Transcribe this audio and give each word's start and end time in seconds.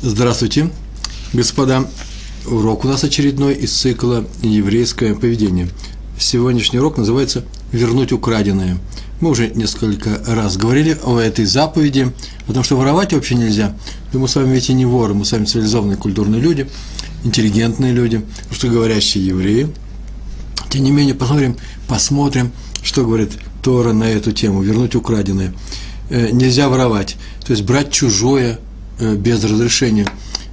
Здравствуйте, 0.00 0.70
господа. 1.32 1.84
Урок 2.46 2.84
у 2.84 2.88
нас 2.88 3.02
очередной 3.02 3.54
из 3.54 3.72
цикла 3.72 4.24
«Еврейское 4.42 5.16
поведение». 5.16 5.68
Сегодняшний 6.16 6.78
урок 6.78 6.98
называется 6.98 7.44
«Вернуть 7.72 8.12
украденное». 8.12 8.78
Мы 9.20 9.30
уже 9.30 9.48
несколько 9.48 10.22
раз 10.24 10.56
говорили 10.56 10.96
о 11.02 11.18
этой 11.18 11.46
заповеди, 11.46 12.12
о 12.46 12.52
том, 12.52 12.62
что 12.62 12.76
воровать 12.76 13.12
вообще 13.12 13.34
нельзя. 13.34 13.76
Но 14.12 14.20
мы 14.20 14.28
с 14.28 14.36
вами 14.36 14.54
ведь 14.54 14.70
и 14.70 14.72
не 14.72 14.86
воры, 14.86 15.14
мы 15.14 15.24
с 15.24 15.32
вами 15.32 15.46
цивилизованные 15.46 15.96
культурные 15.96 16.40
люди, 16.40 16.68
интеллигентные 17.24 17.92
люди, 17.92 18.24
что 18.52 18.68
говорящие 18.68 19.26
евреи. 19.26 19.66
Тем 20.70 20.84
не 20.84 20.92
менее, 20.92 21.16
посмотрим, 21.16 21.56
посмотрим, 21.88 22.52
что 22.84 23.04
говорит 23.04 23.32
Тора 23.64 23.92
на 23.92 24.04
эту 24.04 24.30
тему, 24.30 24.62
вернуть 24.62 24.94
украденное. 24.94 25.52
Э, 26.08 26.30
нельзя 26.30 26.68
воровать, 26.68 27.16
то 27.44 27.50
есть 27.50 27.64
брать 27.64 27.90
чужое 27.90 28.60
без 28.98 29.42
разрешения. 29.44 30.06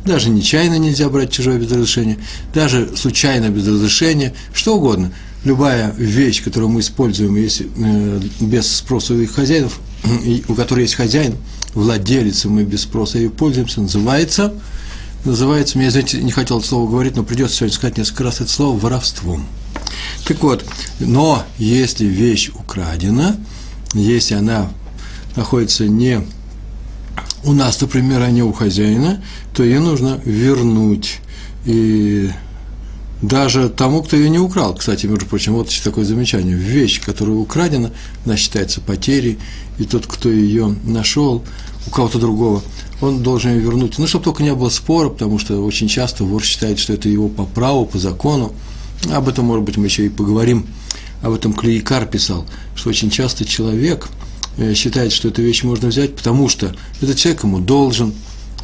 Даже 0.05 0.30
нечаянно 0.30 0.77
нельзя 0.77 1.09
брать 1.09 1.31
чужое 1.31 1.58
без 1.58 1.72
разрешения, 1.72 2.20
даже 2.54 2.95
случайно 2.95 3.49
без 3.49 3.68
разрешения, 3.68 4.34
что 4.54 4.77
угодно. 4.77 5.12
Любая 5.44 5.94
вещь, 5.98 6.44
которую 6.44 6.70
мы 6.70 6.81
используем 6.81 7.35
если, 7.35 7.68
э, 7.76 8.20
без 8.40 8.71
спроса 8.71 9.13
у 9.13 9.20
их 9.20 9.34
хозяинов, 9.34 9.80
у 10.48 10.54
которой 10.54 10.81
есть 10.81 10.95
хозяин, 10.95 11.35
владелец, 11.73 12.45
мы 12.45 12.63
без 12.63 12.81
спроса 12.81 13.18
ее 13.18 13.31
пользуемся, 13.31 13.81
называется, 13.81 14.54
называется, 15.23 15.77
мне, 15.80 15.90
знаете, 15.90 16.21
не 16.21 16.32
хотел 16.32 16.59
это 16.59 16.68
слово 16.68 16.90
говорить, 16.90 17.16
но 17.16 17.23
придется 17.23 17.57
сегодня 17.57 17.76
сказать 17.76 17.98
несколько 17.98 18.23
раз 18.23 18.41
это 18.41 18.52
слово, 18.52 18.77
воровством. 18.77 19.48
Так 20.27 20.41
вот, 20.43 20.66
но 20.99 21.43
если 21.57 22.05
вещь 22.05 22.49
украдена, 22.54 23.35
если 23.93 24.35
она 24.35 24.71
находится 25.35 25.88
не 25.88 26.26
у 27.46 27.54
нас, 27.54 27.79
например, 27.79 28.27
не 28.29 28.43
у 28.43 28.51
хозяина, 28.51 29.21
то 29.54 29.63
ее 29.63 29.79
нужно 29.79 30.20
вернуть. 30.26 31.20
И 31.65 32.29
даже 33.21 33.70
тому, 33.70 34.04
кто 34.04 34.18
ее 34.18 34.29
не 34.29 34.40
украл. 34.40 34.76
Кстати, 34.76 35.05
между 35.05 35.26
прочим, 35.26 35.54
вот 35.54 35.70
еще 35.70 35.82
такое 35.84 36.05
замечание. 36.05 36.55
Вещь, 36.55 37.01
которая 37.01 37.35
украдена, 37.35 37.91
она 38.26 38.35
считается 38.35 38.82
потерей, 38.82 39.38
и 39.77 39.84
тот, 39.84 40.07
кто 40.07 40.29
ее 40.29 40.76
нашел 40.84 41.43
у 41.88 41.90
кого-то 41.91 42.20
другого, 42.20 42.63
он 43.01 43.21
должен 43.21 43.51
ее 43.51 43.60
вернуть. 43.60 43.98
Ну, 43.99 44.07
чтобы 44.07 44.26
только 44.26 44.43
не 44.43 44.54
было 44.54 44.70
спора, 44.70 45.10
потому 45.10 45.38
что 45.40 45.63
очень 45.63 45.88
часто 45.88 46.23
вор 46.23 46.43
считает, 46.43 46.79
что 46.79 46.93
это 46.93 47.10
его 47.10 47.29
по 47.29 47.46
праву, 47.46 47.85
по 47.85 47.99
закону. 47.99 48.54
Об 49.12 49.29
этом, 49.29 49.46
может 49.46 49.63
быть, 49.63 49.77
мы 49.77 49.85
еще 49.85 50.05
и 50.05 50.10
поговорим. 50.10 50.66
Об 51.21 51.34
этом 51.34 51.54
Клейкар 51.54 52.05
писал, 52.05 52.46
что 52.76 52.90
очень 52.90 53.10
часто 53.10 53.46
человек– 53.46 54.10
считает, 54.73 55.11
что 55.11 55.27
эту 55.27 55.41
вещь 55.41 55.63
можно 55.63 55.89
взять, 55.89 56.15
потому 56.15 56.48
что 56.49 56.75
этот 57.01 57.17
человек 57.17 57.43
ему 57.43 57.59
должен. 57.59 58.13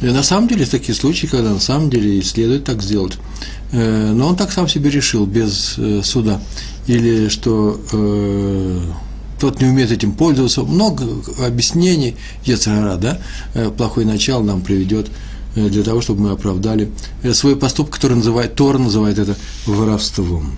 И 0.00 0.06
на 0.06 0.22
самом 0.22 0.48
деле, 0.48 0.60
есть 0.60 0.72
такие 0.72 0.94
случаи, 0.94 1.26
когда 1.26 1.50
на 1.50 1.60
самом 1.60 1.90
деле 1.90 2.18
и 2.18 2.22
следует 2.22 2.64
так 2.64 2.82
сделать. 2.82 3.18
Э, 3.72 4.12
но 4.12 4.28
он 4.28 4.36
так 4.36 4.50
сам 4.52 4.68
себе 4.68 4.90
решил, 4.90 5.26
без 5.26 5.74
э, 5.78 6.02
суда. 6.02 6.40
Или 6.86 7.28
что 7.28 7.80
тот 9.40 9.60
не 9.60 9.68
умеет 9.68 9.92
этим 9.92 10.12
пользоваться. 10.12 10.62
Много 10.62 11.04
объяснений, 11.44 12.16
Ецарара, 12.44 12.96
да, 12.96 13.18
плохое 13.76 14.04
начало 14.04 14.42
нам 14.42 14.62
приведет 14.62 15.08
для 15.54 15.84
того, 15.84 16.00
чтобы 16.00 16.22
мы 16.22 16.30
оправдали 16.30 16.90
свой 17.32 17.54
поступок, 17.56 17.94
который 17.94 18.16
называет, 18.16 18.56
Тор 18.56 18.78
называет 18.78 19.18
это 19.18 19.36
воровством. 19.66 20.56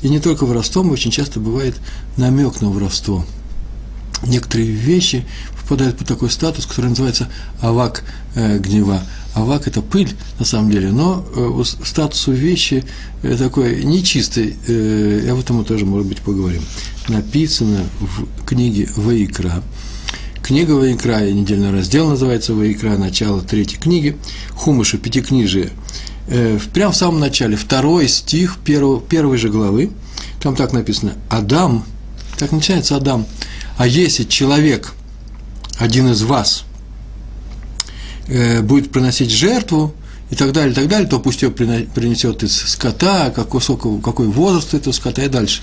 И 0.00 0.08
не 0.08 0.20
только 0.20 0.46
воровством, 0.46 0.90
очень 0.90 1.10
часто 1.10 1.38
бывает 1.38 1.74
намек 2.16 2.62
на 2.62 2.70
воровство– 2.70 3.26
некоторые 4.26 4.70
вещи 4.70 5.24
попадают 5.68 5.98
под 5.98 6.08
такой 6.08 6.30
статус, 6.30 6.64
который 6.66 6.88
называется 6.88 7.28
авак 7.60 8.02
э, 8.34 8.58
гнева. 8.58 9.02
Авак– 9.34 9.66
это 9.68 9.82
пыль, 9.82 10.10
на 10.38 10.46
самом 10.46 10.70
деле, 10.70 10.90
но 10.90 11.24
э, 11.36 11.62
статус 11.84 12.26
у 12.26 12.32
вещи 12.32 12.84
э, 13.22 13.36
такой 13.36 13.84
нечистый, 13.84 14.56
и 14.66 15.28
об 15.30 15.38
этом 15.38 15.56
мы 15.56 15.64
тоже, 15.64 15.84
может 15.84 16.06
быть, 16.06 16.18
поговорим. 16.20 16.62
Написано 17.08 17.80
в 18.00 18.44
книге 18.46 18.88
Ваикра. 18.96 19.62
Книга 20.42 20.72
Ваикра, 20.72 21.30
недельный 21.30 21.70
раздел 21.70 22.08
называется 22.08 22.54
Ваикра, 22.54 22.96
начало 22.96 23.42
третьей 23.42 23.78
книги, 23.78 24.16
Хумыша, 24.54 24.96
пятикнижие. 24.96 25.70
Прямо 26.72 26.92
в 26.92 26.96
самом 26.96 27.20
начале, 27.20 27.56
второй 27.56 28.08
стих 28.08 28.56
первого, 28.64 29.00
первой 29.00 29.36
же 29.36 29.50
главы, 29.50 29.90
там 30.40 30.56
так 30.56 30.72
написано 30.72 31.12
«Адам», 31.28 31.84
так 32.38 32.52
начинается 32.52 32.96
Адам– 32.96 33.26
а 33.78 33.86
если 33.86 34.24
человек, 34.24 34.92
один 35.78 36.10
из 36.10 36.22
вас, 36.22 36.64
э, 38.26 38.60
будет 38.60 38.92
приносить 38.92 39.30
жертву, 39.30 39.94
и 40.30 40.34
так 40.34 40.52
далее, 40.52 40.72
и 40.72 40.74
так 40.74 40.88
далее, 40.88 41.08
то 41.08 41.18
пусть 41.20 41.42
ее 41.42 41.50
принесет 41.50 42.42
из 42.42 42.54
скота, 42.54 43.30
какой, 43.30 43.60
какой 44.02 44.26
возраст 44.26 44.74
этого 44.74 44.92
скота 44.92 45.22
и 45.24 45.28
дальше. 45.28 45.62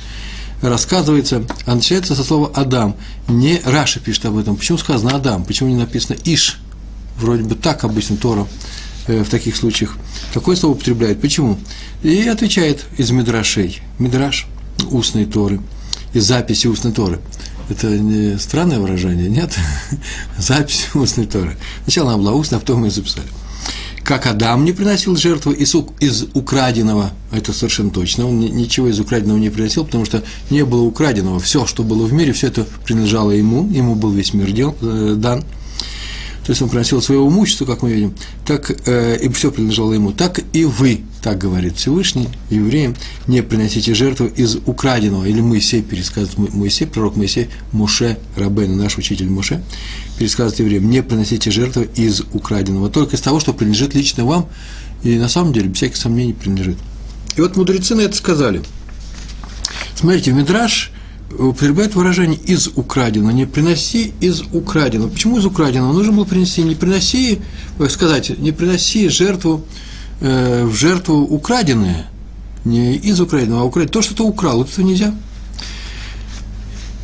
Рассказывается, 0.62 1.46
а 1.66 1.76
начинается 1.76 2.16
со 2.16 2.24
слова 2.24 2.52
Адам. 2.56 2.96
Не 3.28 3.62
Раша 3.64 4.00
пишет 4.00 4.26
об 4.26 4.38
этом. 4.38 4.56
Почему 4.56 4.78
сказано 4.78 5.16
Адам? 5.16 5.44
Почему 5.44 5.70
не 5.70 5.76
написано 5.76 6.18
Иш? 6.24 6.58
Вроде 7.20 7.44
бы 7.44 7.56
так 7.56 7.84
обычно 7.84 8.18
Тора 8.18 8.48
э, 9.08 9.24
в 9.24 9.30
таких 9.30 9.56
случаях. 9.56 9.96
Какое 10.34 10.56
слово 10.56 10.74
употребляет? 10.74 11.22
Почему? 11.22 11.60
И 12.02 12.28
отвечает 12.28 12.86
из 12.98 13.12
Мидрашей. 13.12 13.82
Мидраш, 14.00 14.48
устной 14.90 15.26
Торы, 15.26 15.62
из 16.14 16.24
записи 16.24 16.68
устной 16.68 16.94
Торы. 16.94 17.20
Это 17.70 17.88
не 17.88 18.38
странное 18.38 18.80
выражение, 18.80 19.30
нет? 19.30 19.58
Запись 20.38 20.88
устной 20.94 21.26
Торы. 21.26 21.58
Сначала 21.84 22.14
она 22.14 22.18
была 22.20 22.34
устная, 22.34 22.58
а 22.58 22.60
потом 22.60 22.82
мы 22.82 22.88
ее 22.88 22.92
записали. 22.92 23.28
Как 24.04 24.28
Адам 24.28 24.66
не 24.66 24.72
приносил 24.72 25.16
жертву 25.18 25.52
из, 25.52 25.74
из 26.00 26.26
украденного, 26.36 27.12
это 27.32 27.54
совершенно 27.54 27.90
точно, 27.90 28.28
он 28.28 28.40
ничего 28.40 28.88
из 28.88 29.00
украденного 29.00 29.40
не 29.40 29.50
приносил, 29.50 29.84
потому 29.84 30.06
что 30.06 30.24
не 30.52 30.64
было 30.64 30.84
украденного. 30.84 31.40
Все, 31.40 31.66
что 31.66 31.82
было 31.82 32.06
в 32.06 32.14
мире, 32.14 32.32
все 32.32 32.48
это 32.48 32.68
принадлежало 32.86 33.32
ему, 33.32 33.68
ему 33.72 33.96
был 33.96 34.12
весь 34.12 34.36
мир 34.36 34.52
дел, 34.52 34.76
э, 34.82 35.16
дан 35.18 35.44
то 36.46 36.52
есть 36.52 36.62
он 36.62 36.70
приносил 36.70 37.02
своего 37.02 37.28
имущества, 37.28 37.66
как 37.66 37.82
мы 37.82 37.92
видим, 37.92 38.14
так 38.46 38.72
э, 38.86 39.18
и 39.18 39.30
все 39.30 39.52
принадлежало 39.52 39.94
ему, 39.94 40.12
так 40.12 40.42
и 40.54 40.66
вы, 40.66 41.02
так 41.24 41.40
говорит 41.40 41.78
Всевышний, 41.78 42.30
евреям, 42.52 42.96
не 43.26 43.42
приносите 43.42 43.96
жертву 43.96 44.28
из 44.28 44.58
украденного, 44.68 45.26
или 45.26 45.42
Моисей 45.42 45.82
пересказывает, 45.82 46.54
Моисей, 46.54 46.86
пророк 46.86 47.16
Моисей, 47.16 47.50
Моше, 47.72 48.20
Рабен, 48.36 48.78
наш 48.78 49.00
учитель 49.00 49.28
Моше, 49.28 49.64
пересказывает 50.20 50.60
евреям, 50.60 50.88
не 50.88 51.02
приносите 51.02 51.50
жертву 51.50 51.82
из 51.96 52.22
украденного, 52.32 52.92
только 52.92 53.16
из 53.16 53.22
того, 53.22 53.40
что 53.40 53.52
принадлежит 53.52 53.96
лично 53.96 54.24
вам, 54.24 54.48
и 55.02 55.18
на 55.18 55.30
самом 55.30 55.52
деле, 55.52 55.68
без 55.68 55.78
всяких 55.78 55.98
сомнений, 55.98 56.34
принадлежит. 56.34 56.78
И 57.38 57.42
вот 57.42 57.58
мудрецы 57.58 57.96
на 57.96 58.02
это 58.02 58.16
сказали. 58.16 58.62
Смотрите, 59.96 60.32
в 60.32 60.36
Мидраш 60.36 60.92
употребляет 61.38 61.96
выражение 61.96 62.40
«из 62.40 62.68
украденного», 62.76 63.32
не 63.32 63.46
«приноси 63.46 64.14
из 64.22 64.42
украденного». 64.54 65.10
Почему 65.10 65.38
из 65.38 65.46
украденного? 65.46 65.94
Нужно 65.94 66.14
было 66.14 66.26
принести, 66.26 66.64
не 66.64 66.76
приноси, 66.76 67.40
сказать, 67.90 68.38
не 68.40 68.52
приноси 68.52 69.10
жертву, 69.10 69.64
э, 70.22 70.66
в 70.66 70.74
жертву 70.74 71.22
украденное, 71.22 72.08
не 72.64 72.96
из 72.96 73.20
украденного, 73.20 73.62
а 73.62 73.66
украденное. 73.66 73.94
То, 73.94 74.02
что 74.02 74.16
ты 74.16 74.24
украл, 74.24 74.58
вот 74.58 74.70
это 74.72 74.84
нельзя. 74.84 75.14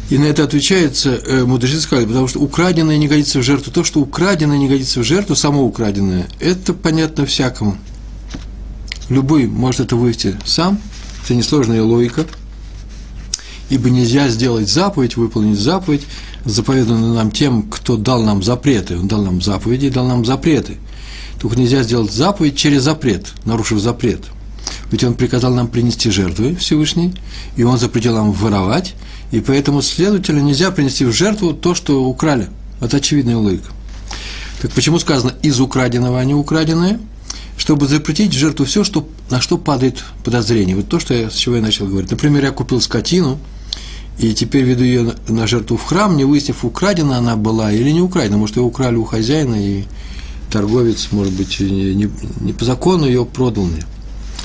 И 0.10 0.18
на 0.18 0.26
это 0.26 0.44
отвечается, 0.44 1.12
э, 1.12 1.46
мудрецы 1.46 1.80
сказали, 1.80 2.06
потому 2.06 2.28
что 2.28 2.40
украденное 2.40 2.98
не 2.98 3.08
годится 3.08 3.40
в 3.40 3.44
жертву. 3.44 3.72
То, 3.72 3.84
что 3.84 4.02
украденное 4.02 4.58
не 4.58 4.68
годится 4.68 5.00
в 5.00 5.04
жертву, 5.04 5.36
само 5.36 5.64
украденное, 5.64 6.28
это 6.40 6.74
понятно 6.74 7.26
всякому. 7.26 7.78
Любой 9.10 9.48
может 9.48 9.82
это 9.82 9.96
вывести 9.96 10.36
сам, 10.46 10.80
это 11.24 11.36
несложная 11.36 11.84
логика– 11.84 12.26
ибо 13.72 13.90
нельзя 13.90 14.28
сделать 14.28 14.70
заповедь, 14.70 15.16
выполнить 15.16 15.58
заповедь, 15.58 16.06
заповеданную 16.44 17.14
нам 17.14 17.32
тем, 17.32 17.64
кто 17.64 17.96
дал 17.96 18.22
нам 18.22 18.44
запреты. 18.44 18.98
Он 18.98 19.08
дал 19.08 19.24
нам 19.24 19.42
заповеди 19.42 19.86
и 19.86 19.90
дал 19.90 20.06
нам 20.06 20.26
запреты. 20.26 20.78
Только 21.40 21.58
нельзя 21.58 21.82
сделать 21.82 22.12
заповедь 22.12 22.58
через 22.58 22.84
запрет, 22.84 23.32
нарушив 23.46 23.80
запрет. 23.80 24.26
Ведь 24.92 25.06
он 25.06 25.14
приказал 25.14 25.54
нам 25.54 25.70
принести 25.70 26.12
жертвы 26.12 26.56
Всевышний, 26.58 27.14
и 27.56 27.64
он 27.64 27.80
запретил 27.80 28.14
нам 28.14 28.34
воровать, 28.34 28.94
и 29.32 29.40
поэтому, 29.40 29.82
следовательно, 29.82 30.42
нельзя 30.42 30.70
принести 30.72 31.06
в 31.06 31.14
жертву 31.14 31.54
то, 31.54 31.74
что 31.74 32.04
украли. 32.04 32.50
Это 32.82 32.98
очевидная 32.98 33.38
логика. 33.38 33.70
Так 34.62 34.72
почему 34.74 35.00
сказано 35.00 35.34
«из 35.42 35.62
украденного, 35.62 36.20
а 36.20 36.26
не 36.26 36.36
украденное»? 36.36 37.00
Чтобы 37.58 37.88
запретить 37.88 38.34
жертву 38.34 38.66
все, 38.66 38.84
что, 38.84 39.08
на 39.30 39.40
что 39.40 39.58
падает 39.58 40.04
подозрение. 40.26 40.76
Вот 40.76 40.90
то, 40.90 41.00
что 41.00 41.14
я, 41.14 41.30
с 41.30 41.36
чего 41.36 41.56
я 41.56 41.62
начал 41.62 41.88
говорить. 41.88 42.12
Например, 42.12 42.44
я 42.44 42.52
купил 42.52 42.82
скотину– 42.82 43.40
и 44.18 44.34
теперь 44.34 44.64
веду 44.64 44.84
ее 44.84 45.16
на 45.28 45.48
жертву 45.48 45.78
в 45.78 45.84
храм, 45.84 46.16
не 46.16 46.26
выяснив, 46.26 46.64
украдена 46.64 47.18
она 47.18 47.36
была 47.36 47.72
или 47.72 47.92
не 47.92 48.02
украдена. 48.02 48.38
Может, 48.38 48.58
ее 48.58 48.64
украли 48.64 48.96
у 48.96 49.04
хозяина, 49.04 49.56
и 49.56 49.86
торговец, 50.52 51.08
может 51.12 51.34
быть, 51.34 51.60
не, 51.60 51.96
не, 51.96 52.10
не 52.42 52.54
по 52.54 52.66
закону 52.66 53.06
ее 53.06 53.26
продал 53.26 53.66
мне. 53.66 53.84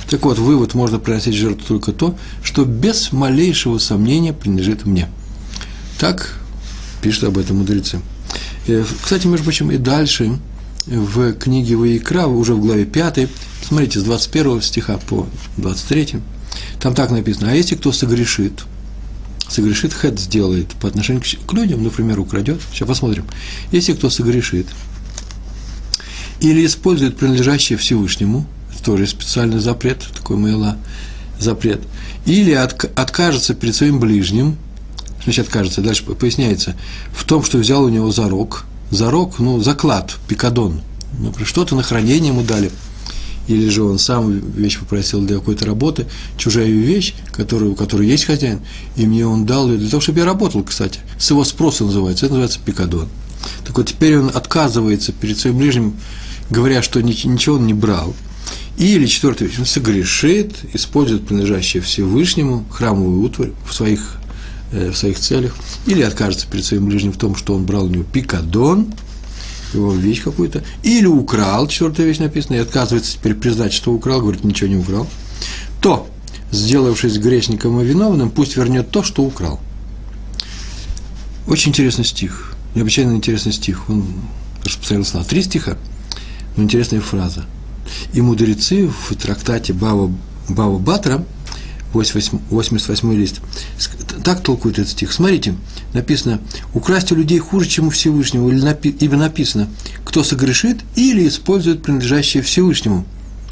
Так 0.08 0.24
вот, 0.24 0.38
вывод, 0.38 0.74
можно 0.74 0.98
приносить 0.98 1.34
жертву 1.34 1.66
только 1.66 1.92
то, 1.92 2.16
что 2.42 2.64
без 2.64 3.12
малейшего 3.12 3.78
сомнения 3.78 4.32
принадлежит 4.32 4.86
мне. 4.86 5.08
Так 5.98 6.38
пишут 7.02 7.24
об 7.24 7.38
этом 7.38 7.58
мудрецы. 7.58 8.00
Кстати, 9.02 9.26
между 9.26 9.44
прочим, 9.44 9.70
и 9.70 9.78
дальше 9.78 10.38
в 10.86 11.32
книге 11.34 11.76
Ваикра, 11.76 12.26
уже 12.26 12.54
в 12.54 12.60
главе 12.60 12.84
5, 12.84 13.28
смотрите, 13.62 14.00
с 14.00 14.04
21 14.04 14.62
стиха 14.62 14.98
по 14.98 15.26
23, 15.56 16.16
там 16.80 16.94
так 16.94 17.10
написано, 17.10 17.50
а 17.50 17.54
если 17.54 17.74
кто 17.74 17.92
согрешит, 17.92 18.64
согрешит, 19.48 19.94
хед 19.94 20.18
сделает 20.18 20.68
по 20.80 20.88
отношению 20.88 21.22
к 21.22 21.52
людям, 21.52 21.82
например, 21.82 22.18
украдет, 22.18 22.60
сейчас 22.72 22.88
посмотрим, 22.88 23.26
если 23.72 23.92
кто 23.92 24.10
согрешит, 24.10 24.66
или 26.40 26.66
использует 26.66 27.16
принадлежащее 27.16 27.78
Всевышнему, 27.78 28.46
это 28.72 28.82
тоже 28.82 29.06
специальный 29.06 29.58
запрет, 29.58 30.06
такой 30.14 30.36
мейла, 30.36 30.76
запрет, 31.38 31.80
или 32.24 32.52
откажется 32.52 33.54
перед 33.54 33.74
своим 33.74 34.00
ближним, 34.00 34.56
значит 35.24 35.46
откажется, 35.46 35.80
дальше 35.80 36.04
поясняется, 36.04 36.76
в 37.12 37.24
том, 37.24 37.44
что 37.44 37.58
взял 37.58 37.84
у 37.84 37.88
него 37.88 38.10
зарок, 38.10 38.64
зарок, 38.90 39.38
ну, 39.38 39.60
заклад, 39.60 40.16
пикадон, 40.28 40.82
ну, 41.18 41.32
что-то 41.44 41.74
на 41.74 41.82
хранение 41.82 42.28
ему 42.28 42.42
дали, 42.42 42.70
или 43.46 43.68
же 43.68 43.82
он 43.82 43.98
сам 43.98 44.38
вещь 44.52 44.78
попросил 44.78 45.20
для 45.22 45.36
какой-то 45.36 45.66
работы, 45.66 46.06
чужая 46.36 46.66
вещь, 46.66 47.14
которую, 47.32 47.72
у 47.72 47.74
которой 47.74 48.06
есть 48.06 48.24
хозяин, 48.24 48.60
и 48.96 49.06
мне 49.06 49.26
он 49.26 49.46
дал 49.46 49.70
ее 49.70 49.78
для 49.78 49.88
того, 49.88 50.00
чтобы 50.00 50.20
я 50.20 50.24
работал, 50.24 50.62
кстати, 50.62 51.00
с 51.18 51.30
его 51.30 51.44
спроса 51.44 51.84
называется, 51.84 52.26
это 52.26 52.34
называется 52.34 52.60
пикадон. 52.64 53.08
Так 53.64 53.76
вот, 53.76 53.86
теперь 53.86 54.18
он 54.18 54.30
отказывается 54.32 55.12
перед 55.12 55.38
своим 55.38 55.58
ближним, 55.58 55.96
говоря, 56.50 56.82
что 56.82 57.02
ничего 57.02 57.56
он 57.56 57.66
не 57.66 57.74
брал, 57.74 58.14
или, 58.78 59.06
четвертая 59.06 59.48
вещь, 59.48 59.58
он 59.58 59.66
согрешит, 59.66 60.54
использует 60.74 61.26
принадлежащее 61.26 61.82
Всевышнему 61.82 62.66
храмовую 62.70 63.22
утварь 63.22 63.52
в 63.66 63.72
своих, 63.72 64.18
э, 64.72 64.90
в 64.90 64.96
своих 64.96 65.18
целях, 65.18 65.56
или 65.86 66.02
откажется 66.02 66.46
перед 66.46 66.64
своим 66.64 66.86
ближним 66.86 67.12
в 67.12 67.16
том, 67.16 67.36
что 67.36 67.54
он 67.54 67.64
брал 67.64 67.84
у 67.84 67.88
него 67.88 68.04
пикадон, 68.04 68.92
его 69.72 69.92
вещь 69.92 70.22
какую-то, 70.22 70.62
или 70.82 71.06
украл, 71.06 71.66
четвертая 71.68 72.06
вещь 72.06 72.18
написана, 72.18 72.56
и 72.56 72.60
отказывается 72.60 73.12
теперь 73.12 73.34
признать, 73.34 73.72
что 73.72 73.92
украл, 73.92 74.20
говорит, 74.20 74.44
ничего 74.44 74.68
не 74.68 74.76
украл, 74.76 75.06
то, 75.80 76.08
сделавшись 76.50 77.18
грешником 77.18 77.80
и 77.80 77.84
виновным, 77.84 78.30
пусть 78.30 78.56
вернет 78.56 78.90
то, 78.90 79.02
что 79.02 79.22
украл. 79.22 79.60
Очень 81.46 81.70
интересный 81.70 82.04
стих, 82.04 82.54
необычайно 82.74 83.14
интересный 83.14 83.52
стих. 83.52 83.88
Он 83.88 84.04
распространился 84.64 85.18
на 85.18 85.24
три 85.24 85.42
стиха, 85.42 85.76
но 86.56 86.64
интересная 86.64 87.00
фраза– 87.00 87.44
и 88.12 88.20
мудрецы 88.20 88.88
в 88.88 89.14
трактате 89.14 89.72
Бава, 89.72 90.12
Бава 90.48 90.78
Батра, 90.78 91.24
88 91.92 93.14
лист, 93.14 93.40
так 94.24 94.42
толкуют 94.42 94.78
этот 94.78 94.90
стих. 94.90 95.12
Смотрите, 95.12 95.54
написано, 95.92 96.40
украсть 96.74 97.12
у 97.12 97.14
людей 97.14 97.38
хуже, 97.38 97.68
чем 97.68 97.88
у 97.88 97.90
Всевышнего, 97.90 98.48
или 98.48 98.60
напи, 98.60 98.94
ибо 99.00 99.16
написано, 99.16 99.68
кто 100.04 100.22
согрешит 100.22 100.78
или 100.94 101.26
использует 101.26 101.82
принадлежащее 101.82 102.42
Всевышнему. 102.42 103.06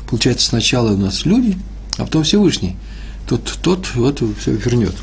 Получается, 0.09 0.49
сначала 0.49 0.93
у 0.93 0.97
нас 0.97 1.25
люди, 1.25 1.57
а 1.97 2.05
потом 2.05 2.25
Всевышний. 2.25 2.77
Тот, 3.27 3.59
тот 3.63 3.95
вот 3.95 4.23
все 4.39 4.53
вернет. 4.53 4.95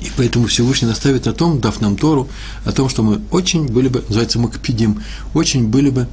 И 0.00 0.10
поэтому 0.16 0.46
Всевышний 0.46 0.88
наставит 0.88 1.26
на 1.26 1.32
том, 1.32 1.60
дав 1.60 1.80
нам 1.80 1.96
Тору, 1.96 2.28
о 2.64 2.72
том, 2.72 2.88
что 2.88 3.02
мы 3.02 3.20
очень 3.30 3.66
были 3.66 3.88
бы, 3.88 4.02
называется 4.08 4.40
Макпедим, 4.40 5.02
очень 5.34 5.68
были 5.68 5.90
бы 5.90 6.08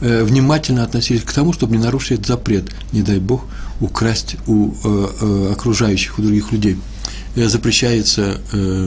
Э, 0.00 0.22
внимательно 0.22 0.82
относились 0.82 1.22
к 1.22 1.32
тому, 1.32 1.52
чтобы 1.52 1.76
не 1.76 1.82
нарушить 1.82 2.12
этот 2.12 2.26
запрет, 2.26 2.64
не 2.92 3.02
дай 3.02 3.18
Бог, 3.18 3.44
украсть 3.80 4.36
у 4.46 4.72
э, 4.72 5.08
э, 5.20 5.52
окружающих, 5.52 6.18
у 6.18 6.22
других 6.22 6.52
людей. 6.52 6.78
Запрещается 7.36 8.40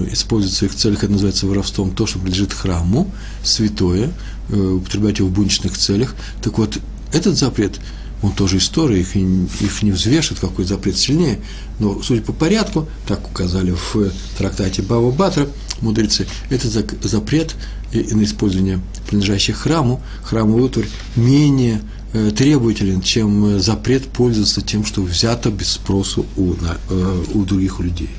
использовать 0.10 0.56
в 0.56 0.58
своих 0.58 0.76
целях, 0.76 1.04
это 1.04 1.12
называется 1.12 1.48
воровством, 1.48 1.92
то, 1.92 2.08
что 2.08 2.18
принадлежит 2.18 2.54
храму, 2.54 3.12
святое, 3.44 4.14
употреблять 4.50 5.20
его 5.20 5.28
в 5.28 5.34
буничных 5.34 5.78
целях. 5.78 6.16
Так 6.42 6.58
вот, 6.58 6.80
этот 7.12 7.38
запрет, 7.38 7.82
он 8.24 8.32
тоже 8.32 8.60
история, 8.60 9.02
их, 9.02 9.18
их 9.18 9.84
не 9.84 9.92
взвешивает, 9.92 10.40
какой 10.40 10.64
запрет 10.64 10.98
сильнее, 10.98 11.40
но, 11.80 12.02
судя 12.02 12.22
по 12.22 12.32
порядку, 12.32 12.88
так 13.06 13.28
указали 13.30 13.72
в 13.72 14.12
трактате 14.38 14.82
Баба 14.82 15.12
Батра, 15.12 15.48
мудрецы, 15.82 16.26
этот 16.50 16.72
запрет 17.04 17.54
на 17.94 18.24
использование 18.24 18.80
принадлежащих 19.08 19.58
храму, 19.58 20.02
храмовый 20.24 20.64
утварь, 20.64 20.88
менее 21.16 21.76
э, 21.76 21.97
требователен, 22.32 23.02
чем 23.02 23.46
э, 23.46 23.60
запрет 23.60 24.08
пользоваться 24.08 24.62
тем, 24.62 24.86
что 24.86 25.02
взято 25.02 25.50
без 25.50 25.72
спросу 25.72 26.26
у, 26.36 26.54
э, 26.54 27.24
у 27.34 27.44
других 27.44 27.80
людей. 27.80 28.10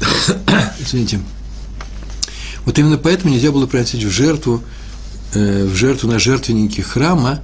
Извините. 0.80 1.20
Вот 2.64 2.78
именно 2.78 2.98
поэтому 2.98 3.32
нельзя 3.32 3.52
было 3.52 3.66
приносить 3.66 4.02
в 4.04 4.10
жертву, 4.10 4.62
в 5.34 5.74
жертву 5.74 6.08
на 6.08 6.18
жертвенники 6.18 6.80
храма 6.80 7.40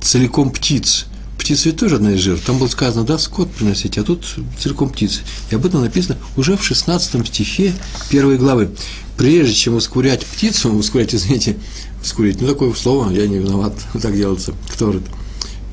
целиком 0.00 0.50
птиц– 0.50 1.06
птица 1.44 1.68
ведь 1.68 1.78
тоже 1.78 1.96
одна 1.96 2.12
из 2.12 2.20
жертв. 2.20 2.46
Там 2.46 2.58
было 2.58 2.68
сказано, 2.68 3.04
да, 3.04 3.18
скот 3.18 3.52
приносить, 3.52 3.98
а 3.98 4.02
тут 4.02 4.24
целиком 4.58 4.88
птицы. 4.88 5.20
И 5.50 5.54
об 5.54 5.66
этом 5.66 5.82
написано 5.82 6.16
уже 6.38 6.56
в 6.56 6.64
16 6.64 7.28
стихе 7.28 7.74
первой 8.08 8.38
главы. 8.38 8.70
Прежде 9.18 9.54
чем 9.54 9.74
ускурять 9.74 10.24
птицу, 10.24 10.72
ускурять, 10.74 11.14
извините, 11.14 11.58
ускурить, 12.02 12.40
ну 12.40 12.48
такое 12.48 12.72
слово, 12.72 13.10
я 13.10 13.26
не 13.26 13.36
виноват, 13.36 13.74
так 14.00 14.16
делается, 14.16 14.54
кто 14.72 14.90
это? 14.90 15.04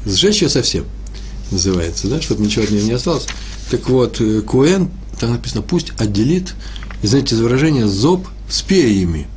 Сжечь 0.05 0.41
ее 0.41 0.49
совсем, 0.49 0.83
называется, 1.51 2.09
да, 2.09 2.21
чтобы 2.21 2.43
ничего 2.43 2.65
от 2.65 2.71
нее 2.71 2.83
не 2.83 2.91
осталось. 2.91 3.27
Так 3.69 3.87
вот, 3.87 4.19
э, 4.19 4.41
Куэн, 4.41 4.89
там 5.21 5.31
написано, 5.31 5.61
пусть 5.61 5.93
отделит, 5.97 6.53
знаете, 7.01 7.35
из 7.35 7.39
выражения 7.39 7.87
зоб 7.87 8.27
с 8.49 8.61
перьями 8.61 9.27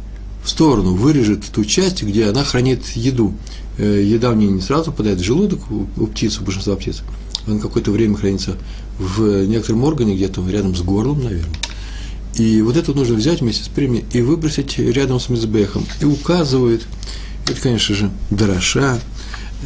в 0.42 0.50
сторону, 0.50 0.94
вырежет 0.94 1.44
ту 1.52 1.64
часть, 1.64 2.02
где 2.02 2.26
она 2.26 2.42
хранит 2.42 2.84
еду. 2.96 3.34
Э, 3.78 4.02
еда 4.02 4.30
в 4.30 4.36
ней 4.36 4.48
не 4.48 4.60
сразу 4.60 4.92
попадает 4.92 5.18
в 5.18 5.24
желудок 5.24 5.70
у, 5.70 5.86
у 5.96 6.06
птиц, 6.06 6.38
у 6.38 6.44
большинства 6.44 6.76
птиц. 6.76 7.02
Он 7.46 7.60
какое-то 7.60 7.90
время 7.90 8.16
хранится 8.16 8.56
в 8.98 9.44
некотором 9.46 9.84
органе, 9.84 10.14
где-то 10.14 10.48
рядом 10.48 10.74
с 10.74 10.82
горлом, 10.82 11.24
наверное. 11.24 11.50
И 12.36 12.62
вот 12.62 12.76
это 12.76 12.92
нужно 12.92 13.14
взять 13.14 13.40
вместе 13.40 13.64
с 13.64 13.68
прими 13.68 14.04
и 14.12 14.20
выбросить 14.20 14.78
рядом 14.78 15.20
с 15.20 15.28
мизбехом. 15.28 15.84
И 16.00 16.04
указывает, 16.04 16.86
это, 17.48 17.60
конечно 17.60 17.94
же, 17.94 18.10
Дороша, 18.30 18.98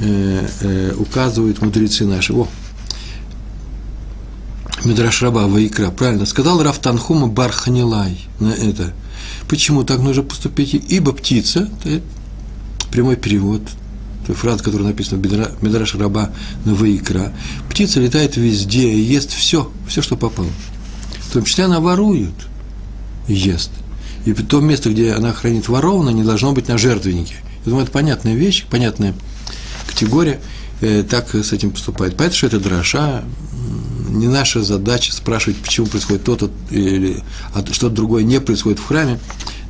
э, 0.01 0.47
э, 0.61 0.95
указывают 0.99 1.63
мудрецы 1.63 2.05
наши. 2.05 2.33
О, 2.33 2.47
Мидраш 4.85 5.23
Раба 5.23 5.47
Ваикра, 5.47 5.91
правильно, 5.91 6.25
сказал 6.25 6.63
Раф 6.63 6.79
Танхума 6.79 7.27
Барханилай 7.27 8.19
на 8.39 8.53
это. 8.53 8.93
Почему 9.49 9.83
так 9.83 10.01
нужно 10.01 10.23
поступить? 10.23 10.75
Ибо 10.89 11.13
птица, 11.13 11.69
это 11.85 12.03
прямой 12.91 13.17
перевод, 13.17 13.63
фраза, 14.35 14.63
которая 14.63 14.89
написана 14.89 15.21
в 15.21 15.63
Медраш 15.63 15.95
Раба 15.95 16.31
на 16.65 16.75
Ваикра, 16.75 17.33
птица 17.71 18.01
летает 18.01 18.37
везде 18.37 18.91
и 18.91 19.01
ест 19.01 19.33
все, 19.33 19.71
все, 19.87 20.03
что 20.03 20.17
попало. 20.17 20.49
В 21.21 21.33
том 21.33 21.45
числе 21.45 21.65
она 21.65 21.81
ворует 21.81 22.35
ест. 23.27 23.71
И 24.25 24.33
то 24.33 24.61
место, 24.61 24.91
где 24.91 25.13
она 25.13 25.33
хранит 25.33 25.69
ворованное, 25.69 26.13
не 26.13 26.25
должно 26.25 26.53
быть 26.53 26.69
на 26.69 26.79
жертвеннике. 26.79 27.35
Я 27.65 27.71
думаю, 27.71 27.85
это 27.85 27.93
понятная 27.93 28.35
вещь, 28.35 28.65
понятная 28.69 29.15
категория, 29.87 30.41
э, 30.81 31.03
так 31.03 31.35
с 31.35 31.53
этим 31.53 31.71
поступает. 31.71 32.17
Поэтому, 32.17 32.37
что 32.37 32.47
это 32.47 32.61
дроша, 32.61 33.25
не 34.09 34.27
наша 34.27 34.63
задача 34.63 35.13
спрашивать, 35.13 35.59
почему 35.59 35.87
происходит 35.87 36.25
то-то 36.25 36.51
или 36.71 37.23
а 37.55 37.65
что-то 37.73 37.95
другое 37.95 38.23
не 38.23 38.41
происходит 38.41 38.79
в 38.79 38.87
храме. 38.87 39.19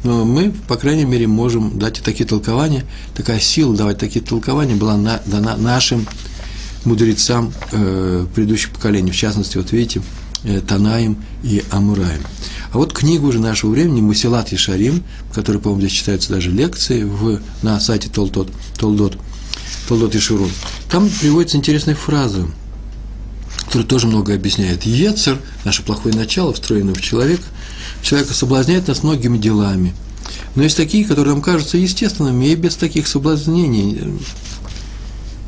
Но 0.05 0.25
мы, 0.25 0.53
по 0.69 0.77
крайней 0.77 1.05
мере, 1.05 1.27
можем 1.27 1.79
дать 1.79 2.01
такие 2.03 2.27
толкования, 2.27 2.85
такая 3.15 3.41
сила 3.41 3.77
давать 3.77 3.99
такие 3.99 4.25
толкования 4.25 4.75
была 4.75 4.97
на, 4.97 5.21
дана 5.27 5.57
нашим 5.57 6.07
мудрецам 6.85 7.53
э, 7.73 8.27
предыдущих 8.35 8.71
поколений, 8.71 9.11
в 9.11 9.17
частности, 9.17 9.57
вот 9.57 9.73
видите, 9.73 10.03
э, 10.45 10.61
Танаем 10.61 11.19
и 11.43 11.63
Амураем. 11.71 12.21
А 12.73 12.79
вот 12.79 12.93
книгу 12.93 13.27
уже 13.27 13.41
нашего 13.41 13.71
времени 13.71 14.01
Мусилат 14.01 14.53
Ишарим, 14.53 15.03
который, 15.33 15.61
по-моему, 15.61 15.83
здесь 15.83 15.99
читаются 15.99 16.33
даже 16.33 16.51
лекции 16.51 17.03
в, 17.03 17.41
на 17.63 17.81
сайте 17.81 18.09
Толдот, 18.09 18.51
Толдот, 18.79 19.19
Толдот 19.89 20.15
и 20.15 20.19
Шурун, 20.19 20.51
там 20.91 21.09
приводится 21.21 21.57
интересная 21.57 21.95
фраза, 21.95 22.47
которая 23.65 23.87
тоже 23.87 24.07
многое 24.07 24.37
объясняет. 24.37 24.85
Ецер, 24.85 25.39
наше 25.65 25.83
плохое 25.83 26.15
начало, 26.15 26.53
встроенное 26.53 26.95
в 26.95 27.01
человека– 27.01 27.45
человека 28.03 28.35
соблазняет 28.35 28.89
нас 28.89 29.03
многими 29.03 29.39
делами. 29.39 29.95
Но 30.55 30.63
есть 30.63 30.77
такие, 30.77 31.05
которые 31.05 31.35
нам 31.35 31.43
кажутся 31.43 31.79
естественными, 31.79 32.47
и 32.47 32.55
без 32.55 32.77
таких 32.77 33.07
соблазнений. 33.07 34.21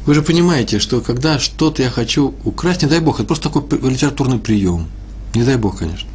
Вы 0.06 0.14
же 0.14 0.22
понимаете, 0.22 0.78
что 0.78 1.00
когда 1.00 1.38
что-то 1.38 1.82
я 1.82 1.90
хочу 1.90 2.34
украсть, 2.44 2.82
не 2.82 2.88
дай 2.88 3.00
бог, 3.00 3.16
это 3.16 3.24
просто 3.24 3.50
такой 3.50 3.90
литературный 3.90 4.38
прием. 4.38 4.88
Не 5.34 5.44
дай 5.44 5.56
бог, 5.56 5.78
конечно. 5.78 6.08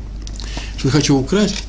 Что 0.77 0.87
я 0.87 0.91
хочу 0.91 1.17
украсть, 1.17 1.63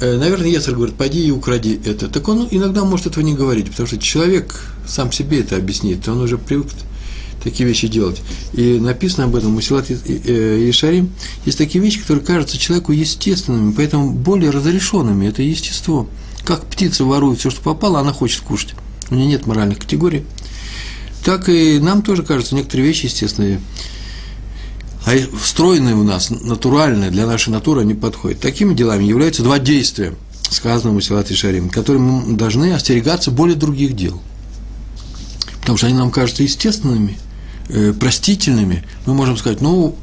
э, 0.00 0.18
наверное, 0.18 0.48
Ецер 0.48 0.74
говорит, 0.74 0.94
пойди 0.96 1.26
и 1.26 1.30
укради 1.30 1.80
это. 1.84 2.08
Так 2.08 2.28
он 2.28 2.46
иногда 2.50 2.84
может 2.84 3.06
этого 3.06 3.24
не 3.24 3.34
говорить, 3.34 3.70
потому 3.70 3.86
что 3.86 3.98
человек 3.98 4.66
сам 4.86 5.10
себе 5.10 5.40
это 5.40 5.56
объяснит, 5.56 6.06
он 6.08 6.20
уже 6.20 6.38
привык 6.38 6.68
такие 7.42 7.68
вещи 7.68 7.88
делать. 7.88 8.22
И 8.52 8.78
написано 8.78 9.24
об 9.24 9.34
этом 9.36 9.56
у 9.56 9.60
Силат 9.60 9.90
Ишарим. 9.90 11.10
Есть 11.44 11.58
такие 11.58 11.82
вещи, 11.82 12.00
которые 12.00 12.24
кажутся 12.24 12.58
человеку 12.58 12.92
естественными, 12.92 13.72
поэтому 13.72 14.12
более 14.12 14.50
разрешенными. 14.50 15.26
Это 15.26 15.42
естество. 15.42 16.08
Как 16.44 16.64
птица 16.66 17.04
ворует 17.04 17.38
все, 17.38 17.50
что 17.50 17.60
попало, 17.60 18.00
она 18.00 18.12
хочет 18.12 18.40
кушать. 18.40 18.74
у 19.12 19.14
нее 19.14 19.26
нет 19.26 19.46
моральных 19.46 19.78
категорий, 19.78 20.24
так 21.24 21.48
и 21.48 21.78
нам 21.78 22.02
тоже 22.02 22.22
кажется 22.22 22.54
некоторые 22.54 22.88
вещи 22.88 23.06
естественные, 23.06 23.60
а 25.04 25.12
встроенные 25.40 25.94
у 25.94 26.02
нас, 26.02 26.30
натуральные, 26.30 27.10
для 27.10 27.26
нашей 27.26 27.50
натуры 27.50 27.84
не 27.84 27.94
подходят. 27.94 28.40
Такими 28.40 28.74
делами 28.74 29.04
являются 29.04 29.42
два 29.42 29.58
действия, 29.58 30.14
сказанного 30.48 30.94
Мусилат 30.94 31.30
и 31.30 31.34
Шарим, 31.34 31.68
которые 31.68 32.00
мы 32.02 32.36
должны 32.36 32.72
остерегаться 32.72 33.30
более 33.30 33.56
других 33.56 33.94
дел. 33.94 34.20
Потому 35.60 35.78
что 35.78 35.86
они 35.88 35.96
нам 35.96 36.10
кажутся 36.10 36.42
естественными, 36.42 37.18
э, 37.72 37.92
простительными. 37.92 38.84
Мы 39.06 39.14
можем 39.14 39.36
сказать, 39.36 39.60
ну, 39.60 39.96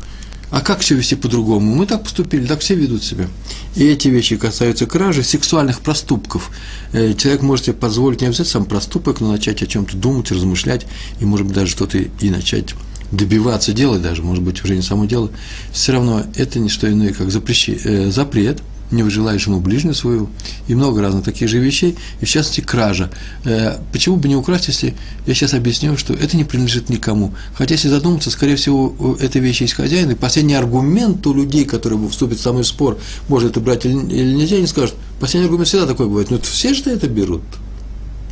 а 0.51 0.61
как 0.61 0.79
все 0.79 0.95
вести 0.95 1.15
по-другому? 1.15 1.75
Мы 1.75 1.85
так 1.85 2.03
поступили, 2.03 2.45
так 2.45 2.61
все 2.61 2.75
ведут 2.75 3.03
себя. 3.03 3.27
И 3.75 3.85
эти 3.85 4.07
вещи 4.07 4.35
касаются 4.35 4.88
кражи, 4.88 5.23
сексуальных 5.23 5.81
проступков. 5.81 6.49
Э, 6.91 7.13
человек 7.13 7.41
может 7.41 7.65
себе 7.65 7.75
позволить 7.75 8.21
не 8.21 8.27
обязательно 8.27 8.51
сам 8.51 8.65
проступок, 8.65 9.21
но 9.21 9.31
начать 9.31 9.61
о 9.61 9.67
чем-то 9.67 9.95
думать, 9.95 10.31
размышлять, 10.31 10.88
и, 11.19 11.25
может 11.25 11.45
быть, 11.45 11.55
даже 11.55 11.71
что-то 11.71 11.97
и 11.97 12.29
начать 12.29 12.75
добиваться 13.11 13.73
делать 13.73 14.03
даже, 14.03 14.21
может 14.21 14.43
быть, 14.43 14.63
уже 14.63 14.75
не 14.75 14.83
само 14.83 15.05
дело. 15.05 15.31
Все 15.71 15.93
равно 15.93 16.23
это 16.35 16.59
не 16.59 16.69
что 16.69 16.91
иное, 16.91 17.13
как 17.13 17.31
запрещи, 17.31 17.79
э, 17.83 18.11
запрет– 18.11 18.61
не 18.91 19.08
желаешь 19.10 19.46
ему 19.46 19.60
ближнюю 19.60 19.93
свою, 19.93 20.29
и 20.67 20.75
много 20.75 21.01
разных 21.01 21.24
таких 21.24 21.48
же 21.48 21.60
вещей, 21.60 21.96
и 22.22 22.25
в 22.25 22.29
частности 22.29 22.62
кража. 22.62 23.12
Э, 23.43 23.77
почему 23.91 24.17
бы 24.17 24.27
не 24.27 24.36
украсть, 24.36 24.67
если 24.67 24.96
я 25.25 25.34
сейчас 25.34 25.53
объясню, 25.53 25.98
что 25.98 26.13
это 26.13 26.38
не 26.38 26.43
принадлежит 26.43 26.89
никому. 26.89 27.34
Хотя, 27.53 27.75
если 27.75 27.89
задуматься, 27.89 28.31
скорее 28.31 28.55
всего, 28.55 29.17
эта 29.19 29.39
вещь 29.39 29.62
есть 29.62 29.74
хозяин, 29.74 30.10
и 30.12 30.15
последний 30.15 30.55
аргумент 30.55 31.25
у 31.27 31.34
людей, 31.34 31.65
которые 31.65 32.08
вступят 32.10 32.39
в 32.39 32.63
спор, 32.63 32.98
может 33.27 33.51
это 33.51 33.60
брать 33.60 33.86
или 33.86 33.93
нельзя, 33.93 34.58
они 34.58 34.67
скажут, 34.67 34.96
последний 35.19 35.46
аргумент 35.46 35.67
всегда 35.67 35.86
такой 35.86 36.08
бывает, 36.08 36.29
но 36.31 36.38
это 36.38 36.48
все 36.48 36.74
же 36.74 36.84
это 36.86 37.08
берут. 37.08 37.41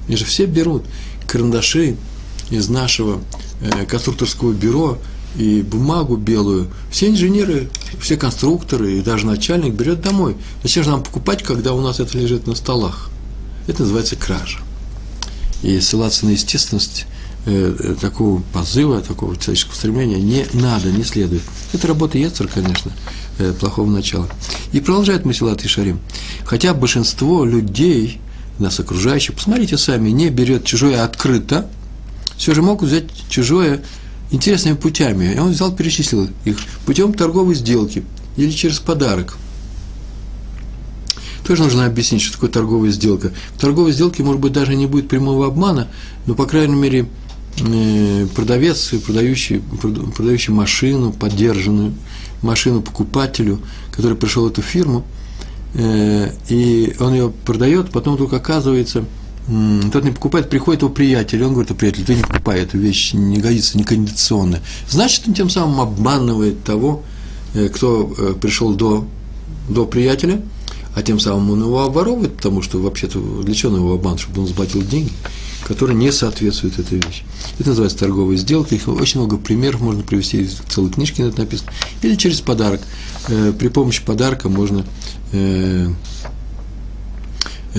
И 0.07 0.15
же 0.15 0.25
все 0.25 0.45
берут 0.45 0.83
карандаши 1.27 1.95
из 2.49 2.69
нашего 2.69 3.19
э, 3.61 3.85
конструкторского 3.85 4.53
бюро, 4.53 4.97
и 5.35 5.61
бумагу 5.61 6.17
белую, 6.17 6.69
все 6.89 7.09
инженеры, 7.09 7.69
все 7.99 8.17
конструкторы 8.17 8.97
и 8.97 9.01
даже 9.01 9.25
начальник 9.25 9.73
берет 9.73 10.01
домой. 10.01 10.35
Зачем 10.63 10.83
же 10.83 10.89
нам 10.89 11.03
покупать, 11.03 11.43
когда 11.43 11.73
у 11.73 11.81
нас 11.81 11.99
это 11.99 12.17
лежит 12.17 12.47
на 12.47 12.55
столах? 12.55 13.09
Это 13.67 13.81
называется 13.81 14.15
кража. 14.15 14.59
И 15.61 15.79
ссылаться 15.79 16.25
на 16.25 16.31
естественность 16.31 17.05
э, 17.45 17.75
э 17.79 17.95
такого 17.99 18.41
позыва, 18.53 19.01
такого 19.01 19.35
человеческого 19.35 19.75
стремления 19.75 20.19
не 20.19 20.45
надо, 20.53 20.91
не 20.91 21.03
следует. 21.03 21.41
Это 21.73 21.87
работа 21.87 22.17
Ецер, 22.17 22.47
конечно, 22.47 22.91
э, 23.39 23.53
плохого 23.59 23.89
начала. 23.89 24.27
И 24.71 24.79
продолжает 24.79 25.25
Масилат 25.25 25.63
и 25.65 25.67
Шарим. 25.67 25.99
Хотя 26.45 26.73
большинство 26.73 27.43
людей, 27.43 28.21
нас 28.59 28.79
окружающих, 28.79 29.35
посмотрите 29.35 29.77
сами, 29.77 30.09
не 30.09 30.29
берет 30.29 30.63
чужое 30.63 31.03
открыто, 31.03 31.67
все 32.37 32.53
же 32.53 32.61
могут 32.61 32.89
взять 32.89 33.05
чужое 33.29 33.81
интересными 34.31 34.75
путями. 34.75 35.33
И 35.33 35.39
он 35.39 35.51
взял, 35.51 35.73
перечислил 35.73 36.29
их 36.45 36.57
путем 36.85 37.13
торговой 37.13 37.55
сделки 37.55 38.03
или 38.35 38.51
через 38.51 38.79
подарок. 38.79 39.37
Тоже 41.45 41.63
нужно 41.63 41.85
объяснить, 41.85 42.21
что 42.21 42.33
такое 42.33 42.49
торговая 42.49 42.91
сделка. 42.91 43.31
В 43.55 43.59
торговой 43.59 43.93
сделке, 43.93 44.21
может 44.21 44.41
быть, 44.41 44.51
даже 44.51 44.75
не 44.75 44.85
будет 44.85 45.07
прямого 45.07 45.47
обмана, 45.47 45.87
но, 46.25 46.35
по 46.35 46.45
крайней 46.45 46.75
мере, 46.75 47.07
э, 47.59 48.27
продавец, 48.35 48.89
продающий, 49.05 49.61
продающий 50.15 50.53
машину, 50.53 51.13
поддержанную 51.13 51.93
машину 52.41 52.81
покупателю, 52.81 53.61
который 53.91 54.17
пришел 54.17 54.43
в 54.43 54.51
эту 54.51 54.61
фирму, 54.61 55.05
э, 55.73 56.31
и 56.49 56.93
он 56.99 57.13
ее 57.13 57.31
продает, 57.45 57.91
потом 57.91 58.15
вдруг 58.15 58.33
оказывается– 58.33 59.05
тот 59.93 60.03
не 60.03 60.11
покупает, 60.11 60.49
приходит 60.49 60.81
его 60.81 60.91
приятель, 60.91 61.41
он 61.43 61.53
говорит, 61.53 61.75
приятель, 61.77 62.03
ты 62.03 62.15
не 62.15 62.21
покупай 62.21 62.61
эту 62.61 62.77
вещь, 62.77 63.13
не 63.13 63.37
годится, 63.37 63.77
не 63.77 63.85
кондиционная. 63.85 64.61
Значит, 64.89 65.23
он 65.27 65.33
тем 65.33 65.49
самым 65.49 65.79
обманывает 65.79 66.63
того, 66.65 67.03
э, 67.53 67.69
кто 67.69 68.13
э, 68.17 68.33
пришел 68.39 68.73
до, 68.73 69.07
до 69.69 69.85
приятеля, 69.85 70.41
а 70.95 71.01
тем 71.01 71.19
самым 71.19 71.51
он 71.51 71.61
его 71.61 71.83
обворовывает, 71.83 72.35
потому 72.35 72.61
что 72.61 72.79
вообще-то 72.79 73.19
для 73.43 73.55
чего 73.55 73.71
он 73.71 73.79
его 73.79 73.93
обманывает, 73.93 74.21
чтобы 74.21 74.41
он 74.41 74.47
заплатил 74.47 74.81
деньги, 74.81 75.11
которые 75.63 75.95
не 75.97 76.11
соответствуют 76.11 76.79
этой 76.79 76.99
вещи. 76.99 77.23
Это 77.57 77.69
называется 77.69 77.99
торговая 77.99 78.35
сделка, 78.35 78.75
их 78.75 78.85
очень 78.89 79.21
много 79.21 79.37
примеров 79.37 79.79
можно 79.79 80.03
привести, 80.03 80.49
целые 80.67 80.91
книжки 80.91 81.21
на 81.21 81.27
это 81.27 81.39
написано. 81.39 81.71
Или 82.01 82.15
через 82.15 82.41
подарок. 82.41 82.81
Э, 83.29 83.53
при 83.57 83.69
помощи 83.69 84.03
подарка 84.03 84.49
можно 84.49 84.85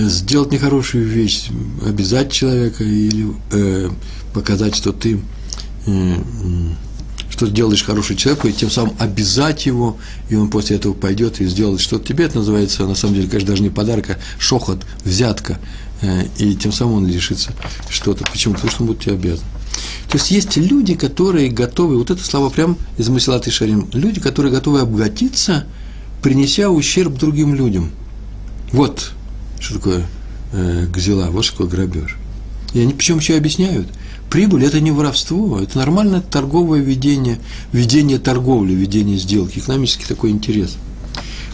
сделать 0.07 0.51
нехорошую 0.51 1.05
вещь, 1.07 1.47
обязать 1.85 2.31
человека 2.31 2.83
или 2.83 3.27
э, 3.51 3.89
показать, 4.33 4.75
что 4.75 4.93
ты 4.93 5.19
э, 5.87 6.15
что 7.29 7.47
делаешь 7.47 7.83
хороший 7.83 8.15
человеку, 8.15 8.47
и 8.47 8.53
тем 8.53 8.69
самым 8.69 8.95
обязать 8.99 9.65
его, 9.65 9.97
и 10.29 10.35
он 10.35 10.49
после 10.49 10.75
этого 10.75 10.93
пойдет 10.93 11.39
и 11.39 11.45
сделает 11.45 11.79
что-то 11.79 12.05
тебе. 12.05 12.25
Это 12.25 12.39
называется, 12.39 12.85
на 12.85 12.95
самом 12.95 13.15
деле, 13.15 13.27
конечно, 13.27 13.49
даже 13.49 13.63
не 13.63 13.69
подарок, 13.69 14.09
а 14.09 14.17
шохот, 14.37 14.85
взятка. 15.05 15.59
Э, 16.01 16.25
и 16.37 16.55
тем 16.55 16.71
самым 16.71 16.95
он 16.95 17.07
лишится 17.07 17.51
что-то. 17.89 18.25
Почему? 18.29 18.55
Потому 18.55 18.71
что 18.71 18.81
он 18.83 18.87
будет 18.87 19.01
тебе 19.01 19.13
обязан. 19.13 19.45
То 20.09 20.17
есть 20.17 20.31
есть 20.31 20.57
люди, 20.57 20.95
которые 20.95 21.49
готовы, 21.49 21.97
вот 21.97 22.09
это 22.09 22.23
слова 22.23 22.49
прям 22.49 22.77
из 22.97 23.07
Масилат 23.09 23.47
и 23.47 23.51
Шарим, 23.51 23.87
люди, 23.93 24.19
которые 24.19 24.51
готовы 24.51 24.81
обогатиться, 24.81 25.65
принеся 26.21 26.69
ущерб 26.69 27.17
другим 27.17 27.53
людям. 27.55 27.91
Вот 28.71 29.11
что 29.59 29.75
такое 29.75 30.05
э, 30.53 30.87
гзела, 30.87 31.29
вот 31.31 31.45
что 31.45 31.63
такое 31.63 31.67
грабеж. 31.67 32.17
И 32.73 32.79
они 32.79 32.93
причем 32.93 33.17
еще 33.17 33.35
объясняют, 33.35 33.87
прибыль– 34.29 34.63
это 34.65 34.79
не 34.79 34.91
воровство, 34.91 35.59
это 35.59 35.77
нормальное 35.77 36.21
торговое 36.21 36.81
ведение, 36.81 37.39
ведение 37.71 38.19
торговли, 38.19 38.73
ведение 38.73 39.17
сделки, 39.17 39.59
экономический 39.59 40.05
такой 40.05 40.31
интерес. 40.31 40.77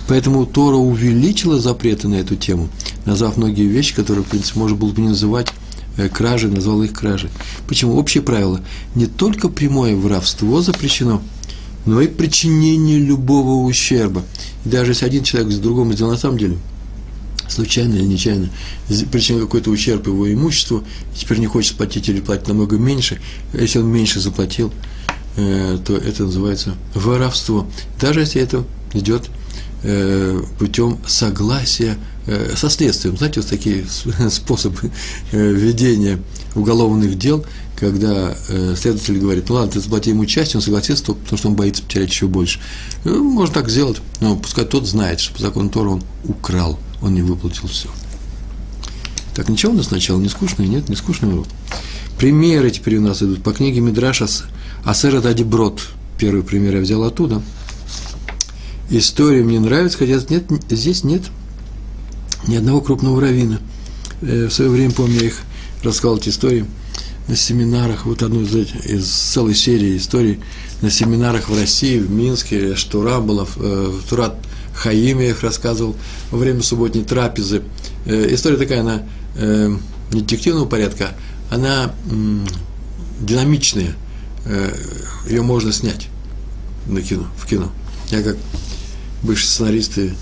Поэтому 0.07 0.45
Тора 0.45 0.75
увеличила 0.75 1.59
запреты 1.59 2.07
на 2.07 2.15
эту 2.15 2.35
тему, 2.35 2.69
назвав 3.05 3.37
многие 3.37 3.65
вещи, 3.65 3.95
которые, 3.95 4.23
в 4.23 4.27
принципе, 4.27 4.59
можно 4.59 4.77
было 4.77 4.91
бы 4.91 5.01
не 5.01 5.09
называть 5.09 5.47
э, 5.97 6.09
кражей, 6.09 6.51
назвал 6.51 6.83
их 6.83 6.93
кражей. 6.93 7.29
Почему? 7.67 7.97
Общее 7.97 8.21
правило– 8.21 8.61
не 8.95 9.07
только 9.07 9.49
прямое 9.49 9.95
воровство 9.95 10.61
запрещено, 10.61 11.21
но 11.85 12.01
и 12.01 12.07
причинение 12.07 12.99
любого 12.99 13.65
ущерба. 13.65 14.23
И 14.65 14.69
даже 14.69 14.91
если 14.91 15.05
один 15.05 15.23
человек 15.23 15.51
с 15.51 15.57
другому 15.57 15.93
сделал 15.93 16.11
на 16.11 16.17
самом 16.17 16.37
деле– 16.37 16.57
случайно 17.47 17.95
или 17.95 18.03
нечаянно 18.03 18.49
причинил 19.11 19.41
какой-то 19.41 19.71
ущерб 19.71 20.07
его 20.07 20.31
имуществу, 20.31 20.83
теперь 21.15 21.39
не 21.39 21.47
хочет 21.47 21.77
платить 21.77 22.09
или 22.09 22.19
платить 22.19 22.47
намного 22.47 22.77
меньше, 22.77 23.19
если 23.53 23.79
он 23.79 23.87
меньше 23.87 24.19
заплатил, 24.19 24.71
э, 25.37 25.77
то 25.85 25.97
это 25.97 26.23
называется 26.23 26.75
воровство. 26.93 27.67
Даже 27.99 28.21
если 28.21 28.41
это 28.41 28.63
идет 28.93 29.29
э, 29.83 30.41
путем 30.59 30.99
согласия 31.07 31.97
э, 32.27 32.53
со 32.55 32.69
следствием. 32.69 33.17
Знаете, 33.17 33.41
вот 33.41 33.49
такие 33.49 33.85
способы 34.29 34.91
ведения 35.31 36.19
уголовных 36.53 37.17
дел, 37.17 37.45
когда 37.77 38.33
следователь 38.77 39.19
говорит, 39.19 39.49
ну 39.49 39.55
ладно, 39.55 39.71
ты 39.73 39.81
заплати 39.81 40.11
ему 40.11 40.25
часть, 40.25 40.55
он 40.55 40.61
согласится 40.61 41.03
только 41.03 41.21
потому, 41.21 41.37
что 41.37 41.47
он 41.49 41.55
боится 41.55 41.83
потерять 41.83 42.09
еще 42.09 42.27
больше. 42.27 42.59
Можно 43.03 43.53
так 43.53 43.69
сделать, 43.69 43.97
но 44.21 44.37
пускай 44.37 44.63
тот 44.63 44.87
знает, 44.87 45.19
что 45.19 45.33
по 45.33 45.41
закону 45.41 45.69
Тора 45.69 45.89
он 45.89 46.03
украл 46.23 46.79
он 47.01 47.13
не 47.13 47.21
выплатил 47.21 47.67
все. 47.67 47.89
Так, 49.33 49.49
ничего 49.49 49.73
у 49.73 49.75
нас 49.75 49.87
сначала 49.87 50.19
не 50.19 50.29
скучно? 50.29 50.63
Нет, 50.63 50.87
не 50.89 50.95
скучно 50.95 51.27
урок. 51.29 51.47
Примеры 52.17 52.71
теперь 52.71 52.97
у 52.97 53.01
нас 53.01 53.21
идут 53.21 53.43
по 53.43 53.51
книге 53.51 53.81
Мидраша 53.81 54.27
Асера 54.85 55.19
Дадиброд. 55.21 55.81
Первый 56.17 56.43
пример 56.43 56.75
я 56.75 56.81
взял 56.81 57.03
оттуда. 57.03 57.41
История 58.89 59.43
мне 59.43 59.59
нравится, 59.59 59.97
хотя 59.97 60.19
нет, 60.29 60.45
здесь 60.69 61.03
нет 61.03 61.23
ни 62.47 62.55
одного 62.55 62.81
крупного 62.81 63.19
равина. 63.19 63.59
Э, 64.21 64.47
в 64.47 64.53
свое 64.53 64.69
время, 64.71 64.91
помню, 64.91 65.19
я 65.19 65.27
их 65.27 65.41
рассказал 65.83 66.17
эти 66.17 66.29
истории 66.29 66.65
на 67.27 67.35
семинарах, 67.35 68.05
вот 68.05 68.21
одну 68.21 68.43
из, 68.43 68.55
из 68.55 69.07
целой 69.07 69.55
серии 69.55 69.97
историй 69.97 70.39
на 70.81 70.91
семинарах 70.91 71.49
в 71.49 71.57
России, 71.57 71.99
в 71.99 72.11
Минске, 72.11 72.75
Штура 72.75 73.19
была, 73.19 73.47
э, 73.55 73.93
Турат 74.07 74.37
Хаим 74.75 75.19
я 75.19 75.29
их 75.29 75.41
рассказывал 75.41 75.95
во 76.31 76.37
время 76.37 76.61
субботней 76.61 77.03
трапезы. 77.03 77.63
Э, 78.05 78.33
история 78.33 78.57
такая, 78.57 78.81
она 78.81 79.03
э, 79.35 79.75
не 80.11 80.21
детективного 80.21 80.65
порядка, 80.65 81.11
она 81.49 81.93
динамичная, 83.19 83.95
э, 84.45 84.75
ее 85.29 85.41
можно 85.41 85.71
снять 85.71 86.07
на 86.87 87.01
кино, 87.01 87.25
в 87.37 87.47
кино. 87.47 87.71
Я 88.11 88.21
как 88.21 88.37
бывший 89.23 89.45
сценарист 89.45 89.97
и 89.97 90.13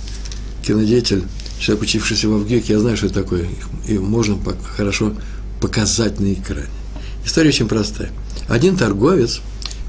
кинодеятель, 0.66 1.24
человек, 1.60 1.84
учившийся 1.84 2.30
в 2.30 2.44
ВГИК, 2.44 2.70
я 2.70 2.80
знаю, 2.80 2.96
что 2.96 3.08
это 3.08 3.16
такое. 3.16 3.48
И 3.88 3.98
можно 3.98 4.38
хорошо 4.78 5.14
показать 5.60 6.20
на 6.20 6.32
экране. 6.34 6.68
История 7.26 7.50
очень 7.50 7.68
простая. 7.68 8.12
Один 8.48 8.78
торговец 8.78 9.42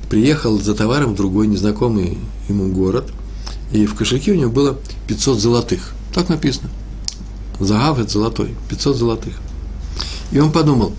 приехал 0.08 0.58
за 0.58 0.74
товаром 0.74 1.12
в 1.12 1.16
другой 1.16 1.48
незнакомый 1.48 2.18
ему 2.48 2.72
город– 2.72 3.12
и 3.72 3.86
в 3.86 3.94
кошельке 3.94 4.32
у 4.32 4.36
него 4.36 4.50
было 4.50 4.78
500 5.08 5.38
золотых. 5.40 5.92
Так 6.12 6.28
написано. 6.28 6.70
Загав– 7.60 7.98
это 8.00 8.10
золотой, 8.10 8.54
500 8.68 8.96
золотых. 8.96 9.34
И 10.32 10.38
он 10.38 10.50
подумал, 10.52 10.92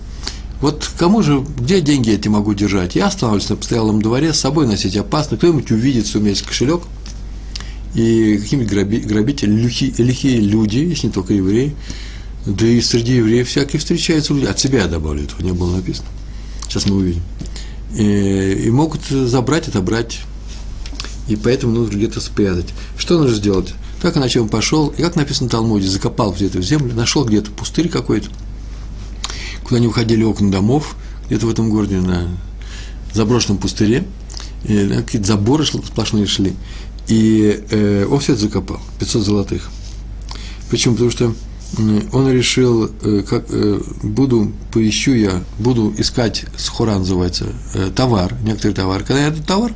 Вот 0.60 0.90
кому 0.98 1.22
же, 1.22 1.44
где 1.58 1.80
деньги 1.80 2.10
эти 2.10 2.28
могу 2.28 2.54
держать? 2.54 2.96
Я 2.96 3.06
останавливаюсь 3.06 3.48
на 3.50 3.56
постоялом 3.56 4.00
дворе, 4.00 4.32
с 4.32 4.40
собой 4.40 4.66
носить 4.66 4.96
опасно. 4.96 5.36
Кто-нибудь 5.36 5.70
увидит, 5.70 6.06
что 6.06 6.18
у 6.18 6.20
меня 6.22 6.30
есть 6.30 6.42
кошелек, 6.42 6.82
и 7.94 8.38
какие-нибудь 8.38 8.72
граби, 8.72 8.96
грабители, 8.98 9.50
лихие, 9.50 9.92
лихие 9.98 10.40
люди, 10.40 10.78
если 10.78 11.08
не 11.08 11.12
только 11.12 11.34
евреи, 11.34 11.74
да 12.46 12.66
и 12.66 12.80
среди 12.80 13.16
евреев 13.16 13.48
всякие 13.48 13.80
встречаются 13.80 14.34
люди. 14.34 14.46
От 14.46 14.58
себя 14.58 14.80
я 14.80 14.86
добавлю, 14.86 15.24
этого 15.24 15.42
не 15.42 15.52
было 15.52 15.76
написано. 15.76 16.08
Сейчас 16.68 16.86
мы 16.86 16.96
увидим. 16.96 17.22
И, 17.94 18.64
и 18.66 18.70
могут 18.70 19.04
забрать, 19.06 19.68
отобрать. 19.68 20.20
И 21.28 21.36
поэтому 21.36 21.72
нужно 21.72 21.96
где-то 21.96 22.20
спрятать. 22.20 22.72
Что 22.96 23.18
нужно 23.18 23.36
сделать? 23.36 23.74
Так 24.00 24.16
иначе 24.16 24.40
он 24.40 24.48
пошел, 24.48 24.88
и 24.88 25.02
как 25.02 25.16
написано 25.16 25.48
в 25.48 25.52
Талмуде, 25.52 25.88
закопал 25.88 26.32
где-то 26.32 26.58
в 26.58 26.62
землю, 26.62 26.94
нашел 26.94 27.24
где-то 27.24 27.50
пустырь 27.50 27.88
какой-то, 27.88 28.28
куда 29.64 29.80
не 29.80 29.86
выходили 29.86 30.22
окна 30.22 30.50
домов, 30.50 30.96
где-то 31.26 31.46
в 31.46 31.50
этом 31.50 31.70
городе 31.70 31.96
на 31.96 32.28
заброшенном 33.12 33.58
пустыре, 33.58 34.06
какие-то 34.62 35.26
заборы 35.26 35.64
сплошные 35.64 36.26
шли, 36.26 36.54
и 37.08 37.64
э, 37.70 38.06
он 38.10 38.20
все 38.20 38.34
это 38.34 38.42
закопал, 38.42 38.80
500 38.98 39.22
золотых. 39.22 39.70
Почему? 40.70 40.94
Потому 40.94 41.10
что 41.10 41.34
он 42.12 42.30
решил, 42.30 42.90
э, 43.02 43.22
как 43.28 43.46
э, 43.50 43.80
буду, 44.02 44.52
поищу 44.72 45.12
я, 45.12 45.42
буду 45.58 45.94
искать, 45.98 46.44
схора 46.56 46.98
называется, 46.98 47.46
э, 47.74 47.90
товар, 47.94 48.34
некоторый 48.42 48.72
товар. 48.72 49.02
Когда 49.02 49.22
я 49.22 49.28
этот 49.28 49.46
товар, 49.46 49.72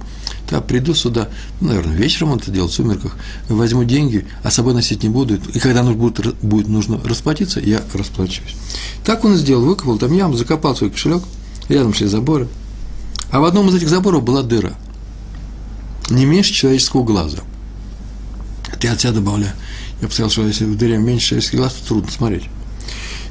то 0.51 0.61
приду 0.61 0.95
сюда, 0.95 1.29
ну, 1.61 1.69
наверное, 1.69 1.95
вечером 1.95 2.33
он 2.33 2.39
это 2.39 2.51
делает, 2.51 2.73
в 2.73 2.75
сумерках, 2.75 3.17
возьму 3.49 3.85
деньги, 3.85 4.27
а 4.43 4.51
с 4.51 4.55
собой 4.55 4.75
носить 4.75 5.05
не 5.05 5.09
буду, 5.09 5.37
и 5.37 5.59
когда 5.61 5.85
нужно 5.85 6.01
будет, 6.01 6.35
будет 6.43 6.67
нужно 6.67 7.01
расплатиться, 7.05 7.61
я 7.61 7.81
расплачусь. 7.95 8.57
Так 9.05 9.25
он 9.25 9.37
сделал, 9.37 9.65
выкопал 9.65 9.97
там 9.97 10.13
яму, 10.13 10.35
закопал 10.35 10.75
свой 10.75 10.91
кошелек, 10.91 11.23
рядом 11.69 11.95
шли 11.95 12.09
заборы, 12.09 12.49
а 13.31 13.39
в 13.39 13.45
одном 13.45 13.69
из 13.69 13.77
этих 13.77 13.89
заборов 13.89 14.25
была 14.25 14.43
дыра, 14.43 14.73
не 16.11 16.25
меньше 16.25 16.53
человеческого 16.53 17.05
глаза. 17.05 17.39
Это 18.73 18.89
я 18.89 18.95
от 18.95 19.01
себя 19.01 19.13
добавляю. 19.13 19.53
Я 20.03 20.09
сказал, 20.09 20.31
что 20.31 20.47
если 20.47 20.65
в 20.65 20.77
дыре 20.77 20.99
меньше 20.99 21.29
человеческих 21.29 21.59
глаз, 21.61 21.75
то 21.75 21.89
трудно 21.89 22.11
смотреть. 22.11 22.45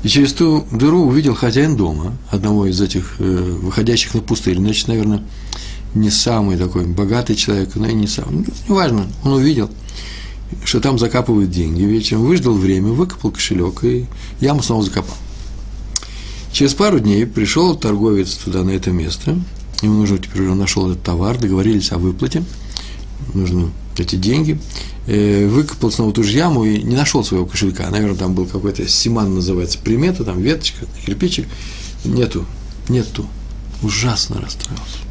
И 0.04 0.08
через 0.08 0.32
ту 0.32 0.66
дыру 0.72 1.06
увидел 1.06 1.36
хозяин 1.36 1.76
дома, 1.76 2.14
одного 2.32 2.68
из 2.68 2.80
этих 2.80 3.16
э, 3.20 3.58
выходящих 3.62 4.14
на 4.14 4.22
пустырь. 4.22 4.58
Значит, 4.58 4.88
наверное, 4.88 5.22
не 5.96 6.10
самый 6.10 6.58
такой 6.58 6.86
богатый 6.86 7.36
человек, 7.36 7.76
но 7.76 7.88
и 7.88 7.94
не 7.94 8.08
самый. 8.08 8.46
Ну, 8.46 8.54
неважно, 8.68 9.08
он 9.24 9.34
увидел, 9.34 9.70
что 10.64 10.80
там 10.80 11.00
закапывают 11.00 11.52
деньги 11.52 11.84
вечером, 11.84 12.24
выждал 12.24 12.54
время, 12.54 12.90
выкопал 12.90 13.32
кошелек 13.32 13.84
и 13.84 14.06
яму 14.40 14.62
снова 14.62 14.84
закопал. 14.84 15.18
Через 16.52 16.74
пару 16.74 17.00
дней 17.00 17.26
пришел 17.26 17.76
торговец 17.76 18.34
туда, 18.36 18.64
на 18.64 18.72
это 18.72 18.92
место, 18.92 19.40
ему 19.82 19.94
нужно 19.94 20.18
теперь 20.18 20.44
уже 20.44 20.56
нашел 20.56 20.90
этот 20.90 21.04
товар, 21.04 21.38
договорились 21.38 21.92
о 21.92 21.98
выплате, 21.98 22.44
нужно 23.34 23.72
эти 23.98 24.16
деньги, 24.16 24.60
э, 25.08 25.48
выкопал 25.48 25.92
снова 25.92 26.14
ту 26.14 26.24
же 26.24 26.32
яму 26.32 26.64
и 26.64 26.82
не 26.82 26.96
нашел 26.96 27.24
своего 27.24 27.46
кошелька. 27.46 27.90
Наверное, 27.90 28.18
там 28.18 28.34
был 28.34 28.46
какой-то 28.46 28.88
симан, 28.88 29.36
называется, 29.36 29.78
примета, 29.80 30.24
там 30.24 30.42
веточка, 30.42 30.86
кирпичик. 31.06 31.48
Нету, 32.06 32.46
нету. 32.88 33.26
Ужасно 33.82 34.40
расстроился. 34.40 35.09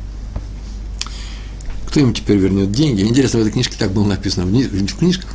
Кто 1.99 2.05
ему 2.05 2.15
теперь 2.15 2.37
вернет 2.37 2.71
деньги? 2.71 3.03
Интересно, 3.03 3.41
в 3.41 3.43
этой 3.43 3.51
книжке 3.51 3.75
так 3.77 3.91
было 3.91 4.05
написано, 4.05 4.47
в 4.47 4.97
книжках. 4.99 5.35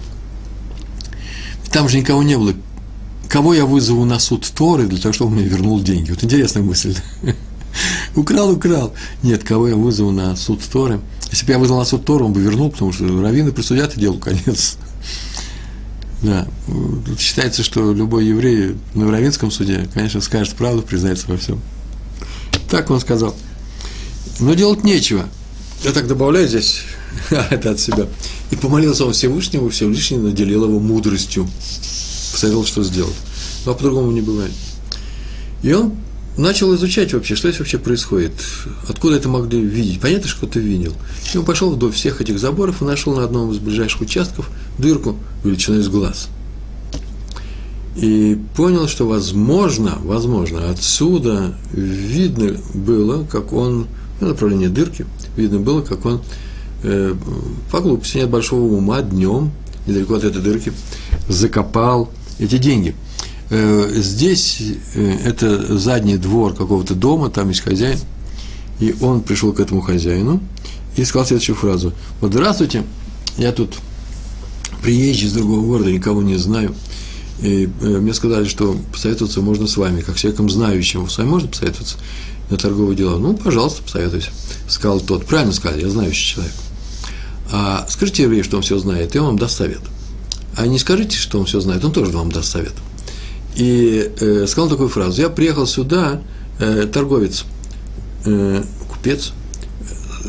Там 1.73 1.89
же 1.89 1.99
никого 1.99 2.23
не 2.23 2.37
было. 2.37 2.53
Кого 3.27 3.53
я 3.53 3.65
вызову 3.65 4.05
на 4.05 4.17
суд 4.17 4.49
Торы 4.55 4.87
для 4.87 4.97
того, 4.97 5.11
чтобы 5.11 5.31
он 5.31 5.39
мне 5.39 5.45
вернул 5.45 5.81
деньги? 5.81 6.11
Вот 6.11 6.23
интересная 6.23 6.63
мысль. 6.63 6.95
Украл, 8.15 8.51
украл. 8.51 8.93
Нет, 9.23 9.43
кого 9.43 9.67
я 9.67 9.75
вызову 9.75 10.11
на 10.11 10.37
суд 10.37 10.61
Торы? 10.71 11.01
Если 11.31 11.45
бы 11.45 11.51
я 11.51 11.59
вызвал 11.59 11.79
на 11.79 11.83
суд 11.83 12.05
Тору, 12.05 12.27
он 12.27 12.31
бы 12.31 12.39
вернул, 12.39 12.71
потому 12.71 12.93
что 12.93 13.03
раввины 13.21 13.51
присудят 13.51 13.97
и 13.97 13.99
делу 13.99 14.19
конец. 14.19 14.77
Да, 16.21 16.47
тут 17.05 17.19
считается, 17.19 17.61
что 17.61 17.91
любой 17.91 18.25
еврей 18.25 18.77
на 18.93 19.11
раввинском 19.11 19.51
суде, 19.51 19.89
конечно, 19.93 20.21
скажет 20.21 20.55
правду, 20.55 20.81
признается 20.81 21.25
во 21.27 21.35
всем. 21.35 21.59
Так 22.69 22.89
он 22.89 23.01
сказал. 23.01 23.35
Но 24.39 24.53
делать 24.53 24.85
нечего. 24.85 25.27
Я 25.83 25.91
так 25.91 26.07
добавляю 26.07 26.47
здесь, 26.47 26.83
это 27.29 27.71
от 27.71 27.79
себя. 27.79 28.07
И 28.51 28.55
помолился 28.55 29.05
он 29.05 29.11
Всевышнему, 29.11 29.69
Всевышний 29.69 30.17
наделил 30.17 30.63
его 30.63 30.79
мудростью. 30.79 31.47
Посоветовал, 32.31 32.65
что 32.65 32.83
сделать. 32.83 33.15
Ну, 33.65 33.71
а 33.73 33.75
по-другому 33.75 34.11
не 34.11 34.21
бывает. 34.21 34.53
И 35.61 35.73
он 35.73 35.93
начал 36.37 36.73
изучать 36.75 37.13
вообще, 37.13 37.35
что 37.35 37.49
здесь 37.49 37.59
вообще 37.59 37.77
происходит, 37.77 38.31
откуда 38.87 39.17
это 39.17 39.27
могли 39.27 39.61
видеть. 39.61 39.99
Понятно, 39.99 40.29
что 40.29 40.37
кто-то 40.37 40.59
видел. 40.59 40.93
И 41.33 41.37
он 41.37 41.45
пошел 41.45 41.69
вдоль 41.69 41.91
всех 41.91 42.21
этих 42.21 42.39
заборов 42.39 42.81
и 42.81 42.85
нашел 42.85 43.15
на 43.15 43.25
одном 43.25 43.51
из 43.51 43.59
ближайших 43.59 44.01
участков 44.01 44.49
дырку 44.77 45.17
величиной 45.43 45.81
из 45.81 45.89
глаз. 45.89 46.29
И 47.97 48.39
понял, 48.55 48.87
что 48.87 49.05
возможно, 49.05 49.99
возможно, 50.01 50.69
отсюда 50.69 51.55
видно 51.73 52.57
было, 52.73 53.25
как 53.25 53.53
он, 53.53 53.87
ну, 54.19 54.29
направление 54.29 54.69
дырки, 54.69 55.05
видно 55.35 55.59
было, 55.59 55.81
как 55.81 56.05
он 56.05 56.21
э, 56.83 57.15
по 57.71 57.79
глупости, 57.79 58.17
нет 58.17 58.29
большого 58.29 58.73
ума, 58.73 59.01
днем, 59.01 59.51
недалеко 59.87 60.15
от 60.15 60.23
этой 60.23 60.41
дырки, 60.41 60.73
закопал 61.27 62.09
эти 62.39 62.57
деньги– 62.57 62.95
Э, 63.55 63.87
здесь 63.93 64.63
э, 64.95 65.17
это 65.25 65.77
задний 65.77 66.17
двор 66.17 66.55
какого-то 66.55 66.95
дома, 66.95 67.29
там 67.29 67.49
есть 67.49 67.61
хозяин, 67.61 67.99
и 68.79 68.95
он 68.99 69.21
пришел 69.21 69.53
к 69.53 69.59
этому 69.59 69.81
хозяину 69.81 70.41
и 70.95 71.05
сказал 71.05 71.27
следующую 71.27 71.55
фразу. 71.55 71.93
Вот 72.19 72.31
здравствуйте, 72.31 72.83
я 73.37 73.51
тут 73.51 73.75
приезжий 74.81 75.27
из 75.27 75.33
другого 75.33 75.63
города, 75.67 75.91
никого 75.91 76.23
не 76.23 76.37
знаю, 76.37 76.73
и 77.41 77.69
э, 77.81 77.85
мне 77.85 78.15
сказали, 78.15 78.45
что 78.45 78.75
посоветоваться 78.91 79.41
можно 79.41 79.67
с 79.67 79.77
вами, 79.77 80.01
как 80.01 80.15
человеком 80.15 80.49
знающим. 80.49 81.07
С 81.07 81.19
вами 81.19 81.29
можно 81.29 81.47
посоветоваться 81.47 81.97
на 82.49 82.57
торговые 82.57 82.95
дела? 82.95 83.17
Ну, 83.17 83.35
пожалуйста, 83.35 83.83
посоветуйся. 83.83 84.29
Сказал 84.67 84.99
тот. 84.99 85.25
Правильно 85.25 85.53
сказали, 85.53 85.81
я 85.81 85.89
знающий 85.89 86.35
человек. 86.35 86.53
А 87.51 87.85
скажите 87.89 88.23
еврею, 88.23 88.43
что 88.43 88.57
он 88.57 88.63
все 88.63 88.77
знает, 88.77 89.15
и 89.15 89.19
он 89.19 89.27
вам 89.27 89.39
даст 89.39 89.57
совет. 89.57 89.81
А 90.55 90.67
не 90.67 90.79
скажите, 90.79 91.17
что 91.17 91.39
он 91.39 91.45
все 91.45 91.59
знает, 91.59 91.83
он 91.83 91.91
тоже 91.91 92.11
вам 92.11 92.31
даст 92.31 92.51
совет 92.51 92.73
и 93.55 94.11
э, 94.19 94.45
сказал 94.47 94.69
такую 94.69 94.89
фразу. 94.89 95.21
Я 95.21 95.29
приехал 95.29 95.67
сюда, 95.67 96.21
э, 96.59 96.87
торговец, 96.91 97.45
э, 98.25 98.63
купец, 98.89 99.33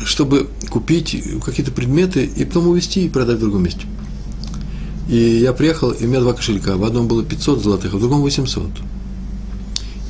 чтобы 0.03 0.47
купить 0.69 1.23
какие-то 1.43 1.71
предметы 1.71 2.25
и 2.25 2.45
потом 2.45 2.67
увезти 2.67 3.05
и 3.05 3.09
продать 3.09 3.37
в 3.37 3.41
другом 3.41 3.63
месте. 3.63 3.85
И 5.09 5.17
я 5.17 5.53
приехал, 5.53 5.91
и 5.91 6.05
у 6.05 6.07
меня 6.07 6.19
два 6.19 6.33
кошелька. 6.33 6.75
В 6.77 6.83
одном 6.83 7.07
было 7.07 7.23
500 7.23 7.63
золотых, 7.63 7.93
а 7.93 7.97
в 7.97 7.99
другом 7.99 8.21
800. 8.21 8.63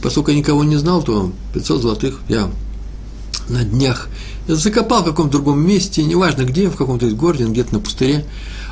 Поскольку 0.05 0.29
я 0.29 0.37
никого 0.37 0.63
не 0.63 0.75
знал, 0.75 1.01
то 1.01 1.31
500 1.55 1.81
золотых 1.81 2.21
я 2.29 2.47
на 3.49 3.63
днях 3.63 4.07
закопал 4.47 5.01
в 5.01 5.05
каком-то 5.05 5.31
другом 5.31 5.65
месте, 5.65 6.03
неважно 6.03 6.43
где, 6.43 6.69
в 6.69 6.75
каком-то 6.75 7.09
городе, 7.09 7.45
где-то 7.45 7.73
на 7.73 7.79
пустыре, 7.79 8.23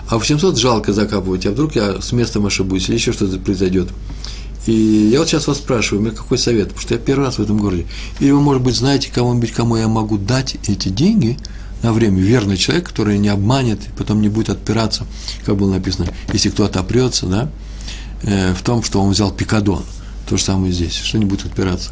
а 0.07 0.19
800 0.19 0.59
жалко 0.59 0.93
закапывать, 0.93 1.47
а 1.47 1.49
вдруг 1.49 1.75
я 1.75 1.99
с 1.99 2.11
местом 2.11 2.45
ошибусь 2.45 2.87
или 2.87 2.97
еще 2.97 3.13
что-то 3.13 3.39
произойдет. 3.39 3.89
И 4.67 4.73
я 5.11 5.17
вот 5.17 5.27
сейчас 5.27 5.47
вас 5.47 5.57
спрашиваю, 5.57 6.01
у 6.01 6.05
меня 6.05 6.15
какой 6.15 6.37
совет, 6.37 6.67
потому 6.67 6.81
что 6.81 6.93
я 6.93 6.99
первый 6.99 7.25
раз 7.25 7.39
в 7.39 7.41
этом 7.41 7.57
городе. 7.57 7.87
Или 8.19 8.29
вы, 8.29 8.39
может 8.39 8.61
быть, 8.61 8.75
знаете 8.75 9.09
кому-нибудь, 9.11 9.53
кому 9.53 9.75
я 9.75 9.87
могу 9.87 10.19
дать 10.19 10.57
эти 10.67 10.89
деньги 10.89 11.39
на 11.81 11.93
время, 11.93 12.21
верный 12.21 12.57
человек, 12.57 12.89
который 12.89 13.17
не 13.17 13.29
обманет, 13.29 13.79
и 13.79 13.89
потом 13.97 14.21
не 14.21 14.29
будет 14.29 14.51
отпираться, 14.51 15.07
как 15.47 15.55
было 15.55 15.73
написано, 15.73 16.09
если 16.31 16.51
кто 16.51 16.65
отопрется, 16.65 17.25
да, 17.25 17.49
э, 18.21 18.53
в 18.53 18.61
том, 18.61 18.83
что 18.83 19.01
он 19.01 19.09
взял 19.09 19.31
пикадон. 19.31 19.83
То 20.27 20.37
же 20.37 20.43
самое 20.43 20.71
здесь, 20.71 20.95
что 20.95 21.17
не 21.17 21.25
будет 21.25 21.45
отпираться. 21.45 21.91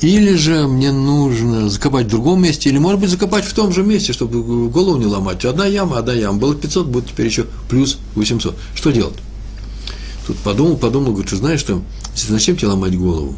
Или 0.00 0.36
же 0.36 0.68
мне 0.68 0.92
нужно 0.92 1.68
закопать 1.68 2.06
в 2.06 2.10
другом 2.10 2.42
месте, 2.42 2.68
или, 2.68 2.78
может 2.78 3.00
быть, 3.00 3.10
закопать 3.10 3.44
в 3.44 3.52
том 3.52 3.72
же 3.72 3.82
месте, 3.82 4.12
чтобы 4.12 4.68
голову 4.68 4.96
не 4.96 5.06
ломать. 5.06 5.44
Одна 5.44 5.66
яма, 5.66 5.98
одна 5.98 6.12
яма. 6.12 6.38
Было 6.38 6.54
500, 6.54 6.86
будет 6.86 7.08
теперь 7.08 7.26
еще 7.26 7.46
плюс 7.68 7.98
800. 8.14 8.56
Что 8.76 8.90
делать? 8.92 9.16
Тут 10.26 10.36
подумал, 10.38 10.76
подумал, 10.76 11.12
говорит, 11.12 11.30
знаешь 11.30 11.60
что, 11.60 11.82
зачем 12.14 12.56
тебе 12.56 12.68
ломать 12.68 12.96
голову? 12.96 13.34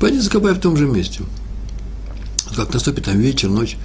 Пойди 0.00 0.18
закопай 0.18 0.54
в 0.54 0.60
том 0.60 0.76
же 0.76 0.86
месте. 0.86 1.20
Как 2.56 2.72
наступит 2.72 3.04
там 3.04 3.18
вечер, 3.18 3.48
ночь, 3.48 3.76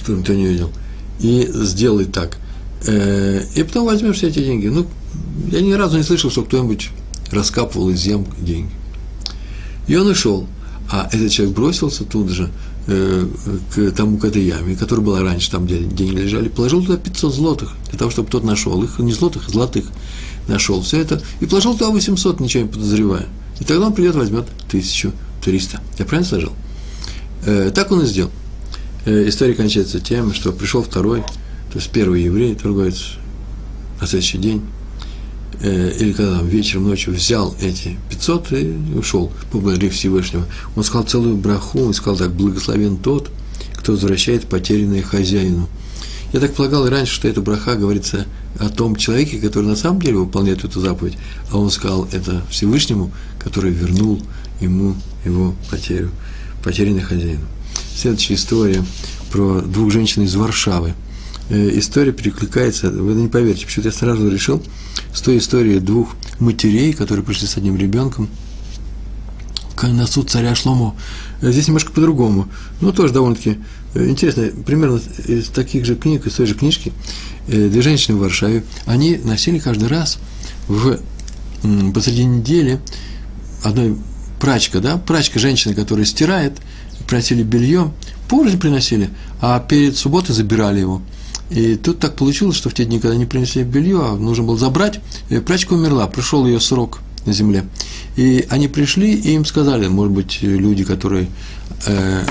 что 0.00 0.12
никто 0.12 0.32
не 0.32 0.46
видел. 0.46 0.70
И 1.18 1.48
сделай 1.52 2.04
так. 2.04 2.38
Э, 2.86 3.42
и 3.54 3.62
потом 3.64 3.86
возьмешь 3.86 4.16
все 4.16 4.28
эти 4.28 4.38
деньги. 4.38 4.68
Ну, 4.68 4.86
я 5.50 5.60
ни 5.60 5.72
разу 5.72 5.96
не 5.96 6.04
слышал, 6.04 6.30
что 6.30 6.42
кто-нибудь 6.42 6.90
раскапывал 7.30 7.90
из 7.90 8.00
зем 8.00 8.26
деньги. 8.38 8.72
И 9.86 9.96
он 9.96 10.06
ушел. 10.06 10.46
А 10.90 11.08
этот 11.12 11.30
человек 11.30 11.54
бросился 11.54 12.04
тут 12.04 12.30
же 12.30 12.50
э, 12.86 13.26
к 13.74 13.90
тому, 13.92 14.18
к 14.18 14.24
этой 14.24 14.42
яме, 14.42 14.74
которая 14.74 15.04
была 15.04 15.22
раньше, 15.22 15.50
там, 15.50 15.66
где 15.66 15.80
деньги 15.80 16.16
лежали, 16.16 16.48
положил 16.48 16.82
туда 16.82 16.96
500 16.96 17.34
злотых, 17.34 17.74
для 17.90 17.98
того, 17.98 18.10
чтобы 18.10 18.30
тот 18.30 18.44
нашел 18.44 18.82
их, 18.82 18.98
не 18.98 19.12
злотых, 19.12 19.48
а 19.48 19.50
золотых, 19.50 19.86
нашел 20.46 20.80
все 20.80 21.00
это, 21.00 21.22
и 21.40 21.46
положил 21.46 21.74
туда 21.74 21.90
800, 21.90 22.40
ничего 22.40 22.62
не 22.62 22.68
подозревая. 22.70 23.26
И 23.60 23.64
тогда 23.64 23.86
он 23.86 23.94
придет, 23.94 24.14
возьмет 24.14 24.46
тысячу 24.70 25.12
300. 25.44 25.80
Я 25.98 26.04
правильно 26.06 26.28
сложил? 26.28 26.52
Э, 27.44 27.70
так 27.74 27.92
он 27.92 28.02
и 28.02 28.06
сделал. 28.06 28.30
Э, 29.04 29.28
история 29.28 29.54
кончается 29.54 30.00
тем, 30.00 30.32
что 30.32 30.52
пришел 30.52 30.82
второй, 30.82 31.20
то 31.20 31.78
есть 31.78 31.90
первый 31.90 32.22
еврей, 32.22 32.54
торговец, 32.54 33.12
на 34.00 34.06
следующий 34.06 34.38
день, 34.38 34.62
э, 35.60 35.92
или 35.98 36.12
когда 36.12 36.40
вечером, 36.42 36.84
ночью 36.84 37.14
взял 37.14 37.54
эти 37.60 37.96
500 38.10 38.52
и 38.52 38.76
ушел, 38.96 39.32
поблагодарив 39.50 39.94
Всевышнего. 39.94 40.46
Он 40.76 40.84
сказал 40.84 41.06
целую 41.06 41.36
браху, 41.36 41.80
он 41.80 41.94
сказал 41.94 42.16
так, 42.16 42.32
благословен 42.32 42.96
тот, 42.96 43.30
кто 43.74 43.92
возвращает 43.92 44.46
потерянное 44.46 45.02
хозяину. 45.02 45.68
Я 46.32 46.40
так 46.40 46.54
полагал 46.54 46.86
и 46.86 46.90
раньше, 46.90 47.14
что 47.14 47.28
эта 47.28 47.40
браха 47.40 47.74
говорится 47.74 48.26
о 48.58 48.68
том 48.68 48.96
человеке, 48.96 49.38
который 49.38 49.66
на 49.66 49.76
самом 49.76 50.00
деле 50.02 50.18
выполняет 50.18 50.64
эту 50.64 50.80
заповедь, 50.80 51.16
а 51.50 51.58
он 51.58 51.70
сказал 51.70 52.06
это 52.12 52.42
Всевышнему, 52.50 53.10
который 53.38 53.72
вернул 53.72 54.22
ему 54.60 54.94
его 55.24 55.54
потерю, 55.70 56.10
потерянный 56.62 57.00
хозяину. 57.00 57.46
Следующая 57.96 58.34
история 58.34 58.84
про 59.32 59.60
двух 59.62 59.90
женщин 59.92 60.22
из 60.22 60.34
Варшавы. 60.34 60.94
Э, 61.50 61.78
история 61.78 62.12
перекликается, 62.12 62.90
вы 62.90 63.14
не 63.14 63.28
поверите, 63.28 63.64
почему-то 63.64 63.88
я 63.88 63.94
сразу 63.94 64.28
решил, 64.28 64.62
с 65.14 65.20
той 65.22 65.38
историей 65.38 65.80
двух 65.80 66.14
матерей, 66.38 66.92
которые 66.92 67.24
пришли 67.24 67.46
с 67.46 67.56
одним 67.56 67.76
ребенком 67.76 68.28
на 69.80 70.08
суд 70.08 70.28
царя 70.28 70.54
Шломо. 70.54 70.94
Э, 71.40 71.50
здесь 71.50 71.68
немножко 71.68 71.92
по-другому, 71.92 72.48
но 72.80 72.92
тоже 72.92 73.14
довольно-таки 73.14 73.58
э, 73.94 74.08
интересно. 74.08 74.50
Примерно 74.66 75.00
из 75.26 75.48
таких 75.48 75.86
же 75.86 75.96
книг, 75.96 76.26
из 76.26 76.34
той 76.34 76.46
же 76.46 76.54
книжки, 76.54 76.92
две 77.46 77.80
женщины 77.80 78.18
в 78.18 78.20
Варшаве, 78.20 78.62
они 78.84 79.16
носили 79.16 79.58
каждый 79.58 79.88
раз 79.88 80.18
в, 80.66 80.98
посреди 81.94 82.24
недели 82.24 82.78
одной 83.64 83.96
прачка, 84.38 84.80
да, 84.80 84.98
прачка 84.98 85.38
женщина, 85.38 85.74
которая 85.74 86.04
стирает, 86.04 86.58
приносили 87.06 87.42
белье, 87.42 87.90
позже 88.28 88.58
приносили, 88.58 89.08
а 89.40 89.58
перед 89.60 89.96
субботой 89.96 90.34
забирали 90.34 90.80
его. 90.80 91.00
И 91.50 91.76
тут 91.76 91.98
так 91.98 92.14
получилось, 92.16 92.56
что 92.56 92.68
в 92.68 92.74
те 92.74 92.84
дни, 92.84 92.98
когда 92.98 93.14
они 93.14 93.24
принесли 93.24 93.62
белье, 93.62 94.00
а 94.04 94.16
нужно 94.16 94.44
было 94.44 94.58
забрать, 94.58 95.00
прачка 95.46 95.74
умерла, 95.74 96.06
пришел 96.06 96.46
ее 96.46 96.60
срок 96.60 97.00
на 97.24 97.32
земле. 97.32 97.64
И 98.16 98.46
они 98.50 98.68
пришли, 98.68 99.14
и 99.14 99.32
им 99.32 99.44
сказали, 99.44 99.86
может 99.88 100.12
быть, 100.12 100.38
люди, 100.42 100.84
которые 100.84 101.28
э, 101.86 102.26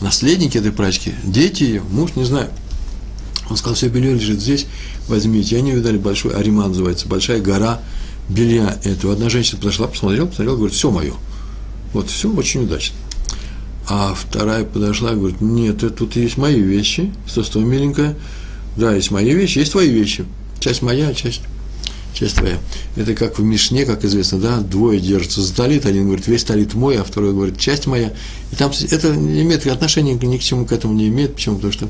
наследники 0.00 0.58
этой 0.58 0.72
прачки, 0.72 1.14
дети 1.24 1.64
ее, 1.64 1.82
муж, 1.90 2.12
не 2.16 2.24
знаю. 2.24 2.50
Он 3.48 3.56
сказал, 3.56 3.76
все 3.76 3.88
белье 3.88 4.14
лежит 4.14 4.40
здесь, 4.40 4.66
возьмите. 5.08 5.54
И 5.54 5.58
они 5.58 5.70
видали 5.70 5.98
большой, 5.98 6.34
Арима 6.34 6.66
называется, 6.66 7.06
большая 7.08 7.40
гора 7.40 7.80
белья 8.28 8.78
этого. 8.82 9.12
Одна 9.12 9.28
женщина 9.30 9.58
подошла, 9.58 9.86
посмотрела, 9.86 10.26
посмотрела, 10.26 10.56
говорит, 10.56 10.74
все 10.74 10.90
мое. 10.90 11.14
Вот, 11.92 12.10
все 12.10 12.30
очень 12.30 12.64
удачно. 12.64 12.96
А 13.88 14.14
вторая 14.14 14.64
подошла 14.64 15.12
и 15.12 15.16
говорит, 15.16 15.40
нет, 15.40 15.96
тут 15.96 16.16
есть 16.16 16.36
мои 16.36 16.60
вещи, 16.60 17.12
что, 17.26 17.44
что, 17.44 17.60
миленькая, 17.60 18.16
да, 18.76 18.94
есть 18.94 19.10
мои 19.10 19.32
вещи, 19.32 19.58
есть 19.58 19.72
твои 19.72 19.88
вещи. 19.88 20.24
Часть 20.58 20.82
моя, 20.82 21.14
часть, 21.14 21.42
часть 22.12 22.36
твоя. 22.36 22.58
Это 22.96 23.14
как 23.14 23.38
в 23.38 23.42
Мишне, 23.42 23.84
как 23.84 24.04
известно, 24.04 24.38
да, 24.38 24.58
двое 24.58 24.98
держатся 24.98 25.40
за 25.40 25.54
талит, 25.54 25.86
один 25.86 26.06
говорит, 26.06 26.26
весь 26.26 26.44
талит 26.44 26.74
мой, 26.74 26.96
а 26.98 27.04
второй 27.04 27.32
говорит, 27.32 27.58
часть 27.58 27.86
моя. 27.86 28.12
И 28.50 28.56
там 28.56 28.72
это 28.90 29.14
не 29.14 29.42
имеет 29.42 29.66
отношения 29.66 30.14
ни 30.14 30.36
к 30.36 30.42
чему 30.42 30.66
к 30.66 30.72
этому 30.72 30.94
не 30.94 31.08
имеет, 31.08 31.34
почему? 31.34 31.56
Потому 31.56 31.72
что 31.72 31.88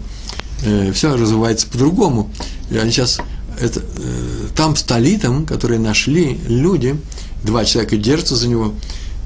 э, 0.64 0.92
все 0.92 1.16
развивается 1.16 1.66
по-другому. 1.66 2.30
И 2.70 2.76
они 2.76 2.90
сейчас 2.90 3.20
это, 3.58 3.80
э, 3.80 4.48
там 4.54 4.76
с 4.76 4.82
талитом, 4.82 5.46
которые 5.46 5.80
нашли 5.80 6.38
люди, 6.46 6.96
два 7.42 7.64
человека 7.64 7.96
держатся 7.96 8.36
за 8.36 8.48
него, 8.48 8.74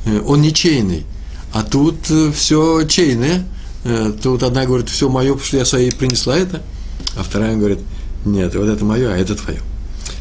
э, 0.06 0.20
он 0.24 0.40
ничейный. 0.40 1.04
А 1.52 1.62
тут 1.62 2.10
э, 2.10 2.30
все 2.32 2.86
чейное. 2.86 3.44
Э, 3.84 4.12
тут 4.22 4.42
одна 4.42 4.66
говорит, 4.66 4.88
все 4.88 5.08
мое, 5.08 5.30
потому 5.30 5.46
что 5.46 5.56
я 5.56 5.64
своей 5.64 5.90
принесла 5.90 6.36
это, 6.36 6.62
а 7.16 7.22
вторая 7.22 7.56
говорит, 7.56 7.80
нет, 8.24 8.54
вот 8.54 8.68
это 8.68 8.84
мое, 8.84 9.12
а 9.12 9.16
это 9.16 9.34
твое. 9.34 9.60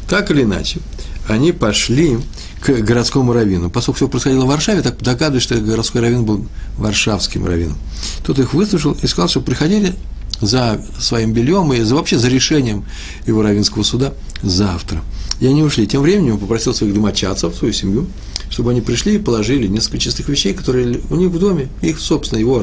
Так 0.08 0.30
или 0.30 0.42
иначе, 0.42 0.80
они 1.28 1.52
пошли 1.52 2.18
к 2.60 2.70
городскому 2.80 3.32
раввину. 3.32 3.70
Поскольку 3.70 3.96
все 3.98 4.08
происходило 4.08 4.44
в 4.44 4.48
Варшаве, 4.48 4.82
так 4.82 4.98
догадываюсь, 4.98 5.42
что 5.42 5.56
городской 5.56 6.00
раввин 6.00 6.24
был 6.24 6.46
варшавским 6.76 7.46
раввином. 7.46 7.78
Тут 8.24 8.38
их 8.38 8.52
выслушал 8.54 8.96
и 9.00 9.06
сказал, 9.06 9.28
что 9.28 9.40
приходили 9.40 9.94
за 10.40 10.80
своим 10.98 11.32
бельем 11.32 11.72
и 11.72 11.80
за, 11.80 11.94
вообще 11.94 12.18
за 12.18 12.28
решением 12.28 12.84
его 13.26 13.42
равинского 13.42 13.82
суда 13.82 14.12
завтра. 14.42 15.02
И 15.40 15.46
они 15.46 15.62
ушли. 15.62 15.86
Тем 15.86 16.02
временем 16.02 16.34
он 16.34 16.38
попросил 16.38 16.74
своих 16.74 16.94
домочадцев, 16.94 17.54
свою 17.54 17.72
семью, 17.72 18.06
чтобы 18.50 18.70
они 18.70 18.80
пришли 18.80 19.14
и 19.14 19.18
положили 19.18 19.66
несколько 19.66 19.98
чистых 19.98 20.28
вещей, 20.28 20.52
которые 20.52 21.00
у 21.10 21.16
них 21.16 21.28
в 21.30 21.38
доме, 21.38 21.68
их, 21.82 21.98
собственно, 21.98 22.38
его 22.38 22.62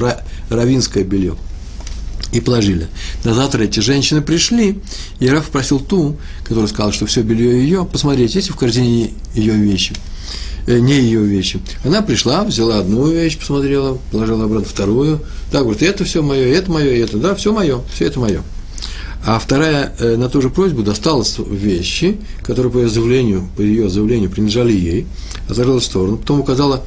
равинское 0.49 1.03
белье. 1.03 1.35
И 2.33 2.41
положили. 2.41 2.87
На 3.23 3.33
завтра 3.33 3.63
эти 3.63 3.79
женщины 3.79 4.21
пришли, 4.21 4.79
и 5.19 5.29
Раф 5.29 5.49
просил 5.49 5.79
ту, 5.79 6.17
которая 6.43 6.67
сказала, 6.67 6.91
что 6.91 7.05
все 7.05 7.21
белье 7.21 7.63
ее, 7.63 7.85
посмотреть, 7.85 8.35
есть 8.35 8.49
в 8.49 8.55
корзине 8.55 9.11
ее 9.33 9.53
вещи. 9.53 9.93
Э, 10.67 10.79
не 10.79 10.99
ее 10.99 11.21
вещи. 11.21 11.61
Она 11.85 12.01
пришла, 12.01 12.43
взяла 12.43 12.79
одну 12.79 13.07
вещь, 13.07 13.37
посмотрела, 13.37 13.97
положила 14.11 14.43
обратно 14.43 14.67
вторую. 14.67 15.21
Так, 15.49 15.63
говорит, 15.63 15.81
это 15.81 16.03
все 16.03 16.21
мое, 16.21 16.45
это 16.45 16.69
мое, 16.69 17.03
это, 17.03 17.17
да, 17.17 17.35
все 17.35 17.53
мое, 17.53 17.81
все 17.93 18.05
это 18.05 18.19
мое. 18.19 18.43
А 19.25 19.39
вторая 19.39 19.93
э, 19.97 20.17
на 20.17 20.27
ту 20.27 20.41
же 20.41 20.49
просьбу 20.49 20.83
достала 20.83 21.23
вещи, 21.49 22.19
которые 22.43 22.69
по 22.69 22.79
ее 22.79 22.89
заявлению, 22.89 23.49
по 23.55 23.61
ее 23.61 23.89
заявлению 23.89 24.29
принадлежали 24.29 24.73
ей, 24.73 25.07
отложила 25.49 25.79
в 25.79 25.85
сторону, 25.85 26.17
потом 26.17 26.41
указала 26.41 26.83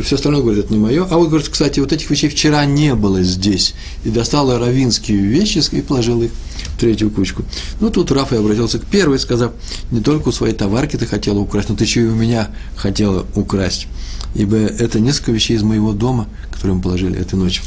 все 0.00 0.16
остальное, 0.16 0.40
говорит, 0.40 0.64
это 0.64 0.72
не 0.72 0.78
мое. 0.78 1.04
А 1.04 1.18
вот, 1.18 1.28
говорит, 1.28 1.48
кстати, 1.48 1.80
вот 1.80 1.92
этих 1.92 2.08
вещей 2.08 2.28
вчера 2.28 2.64
не 2.64 2.94
было 2.94 3.22
здесь. 3.22 3.74
И 4.04 4.08
достала 4.08 4.58
равинские 4.58 5.18
вещи 5.18 5.62
и 5.72 5.80
положила 5.82 6.22
их 6.22 6.30
в 6.74 6.80
третью 6.80 7.10
кучку. 7.10 7.44
Ну, 7.80 7.90
тут 7.90 8.10
Рафа 8.10 8.38
обратился 8.38 8.78
к 8.78 8.86
первой, 8.86 9.18
сказав, 9.18 9.52
не 9.90 10.00
только 10.00 10.28
у 10.28 10.32
своей 10.32 10.54
товарки 10.54 10.96
ты 10.96 11.06
хотела 11.06 11.40
украсть, 11.40 11.68
но 11.68 11.76
ты 11.76 11.84
еще 11.84 12.02
и 12.02 12.06
у 12.06 12.14
меня 12.14 12.48
хотела 12.74 13.26
украсть. 13.34 13.86
Ибо 14.34 14.56
это 14.56 14.98
несколько 14.98 15.32
вещей 15.32 15.56
из 15.56 15.62
моего 15.62 15.92
дома, 15.92 16.26
которые 16.50 16.76
мы 16.76 16.82
положили 16.82 17.20
этой 17.20 17.34
ночью. 17.34 17.62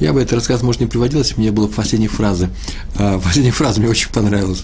Я 0.00 0.12
бы 0.12 0.20
этот 0.20 0.34
рассказ, 0.34 0.62
может, 0.62 0.80
не 0.80 0.86
приводил, 0.86 1.20
если 1.20 1.34
бы 1.34 1.40
мне 1.40 1.52
было 1.52 1.66
в 1.66 1.72
последней 1.72 2.08
фразе. 2.08 2.50
А 2.96 3.18
последняя 3.18 3.52
фраза 3.52 3.80
мне 3.80 3.88
очень 3.88 4.10
понравилась. 4.10 4.62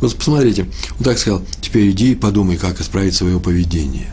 Вот 0.00 0.14
посмотрите, 0.14 0.66
он 0.98 1.04
так 1.04 1.18
сказал, 1.18 1.42
теперь 1.60 1.90
иди 1.90 2.12
и 2.12 2.14
подумай, 2.14 2.56
как 2.56 2.80
исправить 2.80 3.14
свое 3.14 3.38
поведение. 3.38 4.12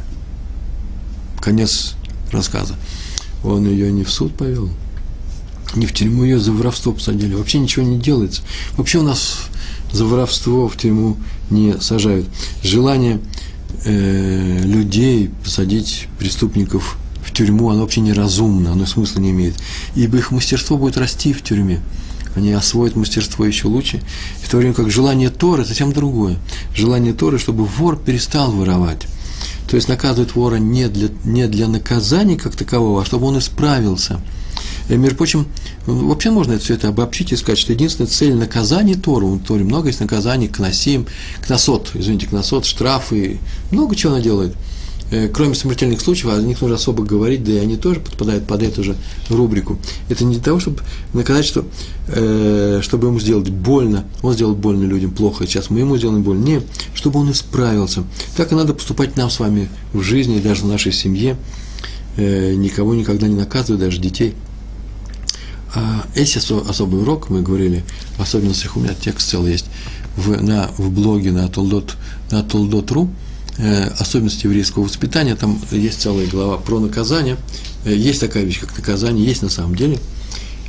Конец 1.42 1.96
рассказа. 2.32 2.76
Он 3.44 3.66
ее 3.68 3.92
не 3.92 4.04
в 4.04 4.12
суд 4.12 4.36
повел, 4.36 4.70
не 5.76 5.86
в 5.86 5.94
тюрьму 5.94 6.24
ее 6.24 6.40
за 6.40 6.52
воровство 6.52 6.94
посадили. 6.94 7.36
Вообще 7.36 7.60
ничего 7.60 7.86
не 7.86 7.98
делается. 7.98 8.42
Вообще 8.76 9.00
у 9.00 9.04
нас 9.04 9.50
за 9.92 10.06
воровство 10.06 10.68
в 10.68 10.78
тюрьму 10.78 11.18
не 11.50 11.80
сажают. 11.80 12.28
Желание 12.64 13.20
э, 13.86 14.62
людей 14.64 15.30
посадить 15.44 16.08
преступников 16.18 16.98
в 17.24 17.34
тюрьму, 17.34 17.70
оно 17.70 17.82
вообще 17.82 18.02
неразумно, 18.02 18.72
оно 18.72 18.86
смысла 18.86 19.20
не 19.20 19.32
имеет. 19.32 19.56
Ибо 19.96 20.18
их 20.18 20.32
мастерство 20.32 20.78
будет 20.78 20.98
расти 20.98 21.34
в 21.34 21.44
тюрьме. 21.44 21.82
Они 22.36 22.52
освоят 22.52 22.96
мастерство 22.96 23.46
еще 23.46 23.68
лучше. 23.68 24.02
В 24.44 24.50
то 24.50 24.58
время 24.58 24.74
как 24.74 24.90
желание 24.90 25.30
Торы 25.30 25.66
совсем 25.66 25.92
другое. 25.92 26.38
Желание 26.76 27.14
Торы, 27.14 27.40
чтобы 27.40 27.66
вор 27.66 27.98
перестал 27.98 28.52
воровать. 28.52 29.08
То 29.68 29.76
есть 29.76 29.88
наказывает 29.88 30.36
вора 30.36 30.56
не 30.56 30.88
для, 30.88 31.10
не 31.24 31.48
для 31.48 31.68
наказания 31.68 32.38
как 32.38 32.56
такового, 32.56 33.02
а 33.02 33.06
чтобы 33.06 33.28
он 33.28 33.38
исправился. 33.40 34.20
И, 34.90 34.98
между 34.98 35.18
прочим, 35.18 35.48
вообще 35.86 36.32
можно 36.32 36.54
это 36.54 36.64
все 36.64 36.74
это 36.74 36.88
обобщить 36.88 37.32
и 37.32 37.36
сказать, 37.36 37.60
что 37.60 37.74
единственная 37.74 38.10
цель 38.10 38.34
наказания 38.34 38.96
Тору, 38.96 39.28
у 39.28 39.40
Торе 39.40 39.64
много 39.64 39.88
есть 39.88 40.00
наказаний, 40.00 40.48
кносим, 40.48 41.06
кносот, 41.46 41.92
извините, 41.94 42.26
кносот, 42.26 42.66
штрафы, 42.66 43.40
много 43.72 43.96
чего 43.96 44.14
она 44.14 44.22
делает– 44.22 44.56
Э, 44.64 44.79
кроме 45.34 45.56
смертельных 45.56 46.02
случаев, 46.02 46.34
о 46.34 46.42
них 46.42 46.62
нужно 46.62 46.76
особо 46.76 47.04
говорить, 47.04 47.44
да 47.44 47.52
и 47.52 47.58
они 47.58 47.78
тоже 47.78 48.00
подпадают 48.00 48.46
под 48.46 48.62
эту 48.62 48.84
же 48.84 48.96
рубрику. 49.30 49.80
Это 50.08 50.24
не 50.24 50.36
для 50.36 50.44
того, 50.44 50.60
чтобы 50.60 50.82
наказать, 51.14 51.46
что, 51.46 51.66
э, 52.08 52.80
чтобы 52.84 53.08
ему 53.08 53.20
сделать 53.20 53.50
больно, 53.50 54.06
он 54.22 54.34
сделал 54.34 54.54
больно 54.54 54.84
людям 54.84 55.12
плохо, 55.12 55.48
сейчас 55.48 55.70
мы 55.72 55.80
ему 55.80 55.98
сделаем 55.98 56.22
больно. 56.22 56.44
Нет, 56.44 56.64
чтобы 56.94 57.20
он 57.20 57.32
исправился. 57.32 58.04
Так 58.38 58.52
и 58.52 58.56
надо 58.56 58.74
поступать 58.74 59.18
нам 59.18 59.30
с 59.30 59.40
вами 59.40 59.70
в 59.94 60.02
жизни, 60.02 60.40
даже 60.40 60.62
в 60.62 60.68
нашей 60.68 60.92
семье. 60.92 61.38
Э, 62.16 62.54
никого 62.54 62.94
никогда 62.94 63.28
не 63.28 63.36
наказывать, 63.36 63.82
даже 63.82 64.00
детей. 64.00 64.36
А 65.74 66.06
есть 66.16 66.36
особый 66.38 67.02
урок, 67.02 67.30
мы 67.30 67.42
говорили, 67.42 67.84
в 68.18 68.22
особенностях 68.22 68.76
у 68.76 68.80
меня 68.80 68.94
текст 69.00 69.30
целый 69.30 69.54
есть, 69.54 69.66
в, 70.16 70.42
на, 70.42 70.70
в 70.78 70.92
блоге 70.92 71.32
на 71.32 71.48
Толдот, 71.48 71.96
на 72.32 72.44
Толдот.ру, 72.44 73.08
Э, 73.08 73.29
особенности 74.00 74.46
еврейского 74.46 74.84
воспитания, 74.84 75.36
там 75.36 75.60
есть 75.72 76.02
целая 76.02 76.28
глава 76.28 76.58
про 76.58 76.80
наказание. 76.80 77.38
Э, 77.86 77.94
есть 77.94 78.22
такая 78.22 78.44
вещь, 78.44 78.60
как 78.60 78.78
наказание, 78.78 79.26
есть 79.26 79.42
на 79.42 79.50
самом 79.50 79.76
деле, 79.76 80.00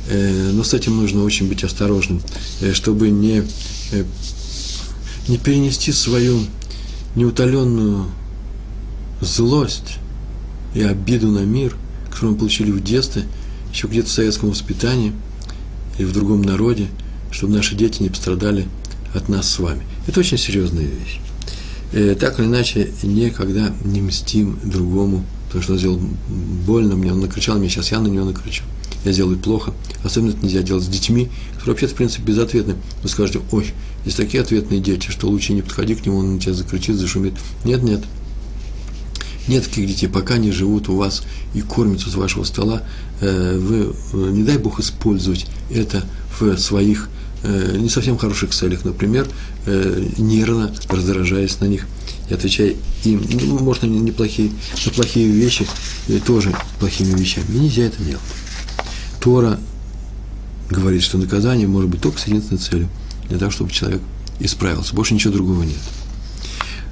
э, 0.09 0.51
но 0.51 0.63
с 0.63 0.73
этим 0.73 0.97
нужно 0.97 1.23
очень 1.23 1.47
быть 1.47 1.63
осторожным, 1.63 2.21
чтобы 2.73 3.09
не, 3.09 3.43
не 5.27 5.37
перенести 5.37 5.91
свою 5.91 6.39
неутоленную 7.15 8.05
злость 9.21 9.97
и 10.73 10.81
обиду 10.81 11.29
на 11.29 11.45
мир 11.45 11.75
которую 12.11 12.33
мы 12.33 12.39
получили 12.39 12.71
в 12.71 12.83
детстве, 12.83 13.23
еще 13.73 13.87
где-то 13.87 14.09
в 14.09 14.11
советском 14.11 14.49
воспитании 14.49 15.13
или 15.97 16.05
в 16.05 16.13
другом 16.13 16.41
народе, 16.41 16.87
чтобы 17.31 17.53
наши 17.53 17.75
дети 17.75 18.03
не 18.03 18.09
пострадали 18.09 18.67
от 19.15 19.29
нас 19.29 19.49
с 19.49 19.59
вами. 19.59 19.81
Это 20.07 20.19
очень 20.19 20.37
серьезная 20.37 20.83
вещь. 20.83 21.19
Э, 21.93 22.15
так 22.19 22.39
или 22.39 22.45
иначе, 22.45 22.89
никогда 23.03 23.73
не 23.83 24.01
мстим 24.01 24.57
другому, 24.63 25.25
потому 25.47 25.63
что 25.63 25.73
он 25.73 25.79
сделал 25.79 26.01
больно 26.65 26.95
мне, 26.95 27.11
он 27.11 27.19
накричал 27.19 27.57
мне, 27.57 27.69
сейчас 27.69 27.91
я 27.91 27.99
на 27.99 28.07
него 28.07 28.25
накричу. 28.25 28.63
Я 29.03 29.11
сделаю 29.11 29.37
плохо. 29.37 29.73
Особенно 30.03 30.31
это 30.31 30.45
нельзя 30.45 30.61
делать 30.61 30.83
с 30.83 30.87
детьми, 30.87 31.29
которые 31.53 31.73
вообще, 31.73 31.87
в 31.87 31.93
принципе, 31.95 32.23
безответны. 32.23 32.75
Вы 33.01 33.09
скажете, 33.09 33.41
ой, 33.51 33.73
есть 34.05 34.17
такие 34.17 34.41
ответные 34.41 34.79
дети, 34.79 35.09
что 35.09 35.27
лучше 35.27 35.53
не 35.53 35.61
подходи 35.63 35.95
к 35.95 36.05
нему, 36.05 36.17
он 36.17 36.35
на 36.35 36.39
тебя 36.39 36.53
закричит, 36.53 36.95
зашумит. 36.95 37.33
Нет, 37.65 37.83
нет. 37.83 38.01
Нет 39.47 39.65
таких 39.65 39.87
детей, 39.87 40.07
пока 40.07 40.35
они 40.35 40.51
живут 40.51 40.87
у 40.87 40.95
вас 40.95 41.23
и 41.53 41.61
кормятся 41.61 42.09
с 42.09 42.15
вашего 42.15 42.43
стола, 42.43 42.83
э, 43.21 43.57
вы, 43.57 43.93
э, 44.13 44.31
не 44.31 44.43
дай 44.43 44.57
Бог, 44.57 44.79
использовать 44.79 45.47
это 45.71 46.03
в 46.39 46.57
своих 46.57 47.09
Э, 47.43 47.75
не 47.77 47.89
совсем 47.89 48.19
хороших 48.19 48.51
целях, 48.51 48.85
например, 48.85 49.27
э, 49.65 50.05
нервно 50.17 50.71
раздражаясь 50.89 51.59
на 51.59 51.65
них 51.65 51.87
и 52.29 52.33
отвечая 52.35 52.75
им, 53.03 53.25
ну, 53.29 53.57
может, 53.59 53.83
они 53.83 53.99
неплохие, 53.99 54.51
но 54.85 54.91
плохие 54.91 55.27
вещи 55.27 55.65
и 56.07 56.19
тоже 56.19 56.53
плохими 56.79 57.17
вещами. 57.17 57.45
И 57.55 57.59
нельзя 57.59 57.83
это 57.83 58.03
делать. 58.03 58.21
Тора 59.19 59.59
говорит, 60.69 61.01
что 61.01 61.17
наказание 61.17 61.67
может 61.67 61.89
быть 61.89 62.01
только 62.01 62.19
с 62.19 62.27
единственной 62.27 62.59
целью, 62.59 62.89
для 63.27 63.39
того, 63.39 63.49
чтобы 63.49 63.71
человек 63.71 64.01
исправился. 64.39 64.93
Больше 64.93 65.15
ничего 65.15 65.33
другого 65.33 65.63
нет. 65.63 65.79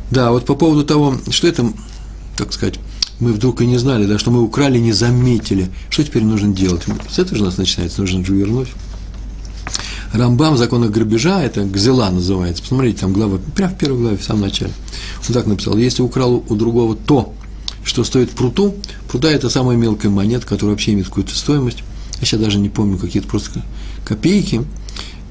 Да, 0.10 0.32
вот 0.32 0.46
по 0.46 0.56
поводу 0.56 0.84
того, 0.84 1.16
что 1.30 1.48
это, 1.48 1.72
так 2.36 2.54
сказать, 2.54 2.80
мы 3.20 3.34
вдруг 3.34 3.62
и 3.62 3.68
не 3.68 3.78
знали, 3.78 4.06
да, 4.06 4.18
что 4.18 4.32
мы 4.32 4.42
украли, 4.42 4.80
не 4.80 4.94
заметили. 4.94 5.70
Что 5.90 6.04
теперь 6.04 6.24
нужно 6.24 6.54
делать? 6.54 6.84
С 7.10 7.20
этого 7.20 7.38
же 7.38 7.44
нас 7.44 7.58
начинается, 7.58 8.02
нужно 8.02 8.26
же 8.26 8.34
вернуть. 8.34 8.70
Рамбам 10.13 10.58
законах 10.58 10.91
грабежа, 10.91 11.41
это 11.43 11.63
Гзела 11.65 12.10
называется, 12.10 12.63
посмотрите, 12.63 13.02
там 13.02 13.13
глава, 13.13 13.39
прямо 13.56 13.74
в 13.74 13.78
первой 13.78 14.00
главе, 14.00 14.17
в 14.17 14.24
самом 14.24 14.41
начале. 14.41 14.72
Он 15.28 15.34
так 15.34 15.45
написал, 15.45 15.78
если 15.78 16.02
украл 16.02 16.43
у 16.48 16.56
другого 16.56 16.95
то, 16.95 17.34
что 17.84 18.04
стоит 18.04 18.32
пруту, 18.32 18.74
прута– 19.08 19.28
это 19.30 19.50
самая 19.50 19.78
мелкая 19.78 20.12
монета, 20.12 20.48
которая 20.48 20.74
вообще 20.74 20.93
имеет 20.93 21.08
какую-то 21.08 21.36
стоимость, 21.36 21.84
я 22.19 22.26
сейчас 22.26 22.39
даже 22.39 22.58
не 22.58 22.69
помню, 22.69 22.98
какие-то 22.98 23.28
просто 23.28 23.63
копейки, 24.04 24.65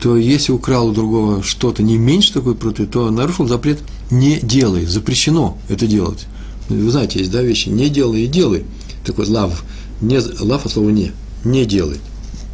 то 0.00 0.16
если 0.16 0.52
украл 0.52 0.88
у 0.88 0.92
другого 0.92 1.42
что-то 1.42 1.82
не 1.82 1.98
меньше 1.98 2.32
такой 2.32 2.54
пруты, 2.54 2.86
то 2.86 3.10
нарушил 3.10 3.48
запрет 3.48 3.80
«не 4.12 4.38
делай», 4.38 4.86
запрещено 4.86 5.58
это 5.68 5.88
делать. 5.88 6.26
Вы 6.68 6.88
знаете, 6.90 7.18
есть, 7.18 7.32
да, 7.32 7.42
вещи 7.42 7.68
«не 7.68 7.88
делай» 7.88 8.22
и 8.22 8.26
«делай». 8.28 8.64
Так 9.04 9.18
вот, 9.18 9.26
лав, 9.26 9.64
не, 10.00 10.20
лав 10.40 10.66
от 10.66 10.72
слова 10.72 10.90
«не», 10.90 11.10
«не 11.44 11.64
делай». 11.64 11.98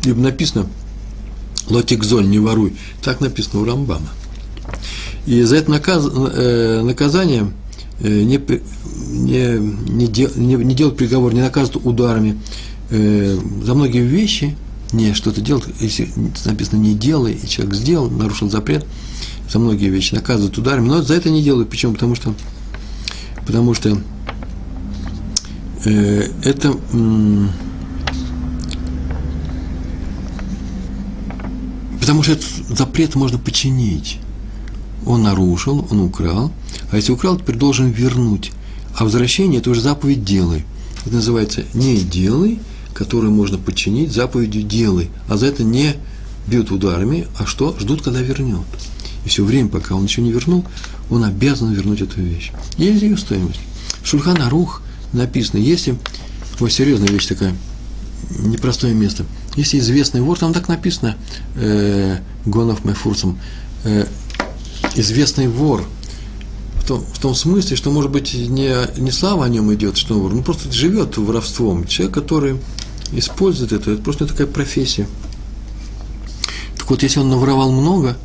Либо 0.05 0.21
написано– 0.21 0.67
Лотикзоль, 1.69 2.29
не 2.29 2.39
воруй. 2.39 2.75
Так 3.03 3.21
написано 3.21 3.63
у 3.63 3.65
Рамбама. 3.65 4.09
И 5.27 5.43
за 5.43 5.57
это 5.57 5.71
наказ, 5.71 6.07
э, 6.07 6.83
наказание 6.83 7.51
э, 8.01 8.23
не, 8.23 8.41
не, 9.11 9.59
не, 9.59 10.07
дел, 10.07 10.31
не, 10.37 10.55
не 10.55 10.75
делать 10.75 10.97
приговор, 10.97 11.33
не 11.33 11.41
наказывать 11.41 11.85
ударами 11.85 12.39
э, 12.91 13.39
за 13.65 13.75
многие 13.75 14.03
вещи, 14.03 14.57
не 14.93 15.15
что-то 15.15 15.41
делать, 15.41 15.65
если 15.81 16.09
написано 16.45 16.79
не 16.79 16.95
делай, 16.95 17.33
и 17.33 17.49
человек 17.49 17.75
сделал, 17.75 18.11
нарушил 18.11 18.51
запрет, 18.51 18.87
за 19.51 19.59
многие 19.59 19.89
вещи 19.89 20.15
наказывают 20.15 20.57
ударами, 20.59 20.89
но 20.89 21.03
за 21.03 21.15
это 21.15 21.31
не 21.31 21.43
делают. 21.43 21.71
Почему? 21.71 21.95
Потому 21.95 22.15
что, 22.15 22.35
потому 23.47 23.75
что 23.75 23.99
э, 25.85 26.29
это 26.43 26.77
Потому 32.05 32.23
что 32.23 32.33
этот 32.33 32.45
запрет 32.69 33.15
можно 33.15 33.39
починить. 33.39 34.19
Он 35.07 35.23
нарушил, 35.23 35.89
он 35.91 36.01
украл, 36.01 36.53
а 36.91 36.97
если 36.97 37.13
украл, 37.13 37.39
теперь 37.39 37.57
должен 37.57 37.93
вернуть. 37.93 38.53
А 38.95 39.05
возвращение– 39.05 39.61
это 39.63 39.71
уже 39.71 39.81
заповедь 39.81 40.23
«делай». 40.23 40.67
Это 41.07 41.15
называется 41.15 41.65
«не 41.73 41.97
делай», 41.97 42.61
которую 42.93 43.33
можно 43.33 43.57
подчинить 43.57 44.13
заповедью 44.13 44.65
«делай». 44.65 45.09
А 45.29 45.39
за 45.39 45.47
это 45.47 45.65
не 45.65 45.95
бьют 46.47 46.71
ударами, 46.71 47.27
а 47.39 47.47
что? 47.47 47.75
Ждут, 47.81 48.03
когда 48.03 48.21
вернет. 48.21 48.67
И 49.25 49.31
все 49.31 49.43
время, 49.43 49.71
пока 49.71 49.95
он 49.95 50.05
еще 50.05 50.21
не 50.21 50.31
вернул, 50.31 50.63
он 51.09 51.25
обязан 51.25 51.73
вернуть 51.73 52.03
эту 52.03 52.21
вещь. 52.21 52.53
Есть 52.77 53.01
ее 53.01 53.17
стоимость. 53.17 53.61
Шульхан 54.03 54.43
Арух 54.43 54.83
написано, 55.15 55.59
если, 55.59 55.97
вот 56.59 56.71
серьезная 56.71 57.09
вещь 57.09 57.29
такая, 57.29 57.57
непростое 58.39 58.95
место– 58.95 59.25
если 59.57 59.79
известный 59.79 60.21
вор, 60.21 60.39
там 60.39 60.53
так 60.53 60.69
написано, 60.69 61.17
э, 61.55 62.19
Гонов 62.45 62.85
Майфурсом, 62.85 63.39
э, 63.85 64.07
известный 64.97 65.47
вор, 65.47 65.85
в 66.81 66.87
том, 66.87 67.01
в 67.01 67.19
том 67.21 67.35
смысле, 67.35 67.77
что, 67.77 67.91
может 67.91 68.11
быть, 68.11 68.35
не, 68.35 68.75
не 68.99 69.11
слава 69.11 69.45
о 69.45 69.49
нем 69.49 69.73
идет, 69.73 69.97
что 69.97 70.15
он 70.15 70.21
вор, 70.21 70.35
ну 70.35 70.43
просто 70.43 70.71
живет 70.73 71.17
воровством. 71.17 71.87
Человек, 71.87 72.15
который 72.15 72.57
использует 73.13 73.73
это, 73.73 73.93
это 73.93 74.03
просто 74.03 74.27
такая 74.27 74.49
профессия. 74.49 75.07
Так 76.77 76.91
вот, 76.91 77.03
если 77.03 77.21
он 77.21 77.31
наворовал 77.31 77.71
много, 77.71 78.17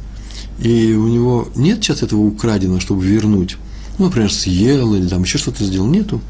и 0.60 0.94
у 0.94 1.08
него 1.08 1.48
нет 1.56 1.84
сейчас 1.84 2.02
этого 2.02 2.22
украденного, 2.22 2.82
чтобы 2.82 3.06
вернуть, 3.06 3.56
ну, 4.00 4.06
например, 4.06 4.34
съел 4.34 4.96
или 4.96 5.08
там 5.08 5.24
еще 5.24 5.38
что-то 5.38 5.64
сделал, 5.64 5.88
нету, 5.88 6.22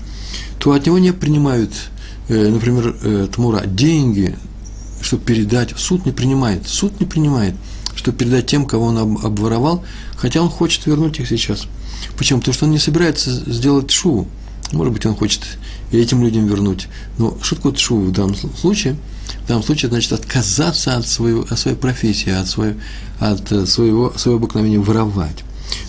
то 0.60 0.74
от 0.74 0.86
него 0.86 1.00
не 1.00 1.14
принимают, 1.14 1.72
например, 2.34 2.96
э, 3.02 3.28
тмура, 3.32 3.66
деньги 3.66 4.36
чтобы 5.02 5.24
передать, 5.24 5.74
суд 5.78 6.06
не 6.06 6.12
принимает, 6.12 6.68
суд 6.68 7.00
не 7.00 7.06
принимает, 7.06 7.56
чтобы 7.96 8.18
передать 8.18 8.48
тем, 8.48 8.66
кого 8.66 8.88
он 8.88 8.98
обворовал, 8.98 9.84
хотя 10.16 10.42
он 10.42 10.50
хочет 10.50 10.86
вернуть 10.86 11.20
их 11.20 11.28
сейчас. 11.28 11.68
Почему? 12.18 12.40
Потому 12.40 12.54
что 12.54 12.66
он 12.66 12.72
не 12.72 12.80
собирается 12.80 13.32
сделать 13.32 13.92
шу. 13.92 14.28
Может 14.72 14.94
быть, 14.94 15.06
он 15.06 15.16
хочет 15.16 15.42
и 15.92 15.98
этим 15.98 16.22
людям 16.22 16.48
вернуть. 16.48 16.88
Но 17.18 17.38
такое 17.50 17.74
шу 17.76 18.00
в 18.00 18.12
данном 18.12 18.36
случае? 18.36 18.96
В 19.44 19.48
данном 19.48 19.64
случае, 19.64 19.90
значит, 19.90 20.14
отказаться 20.14 20.96
от, 20.96 21.08
своего, 21.08 21.46
от 21.50 21.58
своей 21.58 21.78
профессии, 21.78 22.30
от, 22.30 22.48
своего, 22.48 22.80
от 23.20 23.52
э, 23.52 23.66
своего, 23.66 24.14
своего 24.16 24.38
обыкновения 24.38 24.80
воровать. 24.80 25.44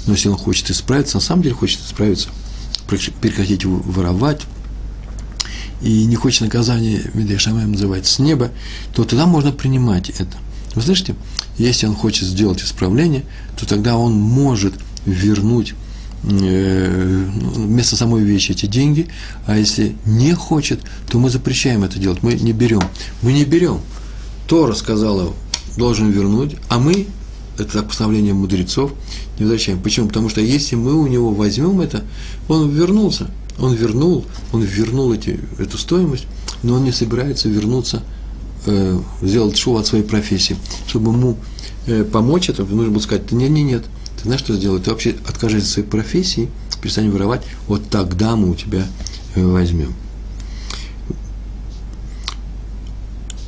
Но 0.07 0.13
если 0.13 0.29
он 0.29 0.37
хочет 0.37 0.71
исправиться, 0.71 1.17
на 1.17 1.21
самом 1.21 1.43
деле 1.43 1.55
хочет 1.55 1.81
исправиться, 1.81 2.29
прекратить 2.87 3.65
воровать, 3.65 4.43
и 5.83 6.05
не 6.05 6.17
хочет 6.17 6.43
наказания, 6.43 7.03
Медешамаем 7.15 7.73
называется, 7.73 8.15
с 8.15 8.19
неба, 8.19 8.51
то 8.95 9.05
тогда 9.05 9.27
можно 9.27 9.53
принимать 9.53 10.11
это. 10.11 10.37
Вы 10.75 10.83
слышите? 10.83 11.15
Если 11.59 11.87
он 11.87 11.95
хочет 11.95 12.29
сделать 12.29 12.63
исправление, 12.63 13.25
то 13.59 13.67
тогда 13.67 13.97
он 13.97 14.15
может 14.15 14.75
вернуть 15.05 15.75
э, 16.23 17.25
вместо 17.55 17.97
самой 17.97 18.23
вещи 18.23 18.53
эти 18.53 18.67
деньги, 18.67 19.09
а 19.47 19.57
если 19.57 19.97
не 20.05 20.35
хочет, 20.35 20.81
то 21.09 21.19
мы 21.19 21.31
запрещаем 21.31 21.83
это 21.83 21.99
делать, 21.99 22.23
мы 22.23 22.35
не 22.35 22.53
берем. 22.53 22.83
Мы 23.23 23.33
не 23.33 23.45
берем. 23.45 23.81
Тора 24.47 24.75
сказала, 24.75 25.33
должен 25.77 26.11
вернуть, 26.11 26.57
а 26.69 26.79
мы, 26.79 27.07
это 27.59 27.83
постановление 27.83 28.35
мудрецов, 28.35 28.93
не 29.39 29.45
возвращаем. 29.45 29.83
Почему? 29.83 30.09
Потому 30.09 30.29
что 30.29 30.41
если 30.41 30.77
мы 30.77 30.95
у 30.95 31.07
него 31.07 31.33
возьмем 31.33 31.81
это, 31.81 32.05
он 32.49 32.71
вернулся– 32.71 33.31
он 33.61 33.75
вернул, 33.75 34.25
он 34.53 34.63
вернул 34.63 35.13
эти, 35.13 35.41
эту 35.59 35.79
стоимость, 35.79 36.27
но 36.63 36.75
он 36.75 36.85
не 36.85 36.93
собирается 36.93 37.49
вернуться, 37.49 38.03
э, 38.67 38.99
сделать 39.23 39.57
шоу 39.57 39.77
от 39.77 39.87
своей 39.87 40.05
профессии. 40.05 40.57
Чтобы 40.87 41.13
ему 41.13 41.37
э, 41.87 42.05
помочь 42.05 42.49
этому, 42.49 42.75
нужно 42.75 42.93
было 42.93 43.03
сказать, 43.03 43.31
нет, 43.33 43.51
нет, 43.51 43.65
нет, 43.65 43.85
ты 44.17 44.25
знаешь, 44.25 44.41
что 44.41 44.55
сделать? 44.55 44.85
Ты 44.85 44.91
вообще 44.91 45.15
откажись 45.27 45.65
от 45.65 45.69
своей 45.69 45.89
профессии, 45.89 46.49
перестань 46.83 47.11
воровать, 47.11 47.43
вот 47.69 47.83
тогда 47.91 48.37
мы 48.37 48.51
у 48.51 48.55
тебя 48.55 48.87
э, 49.35 49.45
возьмем. 49.45 49.95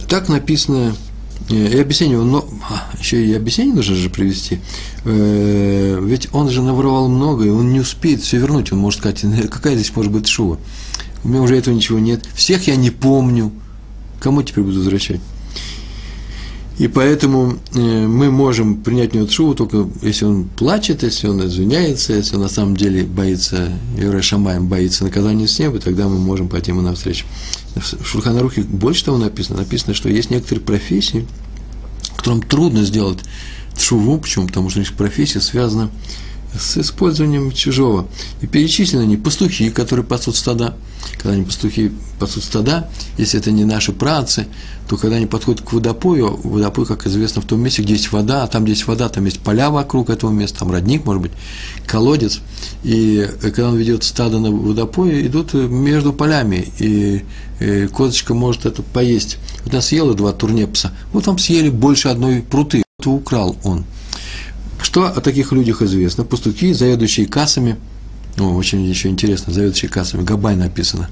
Так 0.09 0.29
написано 0.29 0.95
и 1.49 1.79
объяснение, 1.79 2.19
но 2.19 2.49
а, 2.69 2.91
еще 2.99 3.25
и 3.25 3.33
объяснение 3.35 3.75
нужно 3.75 3.95
же 3.95 4.11
привести. 4.11 4.61
Э, 5.05 5.99
ведь 6.03 6.29
он 6.33 6.51
же 6.51 6.63
наворовал 6.63 7.09
много, 7.09 7.45
и 7.45 7.49
он 7.49 7.73
не 7.73 7.81
успеет 7.81 8.23
все 8.23 8.39
вернуть. 8.39 8.73
Он 8.73 8.79
может 8.79 9.01
сказать, 9.01 9.25
какая 9.51 9.75
здесь 9.75 9.95
может 9.95 10.13
быть 10.13 10.29
шува? 10.29 10.59
У 11.25 11.29
меня 11.29 11.43
уже 11.43 11.57
этого 11.57 11.75
ничего 11.75 11.99
нет. 11.99 12.25
Всех 12.35 12.67
я 12.67 12.77
не 12.77 12.91
помню. 12.91 13.53
Кому 14.21 14.43
теперь 14.43 14.65
буду 14.65 14.79
возвращать? 14.79 15.21
И 16.83 16.89
поэтому 16.89 17.59
э, 17.75 17.79
мы 17.79 18.33
можем 18.33 18.83
принять 18.83 19.15
у 19.15 19.19
него 19.19 19.29
шуву 19.29 19.55
только 19.55 19.89
если 20.03 20.25
он 20.25 20.49
плачет, 20.49 21.05
если 21.05 21.29
он 21.29 21.47
извиняется, 21.47 22.13
если 22.13 22.35
он 22.35 22.43
на 22.43 22.49
самом 22.49 22.77
деле 22.77 23.05
боится, 23.05 23.71
Юра 23.97 24.21
Шамаем 24.21 24.67
боится 24.67 25.05
наказания 25.05 25.47
с 25.47 25.57
неба, 25.61 25.79
тогда 25.79 26.09
мы 26.09 26.19
можем 26.19 26.49
пойти 26.49 26.73
ему 26.73 26.81
навстречу. 26.81 27.25
В 27.77 28.05
Шульханарухе 28.05 28.63
больше 28.63 29.05
того 29.05 29.19
написано. 29.19 29.61
Написано, 29.61 29.95
что 29.95 30.09
есть 30.09 30.31
некоторые 30.31 30.65
профессии, 30.65 31.25
которым 32.17 32.43
трудно 32.43 32.83
сделать 32.83 33.21
шуву, 33.79 34.19
почему? 34.19 34.49
Потому 34.49 34.69
что 34.69 34.81
их 34.81 34.93
профессия 34.95 35.41
связана 35.41 35.89
использованием 36.55 37.53
чужого. 37.53 38.07
И 38.41 38.47
перечислены 38.47 39.03
они 39.03 39.17
пастухи, 39.17 39.71
которые 39.71 40.05
пасут 40.05 40.37
стада. 40.37 40.75
Когда 41.17 41.31
они 41.31 41.45
пастухи 41.45 41.93
пасут 42.19 42.45
стада, 42.45 42.91
если 43.19 43.41
это 43.41 43.51
не 43.51 43.65
наши 43.65 43.93
працы, 43.93 44.47
то 44.89 44.97
когда 44.97 45.17
они 45.17 45.27
подходят 45.27 45.63
к 45.63 45.73
водопою, 45.73 46.39
водопой, 46.45 46.87
как 46.87 47.07
известно, 47.07 47.43
в 47.43 47.47
том 47.47 47.61
месте, 47.61 47.83
где 47.83 47.95
есть 47.95 48.13
вода, 48.13 48.45
а 48.45 48.47
там, 48.47 48.65
где 48.65 48.73
есть 48.73 48.87
вода, 48.87 49.09
там 49.09 49.25
есть 49.25 49.41
поля 49.41 49.71
вокруг 49.71 50.11
этого 50.11 50.31
места, 50.31 50.61
там 50.61 50.71
родник, 50.71 51.05
может 51.05 51.23
быть, 51.23 51.33
колодец. 51.87 52.41
И 52.85 53.29
когда 53.41 53.69
он 53.69 53.77
ведет 53.77 54.05
стадо 54.05 54.39
на 54.39 54.51
водопое, 54.51 55.27
идут 55.27 55.55
между 55.55 56.13
полями, 56.13 56.73
и 56.79 57.25
козочка 57.93 58.35
может 58.35 58.67
это 58.67 58.83
поесть. 58.83 59.39
Вот 59.65 59.73
она 59.73 59.83
съела 59.83 60.15
два 60.15 60.33
турнепса, 60.33 60.93
вот 61.13 61.25
там 61.25 61.39
съели 61.39 61.71
больше 61.71 62.09
одной 62.09 62.43
пруты, 62.43 62.83
это 62.99 63.11
украл 63.11 63.57
он. 63.65 63.85
Что 64.83 65.07
о 65.07 65.21
таких 65.21 65.53
людях 65.53 65.81
известно? 65.83 66.25
Пастухи, 66.25 66.73
заведующие 66.73 67.27
кассами, 67.27 67.77
о, 68.39 68.55
очень 68.55 68.85
еще 68.85 69.09
интересно, 69.09 69.53
заведующие 69.53 69.91
кассами, 69.91 70.23
Габай 70.23 70.57
написано. 70.57 71.09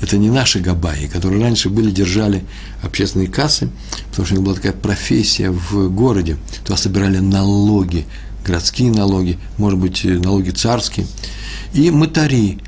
Это 0.00 0.18
не 0.18 0.30
наши 0.30 0.58
Габаи, 0.58 1.06
которые 1.06 1.42
раньше 1.42 1.68
были, 1.68 1.90
держали 1.90 2.44
общественные 2.82 3.28
кассы, 3.28 3.68
потому 4.10 4.26
что 4.26 4.34
у 4.34 4.38
них 4.38 4.44
была 4.46 4.56
такая 4.56 4.72
профессия 4.72 5.50
в 5.50 5.88
городе. 5.90 6.36
Туда 6.64 6.76
собирали 6.76 7.18
налоги, 7.18 8.06
городские 8.44 8.90
налоги, 8.90 9.38
может 9.58 9.78
быть, 9.78 10.04
налоги 10.04 10.50
царские. 10.50 11.06
И 11.74 11.90
мытари, 11.90 12.58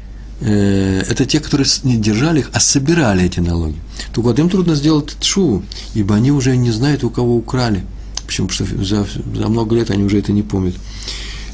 э, 0.41 1.03
это 1.09 1.25
те, 1.25 1.41
которые 1.41 1.67
не 1.83 1.97
держали 1.97 2.41
их, 2.41 2.51
а 2.53 2.61
собирали 2.61 3.25
эти 3.25 3.41
налоги. 3.41 3.77
Только 4.13 4.29
вот 4.29 4.39
им 4.39 4.51
трудно 4.51 4.75
сделать 4.75 5.17
шу, 5.21 5.63
ибо 5.95 6.15
они 6.15 6.31
уже 6.31 6.57
не 6.57 6.71
знают, 6.71 7.03
у 7.05 7.11
кого 7.11 7.37
украли– 7.37 7.85
Почему? 8.27 8.49
Потому 8.49 8.69
что 8.69 8.85
за, 8.85 9.07
за 9.35 9.49
много 9.49 9.77
лет 9.77 9.91
они 9.91 10.05
уже 10.05 10.19
это 10.19 10.33
не 10.33 10.43
помнят. 10.43 10.75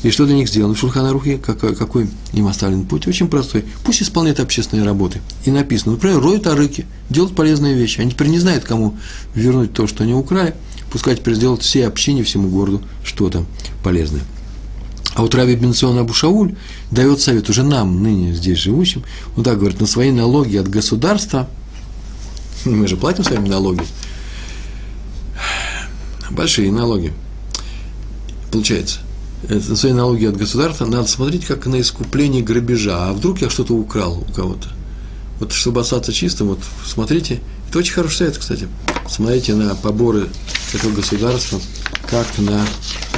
И 0.03 0.11
что 0.11 0.25
для 0.25 0.35
них 0.35 0.49
сделано 0.49 0.75
в 0.75 0.79
Шульханарухе? 0.79 1.37
Какой, 1.39 1.77
какой 1.77 2.09
им 2.33 2.47
оставлен 2.47 2.87
путь? 2.87 3.07
Очень 3.07 3.29
простой. 3.29 3.65
Пусть 3.85 4.03
исполняют 4.03 4.41
общественные 4.41 4.87
работы. 4.87 5.21
И 5.45 5.51
написано, 5.51 5.93
например, 5.93 6.21
роют 6.21 6.47
арыки, 6.47 6.87
делают 7.11 7.35
полезные 7.35 7.75
вещи. 7.75 8.01
Они 8.01 8.13
теперь 8.13 8.29
не 8.29 8.39
знают, 8.39 8.65
кому 8.65 8.97
вернуть 9.35 9.75
то, 9.75 9.87
что 9.87 10.05
они 10.05 10.15
украли. 10.15 10.55
Пускай 10.91 11.17
теперь 11.17 11.35
сделают 11.35 11.63
все 11.63 11.87
общине, 11.87 12.25
всему 12.25 12.49
городу 12.49 12.83
что-то 13.05 13.45
полезное. 13.85 14.23
А 15.15 15.23
вот 15.23 15.35
Раби 15.35 15.55
Бенцион 15.55 15.99
Абушауль 15.99 16.55
дает 16.91 17.21
совет 17.21 17.51
уже 17.51 17.63
нам, 17.63 18.03
ныне 18.03 18.33
здесь 18.33 18.59
живущим, 18.59 19.03
он 19.37 19.43
так 19.43 19.59
говорит, 19.59 19.81
на 19.81 19.87
свои 19.87 20.13
налоги 20.13 20.57
от 20.57 20.69
государства, 20.69 21.49
мы 22.65 22.87
же 22.87 22.97
платим 22.97 23.25
с 23.25 23.31
вами 23.31 23.49
налоги, 23.49 23.83
большие 26.31 26.73
налоги. 26.73 27.13
Получается, 28.51 29.01
это 29.49 29.77
свои 29.77 29.93
налоги 29.93 30.27
от 30.27 30.37
государства 30.37 30.87
надо 30.87 31.09
смотреть 31.09 31.47
как 31.47 31.67
на 31.67 31.81
искупление 31.81 32.43
грабежа. 32.43 33.09
А 33.09 33.13
вдруг 33.13 33.41
я 33.41 33.51
что-то 33.51 33.75
украл 33.75 34.25
у 34.29 34.33
кого-то? 34.33 34.69
Вот 35.39 35.53
чтобы 35.53 35.81
остаться 35.81 36.13
чистым, 36.13 36.49
вот 36.49 36.61
смотрите, 36.85 37.41
это 37.69 37.79
очень 37.79 37.95
хороший 37.95 38.17
совет, 38.17 38.37
кстати. 38.37 38.69
Смотрите 39.09 39.55
на 39.55 39.75
поборы 39.75 40.29
этого 40.75 40.93
государства, 40.93 41.61
как 42.11 42.27
на 42.39 42.67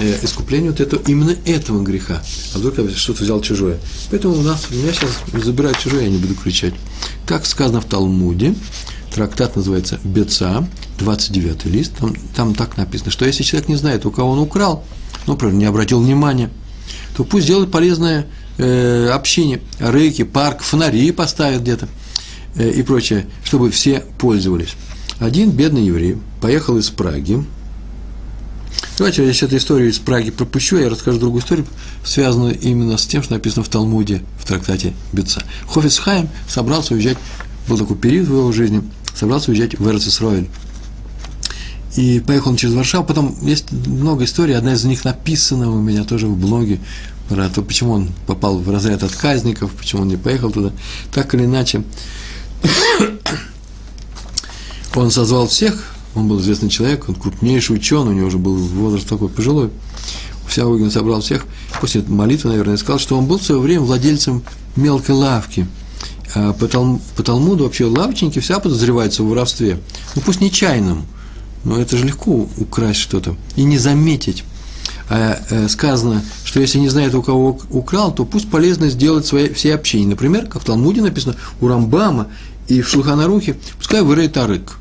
э, 0.01 0.19
искупление 0.23 0.71
вот 0.71 0.81
этого, 0.81 1.03
именно 1.07 1.35
этого 1.45 1.83
греха. 1.83 2.23
А 2.55 2.59
вдруг 2.59 2.79
я 2.79 2.89
что-то 2.95 3.25
взял 3.25 3.41
чужое. 3.41 3.79
Поэтому 4.11 4.35
у 4.35 4.43
нас, 4.43 4.67
у 4.71 4.75
меня 4.75 4.93
сейчас 4.93 5.11
забирают 5.43 5.79
чужое, 5.79 6.03
я 6.05 6.11
не 6.11 6.19
буду 6.19 6.35
кричать. 6.35 6.75
Как 7.27 7.47
сказано 7.47 7.81
в 7.81 7.87
Талмуде, 7.87 8.55
трактат 9.13 9.57
называется 9.57 10.01
«Беца», 10.05 10.67
29 10.99 11.65
лист, 11.67 11.93
там, 11.99 12.15
там 12.35 12.55
так 12.55 12.77
написано, 12.77 13.11
что 13.11 13.25
если 13.25 13.43
человек 13.43 13.69
не 13.69 13.77
знает, 13.77 14.07
у 14.07 14.11
кого 14.11 14.33
он 14.33 14.39
украл, 14.39 14.85
ну, 15.27 15.35
например, 15.35 15.55
не 15.55 15.65
обратил 15.65 16.01
внимания, 16.01 16.51
то 17.17 17.25
пусть 17.25 17.47
делает 17.47 17.71
полезное 17.71 18.27
э, 18.59 19.09
общение, 19.09 19.61
рейки, 19.79 20.25
парк, 20.25 20.63
фонари 20.63 21.11
поставит 21.13 21.63
где-то 21.63 21.89
э, 22.57 22.71
и 22.71 22.83
прочее, 22.83 23.27
чтобы 23.45 23.71
все 23.71 24.05
пользовались. 24.19 24.75
Один 25.19 25.51
бедный 25.51 25.85
еврей 25.85 26.17
поехал 26.41 26.79
из 26.79 26.91
Праги. 26.91 27.45
Давайте 28.99 29.25
я 29.25 29.33
сейчас 29.33 29.49
эту 29.49 29.57
историю 29.57 29.91
из 29.91 29.99
Праги 29.99 30.31
пропущу, 30.31 30.79
я 30.79 30.89
расскажу 30.89 31.19
другую 31.19 31.43
историю, 31.43 31.67
связанную 32.05 32.59
именно 32.59 32.97
с 32.99 33.07
тем, 33.07 33.23
что 33.23 33.35
написано 33.35 33.63
в 33.63 33.69
Талмуде, 33.69 34.23
в 34.39 34.47
трактате 34.47 34.95
Беца. 35.13 35.43
Хофиц 35.69 35.99
Хайм 35.99 36.29
собрался 36.49 36.95
уезжать, 36.95 37.19
был 37.69 37.79
такой 37.79 37.97
период 37.97 38.29
в 38.29 38.33
его 38.33 38.53
жизни, 38.53 38.83
собрался 39.15 39.51
уезжать 39.51 39.79
в 39.79 39.89
Эрцисроэль, 39.89 40.49
и 41.97 42.21
поехал 42.21 42.51
он 42.51 42.57
через 42.57 42.75
Варшаву. 42.75 43.05
Потом 43.05 43.37
есть 43.43 43.71
много 43.73 44.25
историй, 44.25 44.57
одна 44.57 44.75
из 44.75 44.85
них 44.85 45.05
написана 45.05 45.71
у 45.71 45.81
меня 45.81 46.05
тоже 46.05 46.27
в 46.27 46.37
блоге, 46.37 46.81
про 47.29 47.49
то, 47.49 47.63
почему 47.63 47.93
он 47.93 48.11
попал 48.27 48.59
в 48.59 48.71
разряд 48.71 49.03
отказников, 49.03 49.73
почему 49.73 50.03
он 50.03 50.09
не 50.09 50.17
поехал 50.17 50.51
туда. 50.51 50.73
Так 51.13 51.35
или 51.35 51.45
иначе, 51.45 51.83
он 54.95 55.11
созвал 55.11 55.49
всех, 55.49 55.95
он 56.15 56.29
был 56.29 56.41
известный 56.41 56.69
человек, 56.69 57.09
он 57.09 57.15
крупнейший 57.15 57.77
ученый, 57.77 58.13
у 58.13 58.15
него 58.15 58.27
уже 58.27 58.39
был 58.39 58.57
возраст 58.57 59.09
такой 59.09 59.29
пожилой. 59.29 59.71
Вся 60.47 60.67
он 60.67 60.91
собрал 60.91 61.23
всех, 61.23 61.47
после 61.81 62.03
молитвы, 62.03 62.51
наверное, 62.51 62.77
сказал, 62.77 62.99
что 62.99 63.17
он 63.17 63.27
был 63.27 63.39
в 63.39 63.43
свое 63.43 63.61
время 63.61 63.83
владельцем 63.83 64.43
мелкой 64.77 65.15
лавки. 65.15 65.67
А 66.35 66.53
по, 66.53 66.67
Талмуду 66.67 67.65
вообще 67.65 67.85
лавочники 67.85 68.39
вся 68.39 68.59
подозреваются 68.59 69.23
в 69.23 69.29
воровстве. 69.29 69.79
Ну, 70.15 70.23
пусть 70.23 70.41
нечаянном, 70.41 71.07
но 71.65 71.79
это 71.79 71.97
же 71.97 72.07
легко 72.07 72.49
украсть 72.57 73.01
что-то 73.01 73.37
и 73.57 73.65
не 73.65 73.79
заметить. 73.79 74.45
А, 75.09 75.39
э, 75.51 75.69
сказано, 75.69 76.23
что 76.45 76.61
если 76.61 76.79
не 76.79 76.89
знает, 76.89 77.15
у 77.15 77.23
кого 77.23 77.59
украл, 77.71 78.15
то 78.15 78.25
пусть 78.25 78.51
полезно 78.51 78.89
сделать 78.89 79.27
свои, 79.27 79.53
все 79.53 79.75
общения. 79.75 80.07
Например, 80.07 80.47
как 80.47 80.63
в 80.63 80.65
Талмуде 80.65 81.03
написано, 81.03 81.37
у 81.61 81.69
Рамбама 81.69 82.29
и 82.69 82.81
в 82.81 82.89
Шулханарухе, 82.89 83.57
пускай 83.79 84.01
выроет 84.01 84.37
арык. 84.37 84.79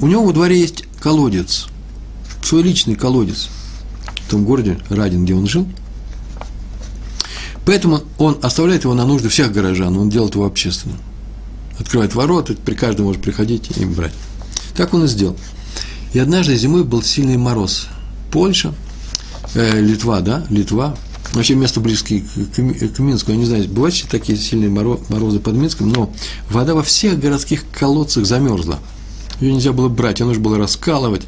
У 0.00 0.06
него 0.06 0.24
во 0.24 0.32
дворе 0.32 0.60
есть 0.60 0.84
колодец, 1.00 1.68
свой 2.42 2.62
личный 2.62 2.94
колодец 2.94 3.48
в 4.26 4.30
том 4.30 4.44
городе 4.44 4.78
Радин, 4.90 5.24
где 5.24 5.34
он 5.34 5.46
жил. 5.46 5.66
Поэтому 7.68 8.00
он 8.16 8.38
оставляет 8.40 8.84
его 8.84 8.94
на 8.94 9.04
нужды 9.04 9.28
всех 9.28 9.52
горожан, 9.52 9.94
он 9.98 10.08
делает 10.08 10.34
его 10.34 10.46
общественным. 10.46 10.96
Открывает 11.78 12.14
ворота, 12.14 12.54
при 12.54 12.74
каждом 12.74 13.04
может 13.04 13.20
приходить 13.20 13.76
и 13.76 13.84
брать. 13.84 14.14
Так 14.74 14.94
он 14.94 15.04
и 15.04 15.06
сделал. 15.06 15.36
И 16.14 16.18
однажды 16.18 16.56
зимой 16.56 16.82
был 16.82 17.02
сильный 17.02 17.36
мороз. 17.36 17.88
Польша, 18.32 18.72
э, 19.52 19.82
Литва, 19.82 20.20
да, 20.20 20.46
Литва, 20.48 20.96
вообще 21.34 21.56
место 21.56 21.80
близкое 21.80 22.20
к, 22.20 22.94
к, 22.94 22.98
Минску, 23.00 23.32
я 23.32 23.36
не 23.36 23.44
знаю, 23.44 23.68
бывают 23.68 23.94
ли 23.96 24.08
такие 24.10 24.38
сильные 24.38 24.70
морозы 24.70 25.38
под 25.38 25.52
Минском, 25.52 25.90
но 25.90 26.10
вода 26.48 26.74
во 26.74 26.82
всех 26.82 27.20
городских 27.20 27.64
колодцах 27.78 28.24
замерзла. 28.24 28.78
Ее 29.42 29.52
нельзя 29.52 29.74
было 29.74 29.90
брать, 29.90 30.20
ее 30.20 30.26
нужно 30.26 30.42
было 30.42 30.56
раскалывать, 30.56 31.26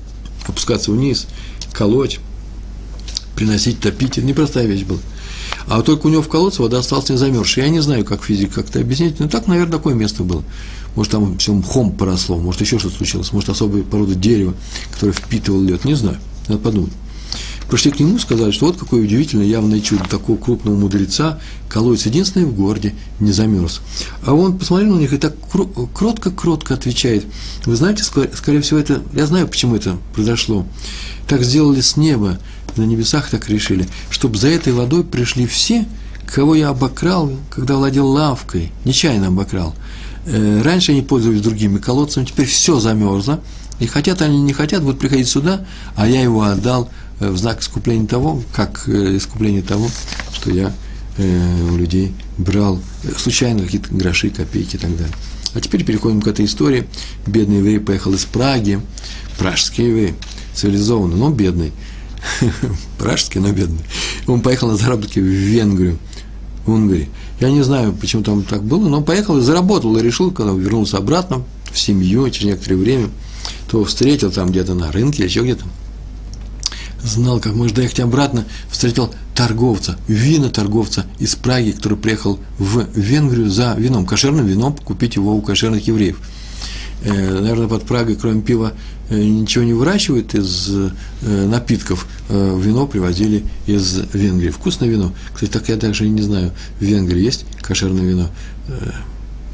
опускаться 0.48 0.90
вниз, 0.90 1.26
колоть, 1.74 2.18
приносить, 3.36 3.80
топить. 3.80 4.16
Это 4.16 4.26
непростая 4.26 4.64
вещь 4.64 4.84
была. 4.84 5.00
А 5.66 5.82
только 5.82 6.06
у 6.06 6.10
него 6.10 6.22
в 6.22 6.28
колодце 6.28 6.62
вода 6.62 6.78
осталась 6.78 7.08
не 7.08 7.16
замерзшей. 7.16 7.64
Я 7.64 7.68
не 7.70 7.80
знаю, 7.80 8.04
как 8.04 8.24
физик 8.24 8.54
как-то 8.54 8.80
объяснить, 8.80 9.20
но 9.20 9.28
так, 9.28 9.46
наверное, 9.46 9.72
такое 9.72 9.94
место 9.94 10.22
было. 10.24 10.42
Может, 10.96 11.12
там 11.12 11.38
все 11.38 11.52
мхом 11.52 11.92
поросло, 11.92 12.36
может, 12.36 12.60
еще 12.60 12.78
что-то 12.78 12.96
случилось, 12.96 13.32
может, 13.32 13.50
особая 13.50 13.82
порода 13.82 14.14
дерева, 14.14 14.54
которое 14.92 15.12
впитывал 15.12 15.62
лед, 15.62 15.84
не 15.84 15.94
знаю, 15.94 16.18
надо 16.48 16.60
подумать. 16.60 16.92
Пришли 17.68 17.92
к 17.92 18.00
нему, 18.00 18.18
сказали, 18.18 18.50
что 18.50 18.66
вот 18.66 18.76
какое 18.76 19.04
удивительное 19.04 19.46
явное 19.46 19.80
чудо 19.80 20.02
такого 20.10 20.36
крупного 20.36 20.74
мудреца, 20.74 21.38
колодец 21.68 22.04
единственный 22.06 22.46
в 22.46 22.56
городе, 22.56 22.96
не 23.20 23.30
замерз. 23.30 23.80
А 24.26 24.34
он 24.34 24.58
посмотрел 24.58 24.96
на 24.96 24.98
них 24.98 25.12
и 25.12 25.18
так 25.18 25.36
кротко-кротко 25.94 26.74
отвечает. 26.74 27.24
Вы 27.66 27.76
знаете, 27.76 28.02
скорее 28.02 28.60
всего, 28.60 28.80
это, 28.80 29.00
я 29.12 29.24
знаю, 29.26 29.46
почему 29.46 29.76
это 29.76 29.96
произошло. 30.12 30.66
Так 31.28 31.44
сделали 31.44 31.80
с 31.80 31.96
неба, 31.96 32.40
на 32.80 32.84
небесах 32.84 33.30
так 33.30 33.48
решили, 33.48 33.88
чтобы 34.10 34.36
за 34.38 34.48
этой 34.48 34.72
водой 34.72 35.04
пришли 35.04 35.46
все, 35.46 35.86
кого 36.26 36.54
я 36.54 36.68
обокрал, 36.68 37.30
когда 37.50 37.76
владел 37.76 38.08
лавкой, 38.08 38.72
нечаянно 38.84 39.28
обокрал. 39.28 39.74
Э, 40.26 40.62
раньше 40.62 40.92
они 40.92 41.02
пользовались 41.02 41.42
другими 41.42 41.78
колодцами, 41.78 42.24
теперь 42.24 42.46
все 42.46 42.78
замерзло, 42.78 43.40
и 43.78 43.86
хотят 43.86 44.22
они 44.22 44.40
не 44.42 44.52
хотят, 44.52 44.82
будут 44.82 45.00
приходить 45.00 45.28
сюда, 45.28 45.66
а 45.96 46.06
я 46.06 46.22
его 46.22 46.42
отдал 46.42 46.90
э, 47.20 47.30
в 47.30 47.38
знак 47.38 47.60
искупления 47.60 48.06
того, 48.06 48.42
как 48.54 48.84
э, 48.86 49.16
искупление 49.16 49.62
того, 49.62 49.88
что 50.32 50.50
я 50.50 50.72
у 51.18 51.76
людей 51.76 52.14
брал 52.38 52.80
случайно 53.18 53.64
какие-то 53.64 53.94
гроши, 53.94 54.30
копейки 54.30 54.76
и 54.76 54.78
так 54.78 54.96
далее. 54.96 55.14
А 55.52 55.60
теперь 55.60 55.84
переходим 55.84 56.22
к 56.22 56.28
этой 56.28 56.46
истории. 56.46 56.86
Бедный 57.26 57.58
еврей 57.58 57.78
поехал 57.78 58.14
из 58.14 58.24
Праги, 58.24 58.80
пражский 59.36 59.88
еврей, 59.88 60.14
цивилизованный, 60.54 61.16
но 61.16 61.28
бедный, 61.28 61.72
пражский, 62.98 63.40
но 63.40 63.52
бедный. 63.52 63.84
Он 64.26 64.40
поехал 64.40 64.68
на 64.68 64.76
заработки 64.76 65.18
в 65.18 65.24
Венгрию, 65.24 65.98
в 66.66 66.72
Унгарии. 66.72 67.08
Я 67.40 67.50
не 67.50 67.62
знаю, 67.62 67.92
почему 67.92 68.22
там 68.22 68.42
так 68.42 68.62
было, 68.62 68.88
но 68.88 69.00
поехал 69.00 69.38
и 69.38 69.42
заработал, 69.42 69.96
и 69.96 70.02
решил, 70.02 70.30
когда 70.30 70.52
вернулся 70.52 70.98
обратно 70.98 71.42
в 71.72 71.78
семью 71.78 72.28
через 72.30 72.46
некоторое 72.54 72.76
время, 72.76 73.08
то 73.70 73.84
встретил 73.84 74.30
там 74.30 74.50
где-то 74.50 74.74
на 74.74 74.92
рынке 74.92 75.24
еще 75.24 75.42
где-то 75.42 75.64
знал, 77.02 77.40
как 77.40 77.54
можно 77.54 77.76
доехать 77.76 78.00
обратно, 78.00 78.44
встретил 78.70 79.12
торговца, 79.34 79.96
виноторговца 80.08 81.06
из 81.18 81.34
Праги, 81.34 81.70
который 81.70 81.98
приехал 81.98 82.38
в 82.58 82.86
Венгрию 82.94 83.50
за 83.50 83.74
вином, 83.74 84.06
кошерным 84.06 84.46
вином, 84.46 84.76
купить 84.76 85.16
его 85.16 85.34
у 85.34 85.42
кошерных 85.42 85.86
евреев. 85.86 86.20
Э, 87.02 87.40
наверное, 87.40 87.66
под 87.66 87.84
Прагой, 87.84 88.16
кроме 88.16 88.42
пива, 88.42 88.72
э, 89.08 89.22
ничего 89.22 89.64
не 89.64 89.72
выращивают 89.72 90.34
из 90.34 90.68
э, 90.70 90.90
напитков. 91.46 92.06
Вино 92.28 92.86
привозили 92.86 93.44
из 93.66 94.00
Венгрии. 94.12 94.50
Вкусное 94.50 94.88
вино. 94.88 95.12
Кстати, 95.32 95.50
так 95.50 95.68
я 95.68 95.76
даже 95.76 96.08
не 96.08 96.22
знаю, 96.22 96.52
в 96.78 96.84
Венгрии 96.84 97.22
есть 97.22 97.44
кошерное 97.60 98.04
вино. 98.04 98.28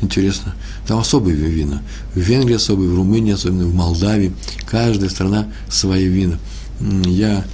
Интересно. 0.03 0.55
Там 0.86 0.99
особые 0.99 1.36
вина. 1.36 1.82
В 2.14 2.18
Венгрии 2.18 2.57
особые, 2.57 2.90
в 2.90 2.94
Румынии 2.94 3.32
особенно, 3.32 3.64
в 3.64 3.74
Молдавии. 3.74 4.34
Каждая 4.68 5.09
страна 5.09 5.49
свои 5.70 6.07
вина. 6.07 6.38
Я 7.07 7.44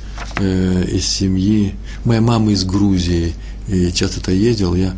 из 0.41 1.07
семьи, 1.07 1.75
моя 2.05 2.21
мама 2.21 2.53
из 2.53 2.65
Грузии, 2.65 3.35
и 3.69 3.93
часто 3.93 4.21
то 4.21 4.33
ездил, 4.33 4.75
я 4.75 4.95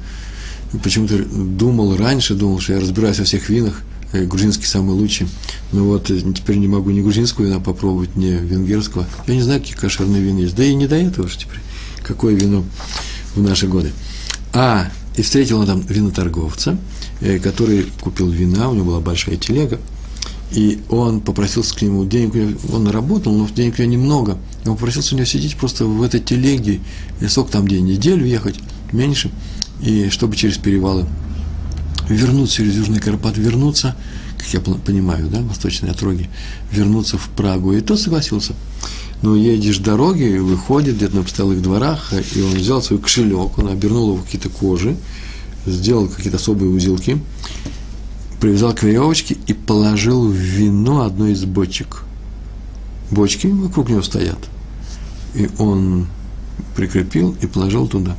почему-то 0.82 1.22
думал 1.22 1.96
раньше, 1.96 2.34
думал, 2.34 2.60
что 2.60 2.74
я 2.74 2.80
разбираюсь 2.80 3.18
во 3.18 3.24
всех 3.24 3.48
винах, 3.48 3.82
грузинский 4.22 4.66
самый 4.66 4.92
лучший. 4.92 5.28
Но 5.72 5.84
вот 5.84 6.10
э, 6.10 6.20
теперь 6.34 6.56
не 6.56 6.68
могу 6.68 6.90
ни 6.90 7.00
грузинского 7.00 7.44
вина 7.46 7.60
попробовать, 7.60 8.16
ни 8.16 8.28
венгерского. 8.28 9.06
Я 9.26 9.34
не 9.34 9.42
знаю, 9.42 9.60
какие 9.60 9.76
кошерные 9.76 10.22
вины 10.22 10.40
есть. 10.40 10.54
Да 10.54 10.64
и 10.64 10.74
не 10.74 10.86
до 10.86 10.96
этого 10.96 11.28
же 11.28 11.38
теперь. 11.38 11.60
Какое 12.02 12.34
вино 12.34 12.64
в 13.34 13.42
наши 13.42 13.66
годы. 13.66 13.92
А, 14.52 14.88
и 15.16 15.22
встретил 15.22 15.60
он 15.60 15.66
там 15.66 15.80
виноторговца, 15.80 16.78
э, 17.20 17.38
который 17.38 17.86
купил 18.00 18.28
вина, 18.30 18.68
у 18.70 18.74
него 18.74 18.86
была 18.86 19.00
большая 19.00 19.36
телега, 19.36 19.80
и 20.52 20.80
он 20.88 21.20
попросился 21.20 21.74
к 21.74 21.82
нему, 21.82 22.04
денег 22.04 22.58
он 22.72 22.88
работал, 22.88 23.32
но 23.32 23.48
денег 23.48 23.74
у 23.78 23.82
него 23.82 23.92
немного, 23.92 24.38
он 24.64 24.74
попросился 24.76 25.14
у 25.14 25.18
него 25.18 25.26
сидеть 25.26 25.56
просто 25.56 25.84
в 25.84 26.02
этой 26.02 26.20
телеге, 26.20 26.80
и 27.20 27.26
сколько 27.26 27.52
там 27.52 27.66
день, 27.66 27.84
неделю 27.86 28.24
ехать, 28.24 28.56
меньше, 28.92 29.30
и 29.80 30.08
чтобы 30.10 30.36
через 30.36 30.56
перевалы 30.56 31.06
вернуться, 32.08 32.56
через 32.56 32.76
Южный 32.76 33.00
Карпат 33.00 33.36
вернуться, 33.36 33.96
как 34.38 34.48
я 34.52 34.60
понимаю, 34.60 35.28
да, 35.28 35.40
восточные 35.40 35.92
отроги, 35.92 36.28
вернуться 36.70 37.18
в 37.18 37.28
Прагу, 37.30 37.72
и 37.72 37.80
тот 37.80 38.00
согласился. 38.00 38.54
Но 39.22 39.36
едешь 39.36 39.78
дороги, 39.78 40.36
выходит 40.38 40.96
где-то 40.96 41.16
на 41.16 41.22
постоялых 41.22 41.62
дворах, 41.62 42.12
и 42.34 42.42
он 42.42 42.52
взял 42.52 42.82
свой 42.82 42.98
кошелек, 42.98 43.58
он 43.58 43.68
обернул 43.68 44.14
его 44.14 44.22
какие-то 44.22 44.50
кожи, 44.50 44.96
сделал 45.66 46.08
какие-то 46.08 46.36
особые 46.36 46.70
узелки, 46.70 47.18
привязал 48.40 48.74
к 48.74 48.82
веревочке 48.82 49.38
и 49.46 49.54
положил 49.54 50.28
в 50.28 50.34
вино 50.34 51.02
одной 51.02 51.32
из 51.32 51.44
бочек. 51.44 52.02
Бочки 53.10 53.46
вокруг 53.46 53.88
него 53.88 54.02
стоят. 54.02 54.38
И 55.34 55.48
он 55.58 56.06
прикрепил 56.76 57.34
и 57.40 57.46
положил 57.46 57.88
туда. 57.88 58.16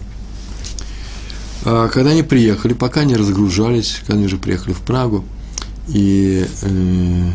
А 1.65 1.87
когда 1.89 2.11
они 2.11 2.21
приехали, 2.21 2.73
пока 2.73 3.01
они 3.01 3.15
разгружались, 3.15 3.97
когда 3.99 4.13
они 4.13 4.25
уже 4.27 4.37
приехали 4.37 4.73
в 4.73 4.81
Прагу, 4.81 5.25
и 5.87 6.45
э, 6.61 7.31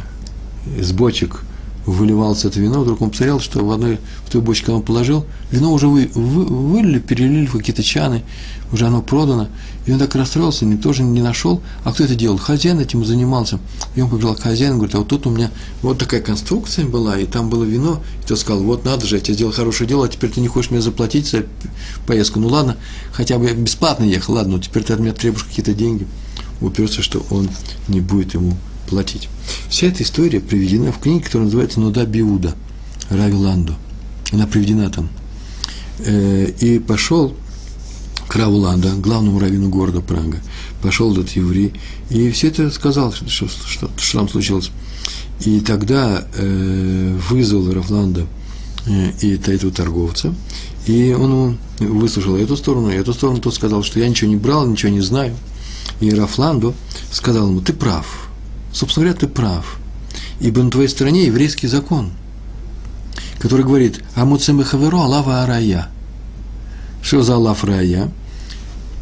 из 0.79 0.93
бочек 0.93 1.41
выливалось 1.87 2.45
это 2.45 2.61
вино, 2.61 2.81
вдруг 2.81 3.01
он 3.01 3.11
посмотрел, 3.11 3.41
что 3.41 3.65
в 3.65 3.71
одной, 3.71 3.99
в 4.27 4.31
той 4.31 4.41
бочке 4.41 4.71
он 4.71 4.83
положил, 4.83 5.25
вино 5.51 5.73
уже 5.73 5.89
вы, 5.89 6.11
вы, 6.15 6.45
вылили, 6.45 6.99
перелили 6.99 7.47
в 7.47 7.53
какие-то 7.53 7.83
чаны, 7.83 8.23
уже 8.73 8.87
оно 8.87 9.03
продано, 9.03 9.49
и 9.87 9.93
он 9.93 9.99
так 9.99 10.15
расстроился, 10.15 10.65
никто 10.65 10.93
же 10.93 11.03
не 11.03 11.23
нашел, 11.23 11.61
а 11.85 11.93
кто 11.93 12.05
это 12.05 12.15
делал? 12.15 12.39
Хозяин 12.39 12.79
этим 12.79 13.05
занимался, 13.05 13.59
и 13.97 14.01
он 14.01 14.11
побежал 14.11 14.35
к 14.35 14.41
хозяину, 14.41 14.77
говорит, 14.77 14.95
а 14.95 14.99
вот 14.99 15.09
тут 15.09 15.27
у 15.27 15.31
меня 15.31 15.51
вот 15.83 15.99
такая 15.99 16.21
конструкция 16.21 16.87
была, 16.87 17.19
и 17.19 17.27
там 17.27 17.49
было 17.49 17.65
вино, 17.65 18.03
и 18.23 18.27
тот 18.29 18.39
сказал, 18.39 18.63
вот 18.63 18.85
надо 18.85 19.07
же, 19.07 19.17
я 19.17 19.21
тебе 19.21 19.35
сделал 19.35 19.53
хорошее 19.53 19.89
дело, 19.89 20.05
а 20.05 20.09
теперь 20.09 20.31
ты 20.31 20.41
не 20.41 20.49
хочешь 20.49 20.71
мне 20.71 20.81
заплатить 20.81 21.29
за 21.29 21.45
поездку, 22.07 22.41
ну 22.41 22.49
ладно, 22.49 22.77
хотя 23.13 23.39
бы 23.39 23.47
я 23.47 23.55
бесплатно 23.55 24.05
ехал, 24.05 24.35
ладно, 24.35 24.57
но 24.57 24.63
теперь 24.63 24.85
ты 24.85 24.93
от 24.93 25.01
меня 25.01 25.13
требуешь 25.13 25.45
какие-то 25.45 25.75
деньги, 25.75 26.07
уперся, 26.61 27.03
что 27.03 27.25
он 27.31 27.49
не 27.89 28.01
будет 28.01 28.35
ему 28.35 28.57
платить. 28.91 29.29
Вся 29.69 29.87
эта 29.87 30.03
история 30.03 30.41
приведена 30.41 30.93
в 30.93 30.99
книге, 30.99 31.25
которая 31.25 31.47
называется 31.47 31.81
«Нуда 31.81 32.05
Биуда» 32.05 32.55
Рави 33.09 33.35
Ланду. 33.35 33.75
Она 34.33 34.47
приведена 34.47 34.91
там. 34.91 35.09
Э, 36.01 36.53
и 36.61 36.79
пошел 36.79 37.35
к 38.29 38.37
Раву 38.37 38.59
Ланда, 38.59 38.93
главному 38.95 39.41
раввину 39.41 39.69
города 39.69 40.01
Прага, 40.01 40.39
пошел 40.83 41.13
этот 41.13 41.31
еврей, 41.31 41.73
и 42.11 42.31
все 42.31 42.47
это 42.47 42.71
сказал, 42.71 43.13
что, 43.13 43.29
что, 43.29 43.49
что, 43.49 43.91
что 43.97 44.19
там 44.19 44.29
случилось. 44.29 44.71
И 45.41 45.59
тогда 45.59 46.25
э, 46.37 47.19
вызвал 47.29 47.73
Рафланда 47.73 48.27
э, 48.87 49.11
и 49.21 49.33
этого 49.35 49.73
торговца, 49.73 50.33
и 50.87 51.13
он 51.13 51.59
выслушал 51.81 52.37
эту 52.37 52.57
сторону, 52.57 52.91
и 52.91 52.95
эту 52.95 53.13
сторону, 53.15 53.41
тот 53.41 53.55
сказал, 53.55 53.83
что 53.83 53.99
я 53.99 54.09
ничего 54.09 54.31
не 54.31 54.37
брал, 54.37 54.65
ничего 54.65 54.93
не 54.93 55.01
знаю. 55.01 55.35
И 55.99 56.09
Рафланду 56.11 56.75
сказал 57.11 57.49
ему, 57.49 57.61
ты 57.61 57.73
прав, 57.73 58.30
Собственно 58.73 59.07
говоря, 59.07 59.21
ты 59.21 59.27
прав. 59.27 59.79
Ибо 60.41 60.63
на 60.63 60.71
твоей 60.71 60.89
стороне 60.89 61.27
еврейский 61.27 61.67
закон, 61.67 62.11
который 63.39 63.65
говорит 63.65 64.03
«Амуцем 64.15 64.63
хаверо 64.63 65.03
алава 65.05 65.43
арая». 65.43 65.89
Что 67.03 67.23
за 67.23 67.35
алав 67.35 67.65
рая? 67.65 68.11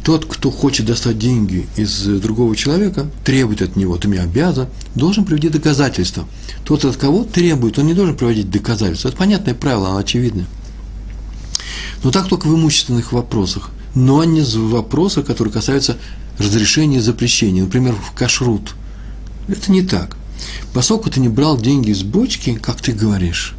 Тот, 0.03 0.25
кто 0.25 0.49
хочет 0.49 0.85
достать 0.85 1.19
деньги 1.19 1.67
из 1.75 2.03
другого 2.03 2.55
человека, 2.55 3.09
требует 3.23 3.61
от 3.61 3.75
него, 3.75 3.97
ты 3.97 4.07
мне 4.07 4.21
обязан, 4.21 4.67
должен 4.95 5.25
приводить 5.25 5.51
доказательства. 5.51 6.25
Тот, 6.63 6.85
от 6.85 6.95
кого 6.95 7.25
требует, 7.25 7.77
он 7.77 7.87
не 7.87 7.93
должен 7.93 8.15
проводить 8.15 8.49
доказательства. 8.49 9.09
Это 9.09 9.17
понятное 9.17 9.53
правило, 9.53 9.89
оно 9.89 9.97
очевидное. 9.97 10.45
Но 12.03 12.11
так 12.11 12.27
только 12.27 12.47
в 12.47 12.55
имущественных 12.55 13.11
вопросах, 13.11 13.71
но 13.93 14.23
не 14.23 14.41
в 14.41 14.69
вопросах, 14.69 15.25
которые 15.25 15.53
касаются 15.53 15.97
разрешения 16.37 16.97
и 16.97 17.01
запрещения. 17.01 17.63
Например, 17.63 17.93
в 17.93 18.13
кашрут– 18.13 18.75
это 19.51 19.71
не 19.71 19.81
так. 19.81 20.17
Поскольку 20.73 21.09
ты 21.09 21.19
не 21.19 21.29
брал 21.29 21.59
деньги 21.59 21.89
из 21.89 22.03
бочки, 22.03 22.55
как 22.55 22.81
ты 22.81 22.91
говоришь, 22.91 23.55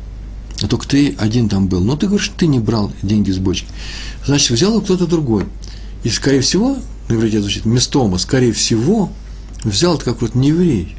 а 0.62 0.66
только 0.66 0.86
ты 0.86 1.14
один 1.18 1.48
там 1.48 1.68
был, 1.68 1.80
но 1.80 1.96
ты 1.96 2.06
говоришь, 2.06 2.32
ты 2.36 2.46
не 2.46 2.58
брал 2.58 2.92
деньги 3.02 3.30
из 3.30 3.38
бочки, 3.38 3.66
значит, 4.26 4.50
взял 4.50 4.80
кто-то 4.80 5.06
другой. 5.06 5.44
И, 6.04 6.08
скорее 6.08 6.40
всего, 6.40 6.78
на 7.08 7.14
иврите 7.14 7.40
звучит 7.40 7.64
местома, 7.64 8.18
скорее 8.18 8.52
всего, 8.52 9.10
взял 9.64 9.96
это 9.96 10.04
как 10.04 10.22
вот 10.22 10.34
не 10.34 10.48
еврей. 10.48 10.96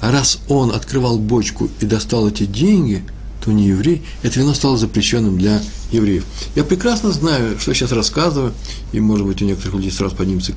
А 0.00 0.10
раз 0.10 0.40
он 0.48 0.72
открывал 0.72 1.18
бочку 1.18 1.70
и 1.80 1.86
достал 1.86 2.28
эти 2.28 2.44
деньги, 2.44 3.02
то 3.42 3.52
не 3.52 3.68
еврей, 3.68 4.02
это 4.22 4.40
вино 4.40 4.52
стало 4.52 4.76
запрещенным 4.76 5.38
для 5.38 5.62
евреев. 5.92 6.24
Я 6.54 6.64
прекрасно 6.64 7.12
знаю, 7.12 7.58
что 7.58 7.72
сейчас 7.72 7.92
рассказываю, 7.92 8.52
и, 8.92 9.00
может 9.00 9.26
быть, 9.26 9.40
у 9.40 9.44
некоторых 9.44 9.76
людей 9.76 9.92
сразу 9.92 10.16
поднимется 10.16 10.52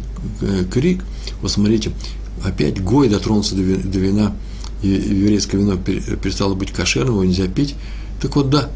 крик. 0.72 1.04
Вот 1.42 1.52
смотрите, 1.52 1.92
опять 2.44 2.82
Гой 2.82 3.10
дотронулся 3.10 3.56
до 3.56 3.62
вина, 3.62 4.36
и 4.82 4.88
еврейское 4.90 5.58
вино 5.58 5.78
перестало 5.78 6.56
быть 6.56 6.72
кошерным, 6.72 7.16
его 7.16 7.26
нельзя 7.26 7.48
пить. 7.48 7.76
Так 8.22 8.36
вот, 8.36 8.50
да, 8.50 8.70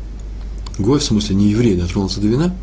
Гой, 0.78 1.00
в 1.00 1.04
смысле, 1.04 1.36
не 1.36 1.50
еврей, 1.50 1.76
дотронулся 1.76 2.20
до 2.20 2.28
вина, 2.28 2.56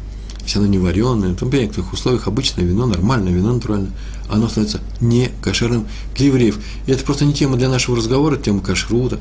если 0.45 0.59
оно 0.59 0.67
не 0.67 0.79
вареное, 0.79 1.35
там, 1.35 1.49
в 1.49 1.55
некоторых 1.55 1.93
условиях 1.93 2.27
обычное 2.27 2.65
вино, 2.65 2.87
нормальное 2.87 3.33
вино 3.33 3.53
натуральное, 3.55 3.93
оно 4.29 4.49
становится 4.49 4.81
не 5.01 5.31
кошерным 5.43 5.87
для 6.17 6.27
евреев. 6.27 6.59
И 6.87 6.93
это 6.93 7.05
просто 7.05 7.25
не 7.25 7.35
тема 7.35 7.57
для 7.57 7.69
нашего 7.69 7.97
разговора, 7.97 8.37
тема 8.37 8.61
кашрута, 8.61 9.21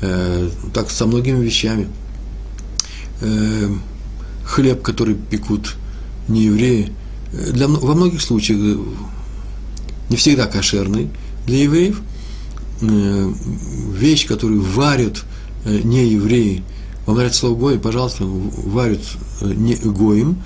э, 0.00 0.48
так 0.72 0.90
со 0.90 1.06
многими 1.06 1.42
вещами. 1.44 1.88
Э, 3.20 3.68
хлеб, 4.44 4.82
который 4.82 5.14
пекут 5.14 5.76
не 6.28 6.44
евреи, 6.44 6.92
э, 7.32 7.52
для, 7.52 7.68
во 7.68 7.94
многих 7.94 8.22
случаях 8.22 8.78
не 10.08 10.16
всегда 10.16 10.46
кошерный 10.46 11.10
для 11.46 11.62
евреев, 11.62 12.00
э, 12.82 13.32
вещь, 13.94 14.26
которую 14.26 14.62
варят 14.62 15.24
э, 15.64 15.80
не 15.82 16.08
евреи, 16.08 16.62
вам 17.06 17.16
нравится 17.16 17.40
слово 17.40 17.58
гой, 17.58 17.78
пожалуйста, 17.78 18.24
варят 18.24 19.02
э, 19.40 19.52
не 19.54 19.74
гоем, 19.76 20.42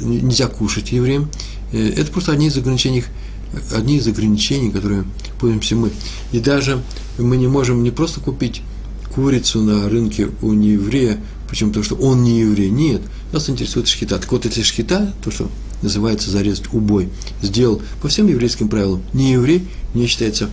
нельзя 0.00 0.46
кушать 0.46 0.92
евреям. 0.92 1.28
Это 1.72 2.10
просто 2.10 2.32
одни 2.32 2.46
из 2.46 2.56
ограничений, 2.56 3.04
одни 3.74 3.98
из 3.98 4.06
ограничений, 4.06 4.70
которые 4.70 5.04
пользуемся 5.38 5.76
мы. 5.76 5.90
И 6.32 6.40
даже 6.40 6.82
мы 7.18 7.36
не 7.36 7.48
можем 7.48 7.82
не 7.82 7.90
просто 7.90 8.20
купить 8.20 8.62
курицу 9.14 9.60
на 9.60 9.88
рынке 9.88 10.30
у 10.40 10.52
нееврея, 10.54 11.18
почему? 11.48 11.70
Потому 11.70 11.84
что 11.84 11.96
он 11.96 12.22
не 12.22 12.40
еврей. 12.40 12.70
Нет, 12.70 13.02
нас 13.32 13.50
интересует 13.50 13.88
шхита. 13.88 14.18
Так 14.18 14.30
вот, 14.32 14.44
если 14.44 14.62
шхита, 14.62 15.12
то, 15.22 15.30
что 15.30 15.50
называется 15.82 16.30
зарезать 16.30 16.72
убой, 16.72 17.08
сделал 17.42 17.82
по 18.02 18.08
всем 18.08 18.26
еврейским 18.28 18.68
правилам, 18.68 19.02
не 19.12 19.32
еврей 19.32 19.66
не 19.94 20.06
считается, 20.06 20.48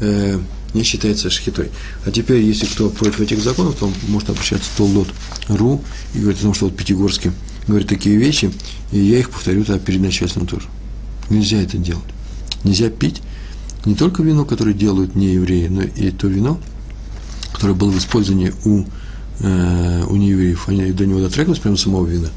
э, 0.00 0.38
не 0.74 0.82
считается 0.82 1.30
шхитой. 1.30 1.70
А 2.04 2.10
теперь, 2.10 2.42
если 2.42 2.66
кто 2.66 2.90
против 2.90 3.20
этих 3.20 3.42
законов, 3.42 3.76
то 3.76 3.90
может 4.08 4.30
обращаться 4.30 4.70
в 4.70 4.76
Толдот.ру 4.76 5.82
и 6.14 6.18
говорить 6.18 6.40
о 6.40 6.44
том, 6.44 6.54
что 6.54 6.66
вот 6.66 6.76
Пятигорский 6.76 7.32
говорит 7.66 7.88
такие 7.88 8.16
вещи, 8.16 8.52
и 8.92 8.98
я 8.98 9.18
их 9.18 9.30
повторю 9.30 9.64
тогда 9.64 9.80
перед 9.80 10.00
начальством 10.00 10.46
тоже. 10.46 10.68
Нельзя 11.28 11.60
это 11.60 11.78
делать. 11.78 12.04
Нельзя 12.64 12.90
пить 12.90 13.22
не 13.84 13.94
только 13.94 14.22
вино, 14.22 14.44
которое 14.44 14.74
делают 14.74 15.14
не 15.14 15.34
евреи, 15.34 15.68
но 15.68 15.82
и 15.82 16.10
то 16.10 16.26
вино, 16.26 16.60
которое 17.52 17.74
было 17.74 17.90
в 17.90 17.98
использовании 17.98 18.52
у 18.64 18.84
э, 19.40 20.04
у 20.08 20.16
неевреев, 20.16 20.68
они 20.68 20.92
до 20.92 21.06
него 21.06 21.20
дотрагивались 21.20 21.60
прямо 21.60 21.76
самого 21.76 22.06
вина, 22.06 22.28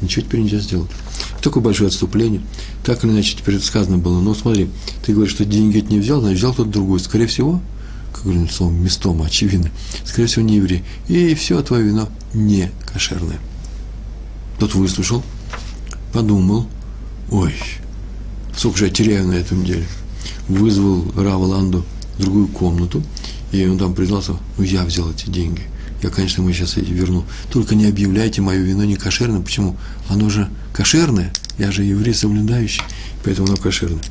ничего 0.00 0.24
теперь 0.24 0.40
нельзя 0.40 0.58
сделать. 0.58 0.90
Такое 1.42 1.62
большое 1.62 1.88
отступление. 1.88 2.40
Так 2.84 3.04
или 3.04 3.12
иначе, 3.12 3.36
теперь 3.36 3.56
это 3.56 3.64
сказано 3.64 3.98
было. 3.98 4.20
Но 4.20 4.34
смотри, 4.34 4.68
ты 5.04 5.12
говоришь, 5.12 5.34
что 5.34 5.44
деньги 5.44 5.78
это 5.78 5.92
не 5.92 5.98
взял, 5.98 6.20
значит, 6.20 6.38
взял 6.38 6.52
кто-то 6.52 6.70
другой. 6.70 7.00
Скорее 7.00 7.26
всего, 7.26 7.60
как 8.12 8.24
говорим 8.24 8.48
словом, 8.48 8.82
местом, 8.82 9.22
очевидно, 9.22 9.70
скорее 10.04 10.26
всего, 10.26 10.44
не 10.44 10.56
еврей. 10.56 10.84
И 11.08 11.34
все 11.34 11.60
твое 11.62 11.84
вино 11.84 12.08
не 12.32 12.70
кошерное. 12.92 13.38
Тот 14.58 14.74
выслушал, 14.74 15.22
подумал, 16.12 16.66
ой, 17.30 17.54
сколько 18.56 18.78
же 18.78 18.86
я 18.86 18.90
теряю 18.90 19.26
на 19.26 19.32
этом 19.32 19.64
деле. 19.64 19.86
Вызвал 20.48 21.04
Рава 21.16 21.44
Ланду 21.44 21.84
в 22.16 22.20
другую 22.20 22.48
комнату, 22.48 23.02
и 23.52 23.66
он 23.66 23.78
там 23.78 23.94
признался, 23.94 24.32
ну, 24.56 24.64
я 24.64 24.84
взял 24.84 25.10
эти 25.10 25.28
деньги. 25.28 25.62
Я, 26.04 26.10
конечно, 26.10 26.42
ему 26.42 26.52
сейчас 26.52 26.76
верну. 26.76 27.24
Только 27.50 27.74
не 27.74 27.86
объявляйте 27.86 28.42
мое 28.42 28.58
вино 28.58 28.84
не 28.84 28.94
кошерным. 28.94 29.42
Почему? 29.42 29.74
Оно 30.10 30.28
же 30.28 30.50
кошерное. 30.74 31.32
Я 31.56 31.72
же 31.72 31.82
еврей 31.82 32.12
соблюдающий, 32.12 32.82
поэтому 33.24 33.48
оно 33.48 33.56
кошерное. 33.56 34.02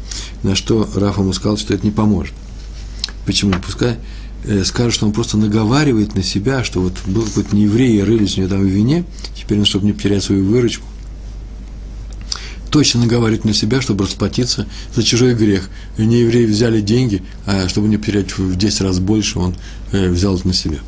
На 0.42 0.56
что 0.56 0.90
Раф 0.96 1.20
ему 1.20 1.34
сказал, 1.34 1.56
что 1.56 1.72
это 1.76 1.86
не 1.86 1.92
поможет. 1.92 2.34
Почему? 3.28 3.54
Пускай 3.64 3.98
э, 4.44 4.64
скажет, 4.64 4.96
что 4.96 5.06
он 5.06 5.14
просто 5.14 5.38
наговаривает 5.38 6.16
на 6.16 6.24
себя, 6.24 6.64
что 6.64 6.82
вот 6.82 6.94
был 7.06 7.22
какой-то 7.26 7.56
нееврей, 7.56 8.00
и 8.00 8.02
рылись 8.02 8.38
у 8.38 8.42
него 8.42 8.50
там 8.50 8.62
в 8.62 8.66
вине, 8.66 9.06
теперь 9.36 9.60
он, 9.60 9.66
чтобы 9.66 9.86
не 9.86 9.94
потерять 9.94 10.24
свою 10.24 10.46
выручку, 10.46 10.88
точно 12.72 13.02
наговаривает 13.02 13.46
на 13.46 13.54
себя, 13.54 13.82
чтобы 13.82 14.06
расплатиться 14.06 14.66
за 14.96 15.04
чужой 15.04 15.36
грех. 15.36 15.70
И 16.00 16.08
неевреи 16.08 16.48
взяли 16.48 16.82
деньги, 16.82 17.22
а 17.46 17.70
чтобы 17.70 17.88
не 17.88 17.98
потерять 17.98 18.36
в 18.36 18.56
10 18.56 18.82
раз 18.82 18.98
больше, 18.98 19.38
он 19.38 19.56
э, 19.92 20.10
взял 20.10 20.36
это 20.36 20.48
на 20.48 20.56
себя. 20.56 20.80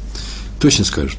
Точно 0.60 0.86
скажет. 0.86 1.18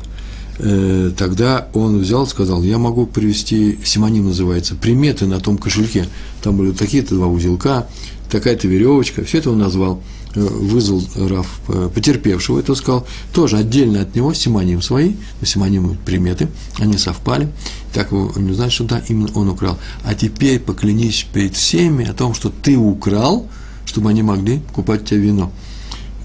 Э, 0.59 1.13
тогда 1.17 1.69
он 1.75 1.99
взял, 1.99 2.27
сказал, 2.27 2.63
я 2.63 2.79
могу 2.79 3.07
привести, 3.07 3.79
симоним 3.85 4.27
называется, 4.27 4.75
приметы 4.75 5.27
на 5.27 5.41
том 5.41 5.59
кошельке. 5.59 6.07
Там 6.43 6.57
были 6.57 6.73
такие-то 6.73 7.15
два 7.15 7.27
узелка, 7.27 7.87
такая-то 8.31 8.69
веревочка, 8.69 9.25
все 9.25 9.39
это 9.39 9.51
он 9.51 9.59
назвал– 9.59 10.03
Э, 10.37 10.41
вызвал 10.41 11.03
Раф 11.17 11.61
э, 11.69 11.89
потерпевшего, 11.95 12.61
и 12.61 12.63
тот 12.63 12.77
сказал, 12.77 13.07
тоже 13.33 13.57
отдельно 13.57 14.03
от 14.03 14.15
него 14.15 14.35
симоним 14.35 14.83
свои, 14.83 15.15
симонимы 15.43 15.97
приметы, 16.05 16.49
они 16.79 16.99
совпали, 16.99 17.49
так 17.95 18.13
он 18.13 18.47
не 18.47 18.53
знает, 18.53 18.71
что 18.71 18.85
да, 18.85 19.03
именно 19.09 19.31
он 19.35 19.49
украл. 19.49 19.79
А 20.05 20.15
теперь 20.15 20.61
поклянись 20.61 21.27
перед 21.33 21.57
всеми 21.57 22.07
о 22.07 22.13
том, 22.13 22.35
что 22.35 22.51
ты 22.51 22.77
украл, 22.77 23.49
чтобы 23.87 24.11
они 24.11 24.23
могли 24.23 24.61
купать 24.75 25.03
у 25.03 25.05
тебя 25.07 25.21
вино. 25.21 25.53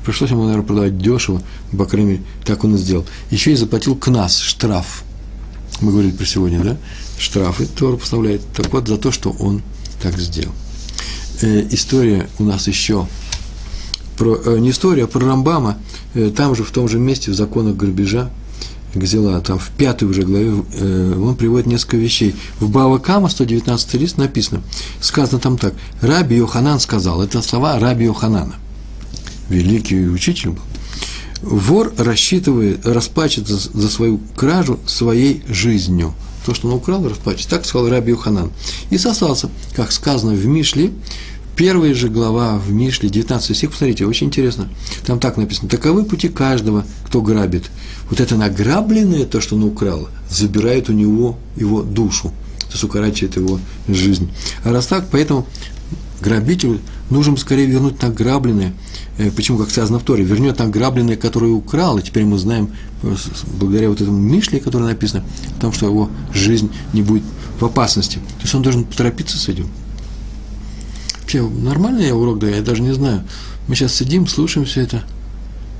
Пришлось 0.05 0.31
ему, 0.31 0.43
наверное, 0.43 0.65
продавать 0.65 0.97
дешево, 0.97 1.41
по 1.77 1.85
крайней 1.85 2.11
мере, 2.11 2.23
так 2.45 2.63
он 2.63 2.75
и 2.75 2.77
сделал. 2.77 3.05
Еще 3.29 3.51
и 3.51 3.55
заплатил 3.55 3.95
к 3.95 4.07
нас 4.07 4.39
штраф. 4.39 5.03
Мы 5.79 5.91
говорили 5.91 6.11
про 6.11 6.25
сегодня, 6.25 6.63
да? 6.63 6.77
Штрафы 7.17 7.65
Тора 7.65 7.97
поставляет. 7.97 8.41
Так 8.55 8.71
вот, 8.73 8.87
за 8.87 8.97
то, 8.97 9.11
что 9.11 9.31
он 9.31 9.61
так 10.01 10.17
сделал. 10.17 10.53
Э, 11.41 11.67
история 11.69 12.27
у 12.39 12.43
нас 12.43 12.67
еще 12.67 13.07
про, 14.17 14.35
э, 14.35 14.59
не 14.59 14.71
история, 14.71 15.05
а 15.05 15.07
про 15.07 15.25
Рамбама, 15.25 15.77
э, 16.13 16.31
там 16.35 16.55
же, 16.55 16.63
в 16.63 16.71
том 16.71 16.87
же 16.87 16.99
месте, 16.99 17.31
в 17.31 17.35
законах 17.35 17.75
грабежа, 17.75 18.29
Гзела, 18.93 19.39
там 19.39 19.57
в 19.57 19.69
пятой 19.69 20.07
уже 20.07 20.23
главе, 20.23 20.53
э, 20.73 21.15
он 21.17 21.35
приводит 21.35 21.65
несколько 21.65 21.97
вещей. 21.97 22.35
В 22.59 22.69
Бава 22.69 22.97
Кама, 22.97 23.29
119 23.29 23.93
лист, 23.95 24.17
написано, 24.17 24.61
сказано 24.99 25.39
там 25.39 25.57
так, 25.57 25.73
Раби 26.01 26.35
Йоханан 26.35 26.79
сказал, 26.79 27.21
это 27.21 27.41
слова 27.41 27.79
Раби 27.79 28.05
Йоханана, 28.05 28.55
великий 29.51 30.07
учитель 30.07 30.49
был. 30.49 30.63
Вор 31.41 31.93
рассчитывает, 31.97 32.85
расплачется 32.85 33.55
за 33.55 33.89
свою 33.89 34.19
кражу 34.35 34.79
своей 34.85 35.43
жизнью. 35.47 36.13
То, 36.45 36.53
что 36.53 36.67
он 36.67 36.75
украл, 36.75 37.07
расплачется. 37.07 37.49
Так 37.49 37.65
сказал 37.65 37.89
Раби 37.89 38.11
Йоханан. 38.11 38.51
И 38.89 38.97
сослался, 38.97 39.49
как 39.75 39.91
сказано 39.91 40.33
в 40.33 40.45
Мишле, 40.45 40.91
Первая 41.55 41.93
же 41.93 42.07
глава 42.07 42.57
в 42.57 42.71
Мишле, 42.71 43.09
19 43.09 43.55
стих, 43.55 43.71
посмотрите, 43.71 44.05
очень 44.05 44.27
интересно. 44.27 44.69
Там 45.05 45.19
так 45.19 45.37
написано, 45.37 45.69
таковы 45.69 46.05
пути 46.05 46.29
каждого, 46.29 46.85
кто 47.05 47.21
грабит. 47.21 47.65
Вот 48.09 48.19
это 48.19 48.35
награбленное, 48.35 49.25
то, 49.25 49.41
что 49.41 49.57
он 49.57 49.65
украл, 49.65 50.07
забирает 50.29 50.89
у 50.89 50.93
него 50.93 51.37
его 51.55 51.83
душу, 51.83 52.29
то 52.61 52.71
есть 52.71 52.83
укорачивает 52.83 53.35
его 53.35 53.59
жизнь. 53.87 54.31
А 54.63 54.71
раз 54.71 54.87
так, 54.87 55.05
поэтому 55.11 55.45
грабителю 56.21 56.79
нужно 57.11 57.37
скорее 57.37 57.67
вернуть 57.67 58.01
награбленное. 58.01 58.73
Э, 59.17 59.29
почему, 59.31 59.57
как 59.57 59.69
сказано 59.69 59.99
в 59.99 60.03
Торе, 60.03 60.23
вернет 60.23 60.57
награбленное, 60.59 61.17
которое 61.17 61.51
украл, 61.51 61.97
и 61.97 62.01
теперь 62.01 62.25
мы 62.25 62.37
знаем, 62.37 62.71
э, 63.03 63.15
благодаря 63.59 63.89
вот 63.89 64.01
этому 64.01 64.17
Мишле, 64.17 64.59
которое 64.59 64.85
написано, 64.85 65.23
о 65.57 65.61
том, 65.61 65.73
что 65.73 65.85
его 65.85 66.09
жизнь 66.33 66.71
не 66.93 67.03
будет 67.03 67.23
в 67.59 67.65
опасности. 67.65 68.15
То 68.15 68.41
есть 68.41 68.55
он 68.55 68.63
должен 68.63 68.85
поторопиться 68.85 69.37
с 69.37 69.47
этим. 69.47 69.67
Вообще, 71.19 71.41
нормальный 71.47 72.07
я 72.07 72.15
урок 72.15 72.39
даю, 72.39 72.55
я 72.55 72.61
даже 72.61 72.81
не 72.81 72.93
знаю. 72.93 73.23
Мы 73.67 73.75
сейчас 73.75 73.93
сидим, 73.93 74.27
слушаем 74.27 74.65
все 74.65 74.81
это. 74.81 75.03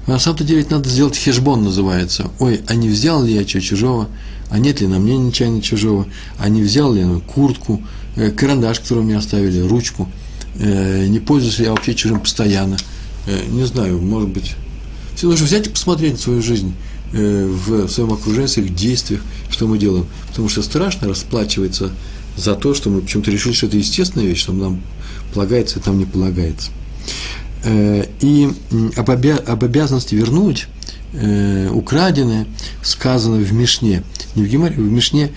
А 0.07 0.11
на 0.11 0.19
самом-то 0.19 0.43
деле 0.43 0.65
надо 0.69 0.89
сделать 0.89 1.17
хешбон, 1.17 1.63
называется. 1.63 2.31
Ой, 2.39 2.61
а 2.67 2.75
не 2.75 2.89
взял 2.89 3.23
ли 3.23 3.33
я 3.33 3.45
чего 3.45 3.61
чужого? 3.61 4.07
А 4.49 4.59
нет 4.59 4.81
ли 4.81 4.87
на 4.87 4.99
мне 4.99 5.17
нечаянно 5.17 5.61
чужого? 5.61 6.07
А 6.37 6.49
не 6.49 6.61
взял 6.61 6.93
ли 6.93 7.01
я 7.01 7.19
куртку, 7.19 7.81
э, 8.15 8.31
карандаш, 8.31 8.79
который 8.79 9.03
меня 9.03 9.19
оставили, 9.19 9.59
ручку? 9.61 10.09
Э, 10.59 11.07
не 11.07 11.19
пользуюсь 11.19 11.59
я 11.59 11.71
вообще 11.71 11.93
чужим 11.93 12.19
постоянно? 12.19 12.77
Э, 13.27 13.45
не 13.49 13.65
знаю, 13.65 14.01
может 14.01 14.29
быть. 14.29 14.55
Все 15.15 15.27
нужно 15.27 15.45
взять 15.45 15.67
и 15.67 15.69
посмотреть 15.69 16.13
на 16.13 16.17
свою 16.17 16.41
жизнь 16.41 16.73
э, 17.13 17.45
в 17.45 17.87
своем 17.87 18.13
окружении, 18.13 18.47
в 18.47 18.51
своих 18.51 18.75
действиях, 18.75 19.21
что 19.49 19.67
мы 19.67 19.77
делаем. 19.77 20.05
Потому 20.29 20.49
что 20.49 20.61
страшно 20.61 21.07
расплачиваться 21.07 21.91
за 22.37 22.55
то, 22.55 22.73
что 22.73 22.89
мы 22.89 23.01
почему-то 23.01 23.31
решили, 23.31 23.53
что 23.53 23.67
это 23.67 23.77
естественная 23.77 24.27
вещь, 24.27 24.39
что 24.39 24.53
нам 24.53 24.81
полагается 25.33 25.79
и 25.79 25.81
там 25.81 25.99
не 25.99 26.05
полагается. 26.05 26.71
И 28.21 28.49
об, 28.95 29.11
обя 29.11 29.35
об 29.35 29.63
обязанности 29.63 30.15
вернуть 30.15 30.67
украденное 31.71 32.47
сказано 32.81 33.35
в 33.35 33.53
Мишне. 33.53 34.03
Не 34.35 34.43
в 34.43 34.47
Гемаре, 34.47 34.75
в 34.75 34.91
Мишне 34.91 35.31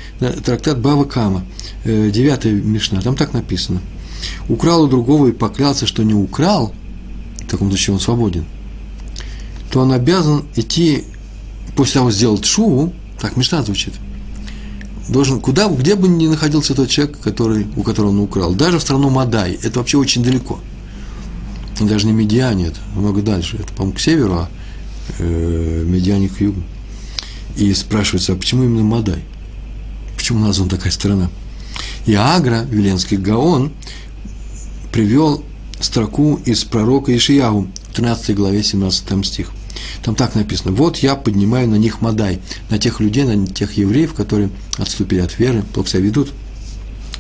трактат 0.45 0.81
Бава 0.81 1.05
Кама, 1.05 1.45
э, 1.85 2.11
девятая 2.11 2.53
Мишна, 2.53 3.01
там 3.01 3.17
так 3.17 3.33
написано. 3.33 3.81
Украл 4.49 4.85
у 4.85 4.89
другого 4.89 5.29
и 5.29 5.33
поклялся, 5.33 5.87
что 5.87 6.03
не 6.03 6.15
украл, 6.15 6.75
в 7.41 7.51
таком 7.51 7.69
случае 7.69 7.95
он 7.95 8.01
свободен, 8.01 8.45
то 9.71 9.81
он 9.81 9.93
обязан 9.93 10.45
идти, 10.57 11.05
после 11.77 11.95
того 11.95 12.11
сделать 12.11 12.45
шуву, 12.45 12.93
так 13.21 13.37
Мишна 13.37 13.63
звучит, 13.63 13.95
должен, 15.09 15.41
куда, 15.41 15.69
где 15.69 15.95
бы 15.95 16.09
ни 16.09 16.27
находился 16.27 16.75
тот 16.75 16.89
человек, 16.89 17.19
который, 17.21 17.67
у 17.77 17.83
которого 17.83 18.11
он 18.11 18.21
украл, 18.21 18.55
даже 18.55 18.79
в 18.79 18.83
страну 18.83 19.11
Мадай, 19.11 19.59
это 19.63 19.79
вообще 19.79 19.99
очень 19.99 20.23
далеко. 20.23 20.59
Даже 21.81 22.07
не 22.07 22.13
Медиане, 22.13 22.67
это 22.67 22.79
много 22.95 23.21
дальше, 23.21 23.57
это, 23.57 23.73
по-моему, 23.73 23.97
к 23.97 24.01
северу, 24.01 24.35
а 24.35 24.49
э, 25.19 25.85
Медиане 25.87 26.29
к 26.29 26.41
югу. 26.41 26.63
И 27.57 27.73
спрашивается, 27.75 28.33
а 28.33 28.37
почему 28.37 28.65
именно 28.65 28.85
Мадай? 28.85 29.23
Почему 30.17 30.39
названа 30.39 30.71
такая 30.71 30.93
страна? 30.93 31.31
И 32.07 32.15
Агра, 32.15 32.65
Веленский 32.71 33.17
Гаон, 33.17 33.73
привел 34.95 35.45
строку 35.81 36.41
из 36.47 36.65
пророка 36.65 37.15
Ишиягу, 37.15 37.69
13 37.95 38.35
главе, 38.35 38.63
17 38.63 39.27
стих– 39.27 39.51
там 40.03 40.15
так 40.15 40.35
написано, 40.35 40.73
вот 40.73 40.99
я 40.99 41.15
поднимаю 41.17 41.69
на 41.69 41.77
них 41.77 42.01
Мадай, 42.01 42.41
на 42.71 42.79
тех 42.79 43.01
людей, 43.01 43.25
на 43.25 43.47
тех 43.47 43.73
евреев, 43.73 44.15
которые 44.15 44.51
отступили 44.79 45.21
от 45.21 45.39
веры, 45.39 45.65
плохо 45.73 45.89
себя 45.89 46.01
ведут. 46.01 46.33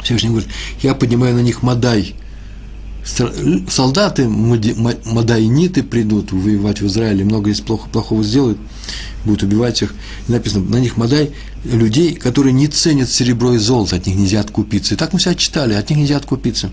Всевышний 0.02 0.28
говорит, 0.28 0.48
я 0.82 0.94
поднимаю 0.94 1.34
на 1.34 1.40
них 1.40 1.62
Мадай. 1.62 2.14
Солдаты 3.68 4.28
мадайниты 4.28 5.82
придут 5.82 6.32
воевать 6.32 6.80
в 6.80 6.86
Израиле, 6.86 7.24
много 7.24 7.50
из 7.50 7.60
плохо, 7.60 7.88
плохого 7.90 8.24
сделают, 8.24 8.58
будут 9.24 9.42
убивать 9.42 9.82
их. 9.82 9.94
И 10.28 10.32
написано, 10.32 10.64
на 10.68 10.76
них 10.76 10.96
Мадай 10.96 11.32
людей, 11.64 12.14
которые 12.14 12.52
не 12.52 12.66
ценят 12.66 13.10
серебро 13.10 13.54
и 13.54 13.58
золото, 13.58 13.96
от 13.96 14.06
них 14.06 14.16
нельзя 14.16 14.40
откупиться. 14.40 14.94
И 14.94 14.96
так 14.96 15.12
мы 15.12 15.20
себя 15.20 15.34
читали, 15.34 15.74
от 15.74 15.88
них 15.90 15.98
нельзя 15.98 16.16
откупиться. 16.16 16.70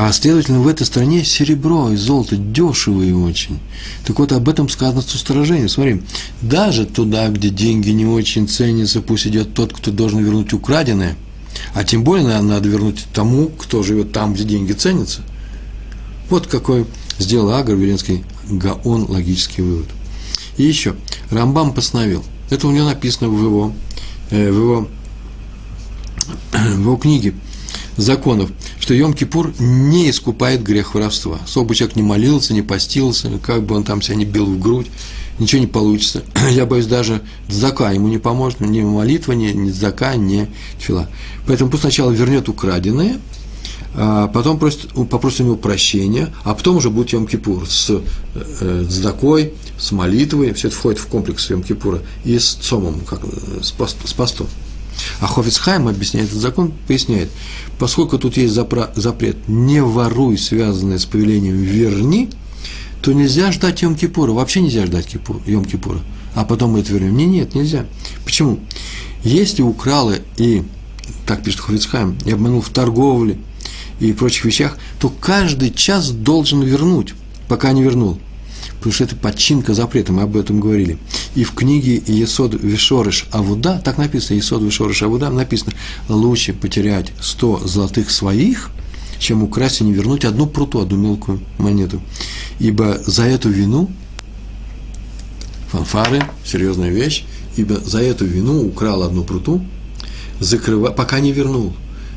А 0.00 0.12
следовательно, 0.12 0.60
в 0.60 0.68
этой 0.68 0.86
стране 0.86 1.24
серебро 1.24 1.90
и 1.90 1.96
золото 1.96 2.36
дешевые 2.36 3.16
очень. 3.16 3.58
Так 4.04 4.20
вот, 4.20 4.30
об 4.30 4.48
этом 4.48 4.68
сказано 4.68 5.02
с 5.02 5.12
устражением. 5.12 5.68
Смотри, 5.68 6.02
даже 6.40 6.86
туда, 6.86 7.26
где 7.30 7.50
деньги 7.50 7.90
не 7.90 8.06
очень 8.06 8.46
ценятся, 8.46 9.02
пусть 9.02 9.26
идет 9.26 9.54
тот, 9.54 9.72
кто 9.72 9.90
должен 9.90 10.22
вернуть 10.22 10.52
украденное, 10.52 11.16
а 11.74 11.82
тем 11.82 12.04
более 12.04 12.40
надо 12.40 12.68
вернуть 12.68 13.06
тому, 13.12 13.48
кто 13.48 13.82
живет 13.82 14.12
там, 14.12 14.34
где 14.34 14.44
деньги 14.44 14.70
ценятся. 14.70 15.22
Вот 16.30 16.46
какой 16.46 16.86
сделал 17.18 17.52
Агар 17.52 17.74
Веленский 17.74 18.24
Гаон 18.48 19.06
логический 19.08 19.62
вывод. 19.62 19.88
И 20.58 20.62
еще, 20.62 20.94
Рамбам 21.32 21.74
постановил, 21.74 22.22
это 22.50 22.68
у 22.68 22.70
него 22.70 22.86
написано 22.86 23.30
в 23.30 23.42
его, 23.42 23.72
э, 24.30 24.48
в 24.48 24.54
его, 24.54 24.88
в 26.52 26.80
его 26.82 26.96
книге 26.98 27.34
законов, 27.98 28.50
что 28.80 28.94
Йом-Кипур 28.94 29.54
не 29.58 30.08
искупает 30.08 30.62
грех 30.62 30.94
воровства. 30.94 31.38
Сколько 31.46 31.74
человек 31.74 31.96
не 31.96 32.02
молился, 32.02 32.54
не 32.54 32.62
постился, 32.62 33.30
как 33.42 33.64
бы 33.64 33.74
он 33.74 33.84
там 33.84 34.00
себя 34.00 34.14
не 34.14 34.24
бил 34.24 34.46
в 34.46 34.58
грудь, 34.58 34.86
ничего 35.38 35.60
не 35.60 35.66
получится. 35.66 36.22
Я 36.50 36.64
боюсь, 36.64 36.86
даже 36.86 37.20
дзака 37.48 37.90
ему 37.90 38.08
не 38.08 38.18
поможет, 38.18 38.60
ни 38.60 38.80
молитва, 38.80 39.32
ни, 39.32 39.48
ни 39.48 39.70
дзака, 39.70 40.14
ни 40.16 40.48
тфила. 40.78 41.08
Поэтому 41.46 41.70
пусть 41.70 41.82
сначала 41.82 42.10
вернет 42.10 42.48
украденное, 42.48 43.18
а 43.94 44.28
потом 44.28 44.58
просит, 44.58 44.92
попросит 45.10 45.40
у 45.40 45.44
него 45.44 45.56
прощения, 45.56 46.32
а 46.44 46.54
потом 46.54 46.76
уже 46.76 46.90
будет 46.90 47.12
Йом-Кипур 47.12 47.66
с 47.66 48.00
э, 48.34 48.84
дзакой, 48.88 49.54
с 49.76 49.90
молитвой, 49.90 50.52
все 50.52 50.68
это 50.68 50.76
входит 50.76 51.00
в 51.00 51.06
комплекс 51.06 51.50
Йом-Кипура, 51.50 52.00
и 52.24 52.38
с 52.38 52.54
цомом, 52.54 53.00
как, 53.00 53.20
с, 53.60 53.72
пост, 53.72 53.96
с 54.04 54.12
постом. 54.12 54.46
А 55.20 55.26
Хофицхайм 55.26 55.88
объясняет 55.88 56.28
этот 56.28 56.40
закон, 56.40 56.72
поясняет, 56.86 57.30
поскольку 57.78 58.18
тут 58.18 58.36
есть 58.36 58.54
запрет 58.54 59.48
«не 59.48 59.82
воруй», 59.82 60.38
связанный 60.38 60.98
с 60.98 61.04
повелением 61.04 61.56
«верни», 61.56 62.30
то 63.02 63.12
нельзя 63.12 63.52
ждать 63.52 63.82
Йом-Кипура, 63.82 64.32
вообще 64.32 64.60
нельзя 64.60 64.86
ждать 64.86 65.14
Йом-Кипура, 65.14 66.00
а 66.34 66.44
потом 66.44 66.72
мы 66.72 66.80
это 66.80 66.92
вернем. 66.92 67.16
Нет, 67.16 67.28
нет, 67.28 67.54
нельзя. 67.54 67.86
Почему? 68.24 68.60
Если 69.22 69.62
украла 69.62 70.16
и, 70.36 70.62
так 71.26 71.42
пишет 71.42 71.60
Хофицхайм, 71.60 72.18
и 72.24 72.32
обманул 72.32 72.60
в 72.60 72.70
торговле 72.70 73.38
и 74.00 74.12
прочих 74.12 74.44
вещах, 74.44 74.76
то 75.00 75.08
каждый 75.08 75.70
час 75.72 76.10
должен 76.10 76.62
вернуть, 76.62 77.14
пока 77.48 77.72
не 77.72 77.82
вернул 77.82 78.18
потому 78.78 78.92
что 78.92 79.04
это 79.04 79.16
подчинка 79.16 79.74
запрета, 79.74 80.12
мы 80.12 80.22
об 80.22 80.36
этом 80.36 80.60
говорили. 80.60 80.98
И 81.34 81.44
в 81.44 81.52
книге 81.52 82.02
Есод 82.06 82.54
Вишорыш 82.54 83.26
Авуда, 83.32 83.80
так 83.84 83.98
написано, 83.98 84.36
Есод 84.36 84.62
Вишорыш 84.62 85.02
Авуда, 85.02 85.30
написано, 85.30 85.72
лучше 86.08 86.52
потерять 86.52 87.12
100 87.20 87.66
золотых 87.66 88.10
своих, 88.10 88.70
чем 89.18 89.42
украсть 89.42 89.80
и 89.80 89.84
не 89.84 89.92
вернуть 89.92 90.24
одну 90.24 90.46
пруту, 90.46 90.80
одну 90.80 90.96
мелкую 90.96 91.40
монету. 91.58 92.00
Ибо 92.60 92.98
за 93.04 93.24
эту 93.24 93.50
вину, 93.50 93.90
фанфары, 95.70 96.22
серьезная 96.44 96.90
вещь, 96.90 97.24
ибо 97.56 97.76
за 97.80 98.00
эту 98.00 98.24
вину 98.24 98.64
украл 98.64 99.02
одну 99.02 99.24
пруту, 99.24 99.64
закрыва, 100.38 100.90
пока 100.90 101.18
не 101.20 101.32
вернул, 101.32 101.74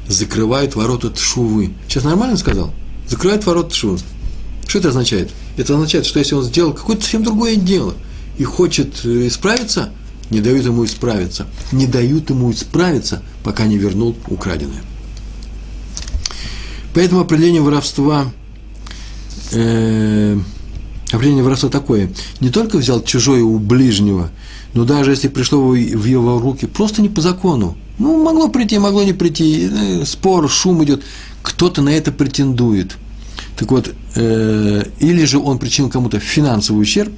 закрывает 0.08 0.76
ворота 0.76 1.10
тшувы. 1.10 1.74
Сейчас 1.88 2.04
нормально 2.04 2.38
сказал? 2.38 2.72
Закрывает 3.08 3.46
ворота 3.46 3.72
тшувы. 3.72 4.00
Что 4.68 4.80
это 4.80 4.90
означает? 4.90 5.32
Это 5.58 5.76
означает, 5.76 6.06
что 6.06 6.20
если 6.20 6.36
он 6.36 6.44
сделал 6.44 6.74
какое-то 6.74 7.04
совсем 7.04 7.24
другое 7.24 7.56
дело 7.56 7.94
и 8.38 8.44
хочет 8.44 9.06
э, 9.06 9.28
исправиться, 9.28 9.90
не 10.30 10.40
дают 10.40 10.66
ему 10.66 10.86
исправиться. 10.86 11.48
Не 11.72 11.88
дают 11.88 12.30
ему 12.30 12.52
исправиться, 12.52 13.22
пока 13.44 13.66
не 13.66 13.78
вернул 13.78 14.16
украденное. 14.28 14.82
Поэтому 16.94 17.22
определение 17.22 17.62
воровства, 17.62 18.32
э, 19.52 20.38
определение 21.12 21.44
воровства 21.44 21.70
такое. 21.70 22.12
Не 22.40 22.50
только 22.50 22.78
взял 22.78 23.04
чужое 23.04 23.44
у 23.44 23.60
ближнего, 23.60 24.30
но 24.74 24.86
даже 24.86 25.12
если 25.12 25.28
пришло 25.28 25.68
в 25.68 25.76
его 25.76 26.40
руки, 26.40 26.66
просто 26.66 27.02
не 27.02 27.10
по 27.10 27.20
закону. 27.20 27.78
Ну, 28.00 28.24
могло 28.24 28.48
прийти, 28.48 28.80
могло 28.80 29.04
не 29.04 29.14
прийти, 29.14 29.70
э, 29.70 30.06
спор, 30.06 30.50
шум 30.50 30.84
идет. 30.86 31.04
Кто-то 31.44 31.82
на 31.82 31.90
это 31.90 32.14
претендует– 32.14 32.96
так 33.62 33.70
вот, 33.70 33.94
э, 34.16 34.84
или 35.02 35.24
же 35.24 35.38
он 35.38 35.60
причинил 35.60 35.92
кому-то 35.92 36.20
финансовый 36.20 36.82
ущерб, 36.82 37.14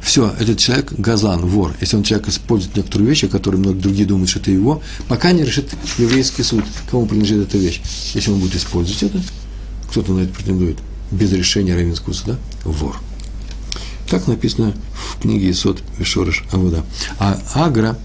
все, 0.00 0.34
этот 0.40 0.58
человек 0.58 0.92
газан, 0.98 1.46
вор. 1.46 1.76
Если 1.80 1.96
он 1.96 2.02
человек 2.02 2.26
использует 2.26 2.74
некоторые 2.74 3.08
вещи, 3.08 3.28
которые 3.28 3.60
многие 3.60 3.78
другие 3.78 4.04
думают, 4.04 4.28
что 4.28 4.40
это 4.40 4.50
его, 4.50 4.82
пока 5.06 5.30
не 5.30 5.44
решит 5.44 5.70
еврейский 5.96 6.42
суд, 6.42 6.64
кому 6.90 7.06
принадлежит 7.06 7.46
эта 7.46 7.58
вещь. 7.58 7.80
Если 8.14 8.32
он 8.32 8.40
будет 8.40 8.56
использовать 8.56 9.00
это, 9.04 9.22
кто-то 9.88 10.12
на 10.12 10.22
это 10.22 10.34
претендует, 10.34 10.78
без 11.12 11.30
решения 11.32 11.76
равенского 11.76 12.14
суда, 12.14 12.34
вор. 12.64 13.00
Так 14.10 14.26
написано 14.26 14.74
в 14.92 15.20
книге 15.22 15.52
Исот 15.52 15.84
Вишорыш 15.98 16.42
Авуда. 16.50 16.84
А 17.20 17.38
Агра, 17.54 17.96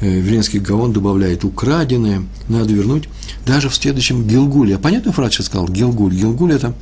э, 0.00 0.20
Вленский 0.20 0.60
Гаон 0.60 0.92
добавляет, 0.92 1.42
украденное 1.42 2.22
надо 2.48 2.72
вернуть 2.72 3.08
даже 3.44 3.68
в 3.68 3.74
следующем 3.74 4.24
Гилгуле. 4.24 4.76
А 4.76 5.12
фразу 5.12 5.32
сейчас 5.32 5.46
сказал? 5.46 5.66
Гилгуль. 5.66 6.14
Гилгуль– 6.14 6.52
это 6.54 6.74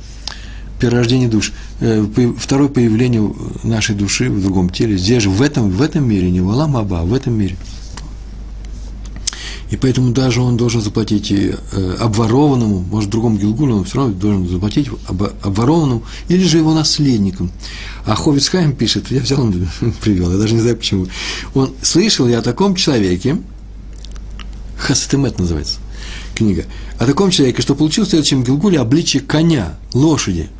перерождение 0.79 1.29
душ, 1.29 1.53
э, 1.79 2.05
второе 2.37 2.67
появление 2.67 3.33
нашей 3.63 3.95
души 3.95 4.29
в 4.29 4.41
другом 4.41 4.69
теле, 4.69 4.97
здесь 4.97 5.23
же, 5.23 5.29
в 5.29 5.41
этом, 5.41 5.69
в 5.69 5.81
этом 5.81 6.07
мире, 6.07 6.29
не 6.29 6.41
в 6.41 6.49
Аламаба, 6.49 7.01
а 7.01 7.03
в 7.03 7.13
этом 7.13 7.33
мире. 7.33 7.55
И 9.69 9.75
поэтому 9.75 10.11
даже 10.11 10.41
он 10.41 10.55
должен 10.55 10.81
заплатить 10.81 11.31
и 11.31 11.55
э, 11.71 11.95
обворованному, 11.99 12.85
может, 12.91 13.09
другому 13.09 13.37
Гилгулю, 13.37 13.77
он 13.77 13.85
все 13.85 13.97
равно 13.97 14.13
должен 14.13 14.47
заплатить 14.47 14.89
обворованному 15.41 16.03
или 16.27 16.43
же 16.43 16.57
его 16.57 16.73
наследникам. 16.73 17.51
А 18.05 18.13
Ховицхайм 18.15 18.73
пишет, 18.73 19.09
я 19.09 19.21
взял, 19.21 19.41
он 19.41 19.67
привел, 20.01 20.31
я 20.31 20.37
даже 20.37 20.53
не 20.53 20.61
знаю 20.61 20.77
почему. 20.77 21.07
Он 21.55 21.73
слышал 21.81 22.27
я 22.27 22.39
о 22.39 22.41
таком 22.43 22.75
человеке, 22.75 23.37
Хасатемет 24.77 25.39
называется 25.39 25.79
книга, 26.35 26.65
о 26.99 27.05
таком 27.05 27.31
человеке, 27.31 27.61
что 27.61 27.73
получил 27.73 28.05
в 28.05 28.09
следующем 28.09 28.43
Гилгуле 28.43 28.79
обличие 28.79 29.23
коня, 29.23 29.75
лошади– 29.93 30.49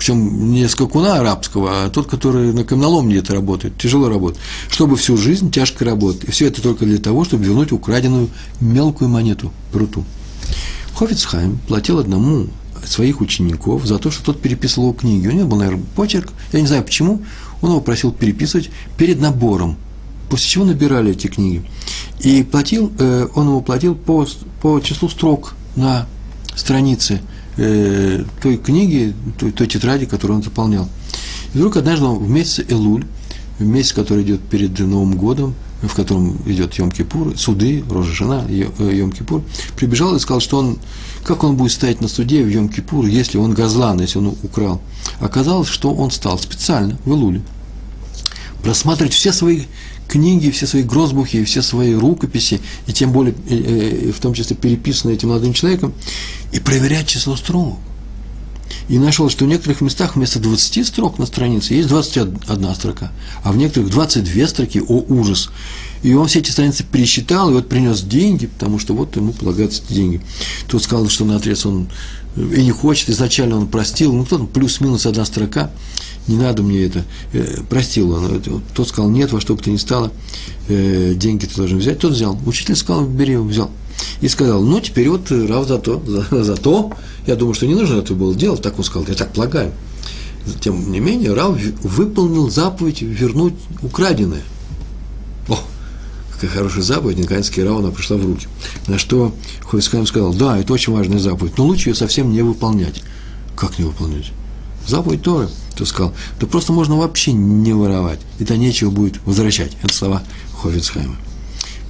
причем 0.00 0.50
не 0.50 0.66
скакуна 0.66 1.20
арабского, 1.20 1.84
а 1.84 1.90
тот, 1.90 2.06
который 2.06 2.54
на 2.54 2.64
камноломне 2.64 3.16
где-то 3.16 3.34
работает, 3.34 3.76
тяжело 3.76 4.08
работает, 4.08 4.42
чтобы 4.70 4.96
всю 4.96 5.18
жизнь 5.18 5.50
тяжко 5.50 5.84
работать. 5.84 6.24
И 6.24 6.30
все 6.30 6.46
это 6.46 6.62
только 6.62 6.86
для 6.86 6.96
того, 6.96 7.22
чтобы 7.26 7.44
вернуть 7.44 7.70
украденную 7.70 8.30
мелкую 8.60 9.10
монету, 9.10 9.52
пруту. 9.72 10.06
Хофицхайм 10.94 11.58
платил 11.68 11.98
одному 11.98 12.46
своих 12.82 13.20
учеников 13.20 13.84
за 13.84 13.98
то, 13.98 14.10
что 14.10 14.24
тот 14.24 14.40
переписывал 14.40 14.88
его 14.88 14.98
книги. 14.98 15.28
У 15.28 15.32
него 15.32 15.48
был, 15.48 15.58
наверное, 15.58 15.84
почерк, 15.94 16.32
я 16.54 16.62
не 16.62 16.66
знаю 16.66 16.82
почему, 16.82 17.20
он 17.60 17.68
его 17.68 17.82
просил 17.82 18.10
переписывать 18.10 18.70
перед 18.96 19.20
набором, 19.20 19.76
после 20.30 20.48
чего 20.48 20.64
набирали 20.64 21.10
эти 21.10 21.26
книги. 21.26 21.62
И 22.20 22.42
платил, 22.42 22.90
э, 22.98 23.28
он 23.34 23.48
ему 23.48 23.60
платил 23.60 23.94
по, 23.94 24.26
по 24.62 24.80
числу 24.80 25.10
строк 25.10 25.52
на 25.76 26.06
странице– 26.56 27.20
э, 27.60 28.24
той 28.42 28.56
книги, 28.56 29.14
той, 29.38 29.52
той 29.52 29.66
тетради, 29.66 30.06
которую 30.06 30.38
он 30.38 30.42
заполнял. 30.42 30.88
И 31.54 31.58
вдруг 31.58 31.76
однажды 31.76 32.04
он 32.06 32.18
в 32.18 32.28
месяц 32.28 32.64
Элуль, 32.68 33.04
в 33.58 33.64
месяц, 33.64 33.92
который 33.92 34.22
идет 34.24 34.40
перед 34.40 34.78
Новым 34.78 35.16
годом, 35.16 35.54
в 35.82 35.94
котором 35.94 36.36
идет 36.46 36.78
Йом-Кипур, 36.78 37.36
суды, 37.36 37.84
Рожа 37.88 38.12
Жена, 38.12 38.44
э, 38.48 38.52
Йом-Кипур, 38.78 39.42
прибежал 39.76 40.14
и 40.16 40.18
сказал, 40.18 40.40
что 40.40 40.58
он, 40.58 40.78
как 41.24 41.44
он 41.44 41.56
будет 41.56 41.72
стоять 41.72 42.00
на 42.00 42.08
суде 42.08 42.42
в 42.42 42.48
Йом-Кипур, 42.48 43.06
если 43.06 43.38
он 43.38 43.54
газлан, 43.54 44.00
если 44.00 44.18
он 44.18 44.34
украл. 44.42 44.80
Оказалось, 45.20 45.68
что 45.68 45.92
он 45.92 46.10
стал 46.10 46.38
специально 46.38 46.98
в 47.04 47.10
Элуле 47.10 47.42
просматривать 48.62 49.14
все 49.14 49.32
свои 49.32 49.62
книги, 50.10 50.50
все 50.50 50.66
свои 50.66 50.82
грозбухи, 50.82 51.44
все 51.44 51.62
свои 51.62 51.94
рукописи, 51.94 52.60
и 52.86 52.92
тем 52.92 53.12
более, 53.12 53.32
в 54.12 54.18
том 54.20 54.34
числе 54.34 54.56
переписанные 54.56 55.16
этим 55.16 55.28
молодым 55.28 55.52
человеком, 55.52 55.92
и 56.52 56.58
проверять 56.58 57.06
число 57.06 57.36
строк. 57.36 57.78
И 58.88 58.98
нашел, 58.98 59.30
что 59.30 59.44
в 59.44 59.48
некоторых 59.48 59.80
местах 59.80 60.16
вместо 60.16 60.40
20 60.40 60.86
строк 60.86 61.18
на 61.18 61.26
странице 61.26 61.74
есть 61.74 61.88
21 61.88 62.74
строка, 62.74 63.12
а 63.44 63.52
в 63.52 63.56
некоторых 63.56 63.90
22 63.90 64.46
строки, 64.48 64.80
о 64.80 65.04
ужас. 65.08 65.50
И 66.02 66.14
он 66.14 66.28
все 66.28 66.38
эти 66.38 66.50
страницы 66.50 66.84
пересчитал, 66.84 67.50
и 67.50 67.54
вот 67.54 67.68
принес 67.68 68.00
деньги, 68.00 68.46
потому 68.46 68.78
что 68.78 68.94
вот 68.94 69.16
ему 69.16 69.32
полагаются 69.32 69.82
эти 69.84 69.92
деньги. 69.92 70.20
Тот 70.66 70.82
сказал, 70.82 71.08
что 71.08 71.24
на 71.24 71.36
отрез 71.36 71.66
он 71.66 71.88
и 72.36 72.62
не 72.62 72.70
хочет, 72.70 73.10
изначально 73.10 73.56
он 73.56 73.66
простил, 73.66 74.12
ну, 74.12 74.24
кто-то 74.24 74.44
плюс-минус 74.44 75.04
одна 75.04 75.24
строка 75.24 75.70
не 76.28 76.36
надо 76.36 76.62
мне 76.62 76.84
это, 76.84 77.04
э, 77.32 77.62
простил 77.68 78.12
он. 78.12 78.42
Тот 78.74 78.88
сказал, 78.88 79.10
нет, 79.10 79.32
во 79.32 79.40
что 79.40 79.54
бы 79.54 79.62
то 79.62 79.70
ни 79.70 79.76
стало, 79.76 80.12
э, 80.68 81.14
деньги 81.16 81.46
ты 81.46 81.56
должен 81.56 81.78
взять. 81.78 81.98
Тот 81.98 82.12
взял. 82.12 82.38
Учитель 82.46 82.76
сказал, 82.76 83.06
бери 83.06 83.32
его, 83.32 83.44
взял. 83.44 83.70
И 84.20 84.28
сказал, 84.28 84.62
ну, 84.62 84.80
теперь 84.80 85.08
вот 85.08 85.30
Рав 85.30 85.66
за 85.66 85.78
то, 85.78 86.02
за, 86.06 86.44
за 86.44 86.56
то. 86.56 86.92
Я 87.26 87.36
думаю, 87.36 87.54
что 87.54 87.66
не 87.66 87.74
нужно 87.74 87.98
это 87.98 88.14
было 88.14 88.34
делать, 88.34 88.62
так 88.62 88.78
он 88.78 88.84
сказал, 88.84 89.06
я 89.08 89.14
так 89.14 89.32
полагаю. 89.32 89.72
Тем 90.60 90.90
не 90.90 91.00
менее, 91.00 91.34
Рав 91.34 91.58
выполнил 91.82 92.48
заповедь 92.48 93.02
вернуть 93.02 93.54
украденное. 93.82 94.42
О, 95.48 95.58
какая 96.40 96.56
хорошая 96.56 96.82
заповедь, 96.82 97.18
наконец-таки 97.18 97.62
Равана 97.62 97.90
пришла 97.90 98.16
в 98.16 98.24
руки. 98.24 98.48
На 98.86 98.98
что 98.98 99.34
Хойскайм 99.62 100.06
сказал, 100.06 100.32
да, 100.32 100.58
это 100.58 100.72
очень 100.72 100.92
важная 100.92 101.18
заповедь, 101.18 101.58
но 101.58 101.64
лучше 101.64 101.90
ее 101.90 101.94
совсем 101.94 102.32
не 102.32 102.42
выполнять. 102.42 103.02
Как 103.56 103.78
не 103.78 103.84
выполнять? 103.84 104.32
Заповедь 104.86 105.22
Торы 105.22 105.48
кто 105.74 105.86
сказал, 105.86 106.12
да 106.38 106.46
просто 106.46 106.74
можно 106.74 106.96
вообще 106.96 107.32
не 107.32 107.72
воровать, 107.72 108.20
и 108.38 108.44
то 108.44 108.54
нечего 108.56 108.90
будет 108.90 109.18
возвращать. 109.24 109.72
Это 109.82 109.94
слова 109.94 110.22
Хофицхайма. 110.60 111.16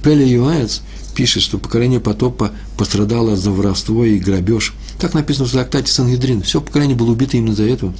Пеле 0.01 0.25
Юаец 0.25 0.81
пишет, 1.13 1.43
что 1.43 1.57
поколение 1.57 1.99
потопа 1.99 2.51
пострадало 2.77 3.35
за 3.35 3.51
воровство 3.51 4.05
и 4.05 4.17
грабеж. 4.17 4.73
Так 4.97 5.13
написано 5.13 5.45
в 5.45 5.51
трактате 5.51 5.91
Сангедрин. 5.91 6.41
Все 6.41 6.61
поколение 6.61 6.95
было 6.95 7.11
убито 7.11 7.35
именно 7.35 7.53
за 7.53 7.63
это. 7.63 7.93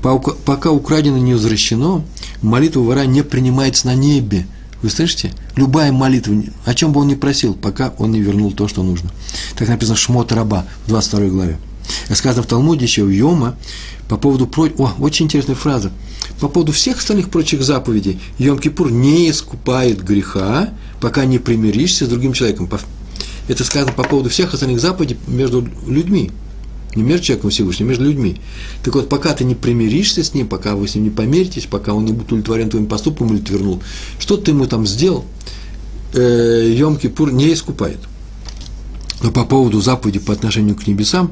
Пока 0.00 0.70
украдено 0.70 1.18
не 1.18 1.34
возвращено, 1.34 2.02
молитва 2.40 2.80
вора 2.80 3.04
не 3.04 3.22
принимается 3.22 3.88
на 3.88 3.94
небе. 3.94 4.46
Вы 4.82 4.88
слышите? 4.90 5.32
Любая 5.56 5.92
молитва, 5.92 6.34
о 6.64 6.74
чем 6.74 6.92
бы 6.92 7.00
он 7.00 7.08
ни 7.08 7.14
просил, 7.14 7.54
пока 7.54 7.92
он 7.98 8.12
не 8.12 8.20
вернул 8.20 8.52
то, 8.52 8.66
что 8.66 8.82
нужно. 8.82 9.10
Так 9.56 9.68
написано 9.68 9.96
Шмот 9.96 10.32
Раба 10.32 10.64
в 10.86 10.88
22 10.88 11.28
главе. 11.28 11.58
Сказано 12.12 12.42
в 12.42 12.46
Талмуде 12.46 12.84
еще 12.84 13.04
в 13.04 13.10
Йома 13.10 13.56
по 14.08 14.16
поводу 14.16 14.46
просьбы, 14.46 14.84
о, 14.84 14.94
очень 15.00 15.26
интересная 15.26 15.54
фраза, 15.54 15.92
по 16.40 16.48
поводу 16.48 16.72
всех 16.72 16.98
остальных 16.98 17.30
прочих 17.30 17.62
заповедей 17.62 18.20
Йом-Кипур 18.38 18.90
не 18.90 19.30
искупает 19.30 20.02
греха, 20.02 20.70
пока 21.00 21.24
не 21.24 21.38
примиришься 21.38 22.06
с 22.06 22.08
другим 22.08 22.32
человеком. 22.32 22.68
Это 23.48 23.64
сказано 23.64 23.92
по 23.92 24.04
поводу 24.04 24.30
всех 24.30 24.54
остальных 24.54 24.80
заповедей 24.80 25.18
между 25.26 25.68
людьми. 25.86 26.30
Не 26.94 27.02
между 27.02 27.26
человеком 27.26 27.50
Всевышним, 27.50 27.86
а 27.86 27.88
между 27.90 28.04
людьми. 28.04 28.36
Так 28.82 28.94
вот, 28.94 29.08
пока 29.08 29.32
ты 29.32 29.44
не 29.44 29.54
примиришься 29.54 30.24
с 30.24 30.34
ним, 30.34 30.48
пока 30.48 30.74
вы 30.74 30.88
с 30.88 30.94
ним 30.96 31.04
не 31.04 31.10
помиритесь, 31.10 31.66
пока 31.66 31.94
он 31.94 32.04
не 32.04 32.12
будет 32.12 32.26
удовлетворен 32.32 32.70
твоим 32.70 32.86
поступком 32.86 33.32
или 33.32 33.40
твернул, 33.40 33.80
что 34.18 34.36
ты 34.36 34.50
ему 34.50 34.66
там 34.66 34.86
сделал, 34.86 35.24
э, 36.14 36.74
Йом-Кипур 36.76 37.30
не 37.30 37.52
искупает. 37.52 37.98
Но 39.22 39.30
по 39.30 39.44
поводу 39.44 39.80
заповеди 39.80 40.18
по 40.18 40.32
отношению 40.32 40.74
к 40.74 40.86
небесам, 40.86 41.30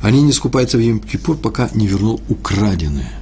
они 0.00 0.22
не 0.22 0.30
искупаются 0.30 0.78
в 0.78 0.80
Йом-Кипур, 0.80 1.36
пока 1.36 1.68
не 1.74 1.86
вернул 1.86 2.20
украденное. 2.28 3.12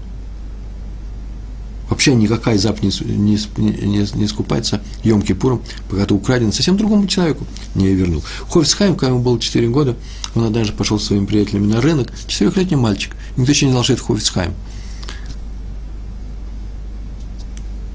Вообще 1.91 2.15
никакая 2.15 2.57
заповедь 2.57 3.01
не, 3.01 3.17
не, 3.17 3.37
не, 3.57 4.07
не 4.15 4.25
искупается 4.25 4.81
Йом-Кипуром, 5.03 5.61
пока 5.91 6.07
ты 6.07 6.15
украден 6.15 6.53
совсем 6.53 6.77
другому 6.77 7.09
человеку 7.09 7.45
не 7.75 7.89
вернул. 7.89 8.23
Ховицхайм, 8.49 8.95
когда 8.95 9.09
ему 9.09 9.21
было 9.21 9.41
4 9.41 9.69
года, 9.69 9.97
он 10.35 10.45
однажды 10.45 10.73
пошел 10.73 10.99
со 10.99 11.07
своими 11.07 11.27
приятелями 11.27 11.67
на 11.67 11.81
рынок, 11.81 12.13
четырехлетний 12.27 12.77
мальчик, 12.77 13.15
никто 13.37 13.53
еще 13.53 13.67
не 13.67 13.73
знал, 13.73 13.85
что 13.85 13.95
это 13.95 14.03
Ховицхайм. 14.03 14.55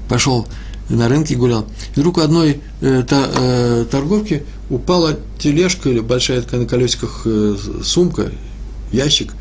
Пошел 0.08 0.46
на 0.88 1.08
рынке 1.08 1.34
гулял. 1.34 1.66
И 1.94 2.00
вдруг 2.00 2.18
у 2.18 2.20
одной 2.20 2.60
э, 2.80 3.04
та, 3.08 3.28
э, 3.34 3.86
торговки 3.90 4.44
упала 4.70 5.18
тележка 5.38 5.88
или 5.88 6.00
большая 6.00 6.42
такая 6.42 6.60
на 6.60 6.66
колесиках 6.66 7.22
э, 7.24 7.56
сумка, 7.82 8.30
ящик, 8.92 9.32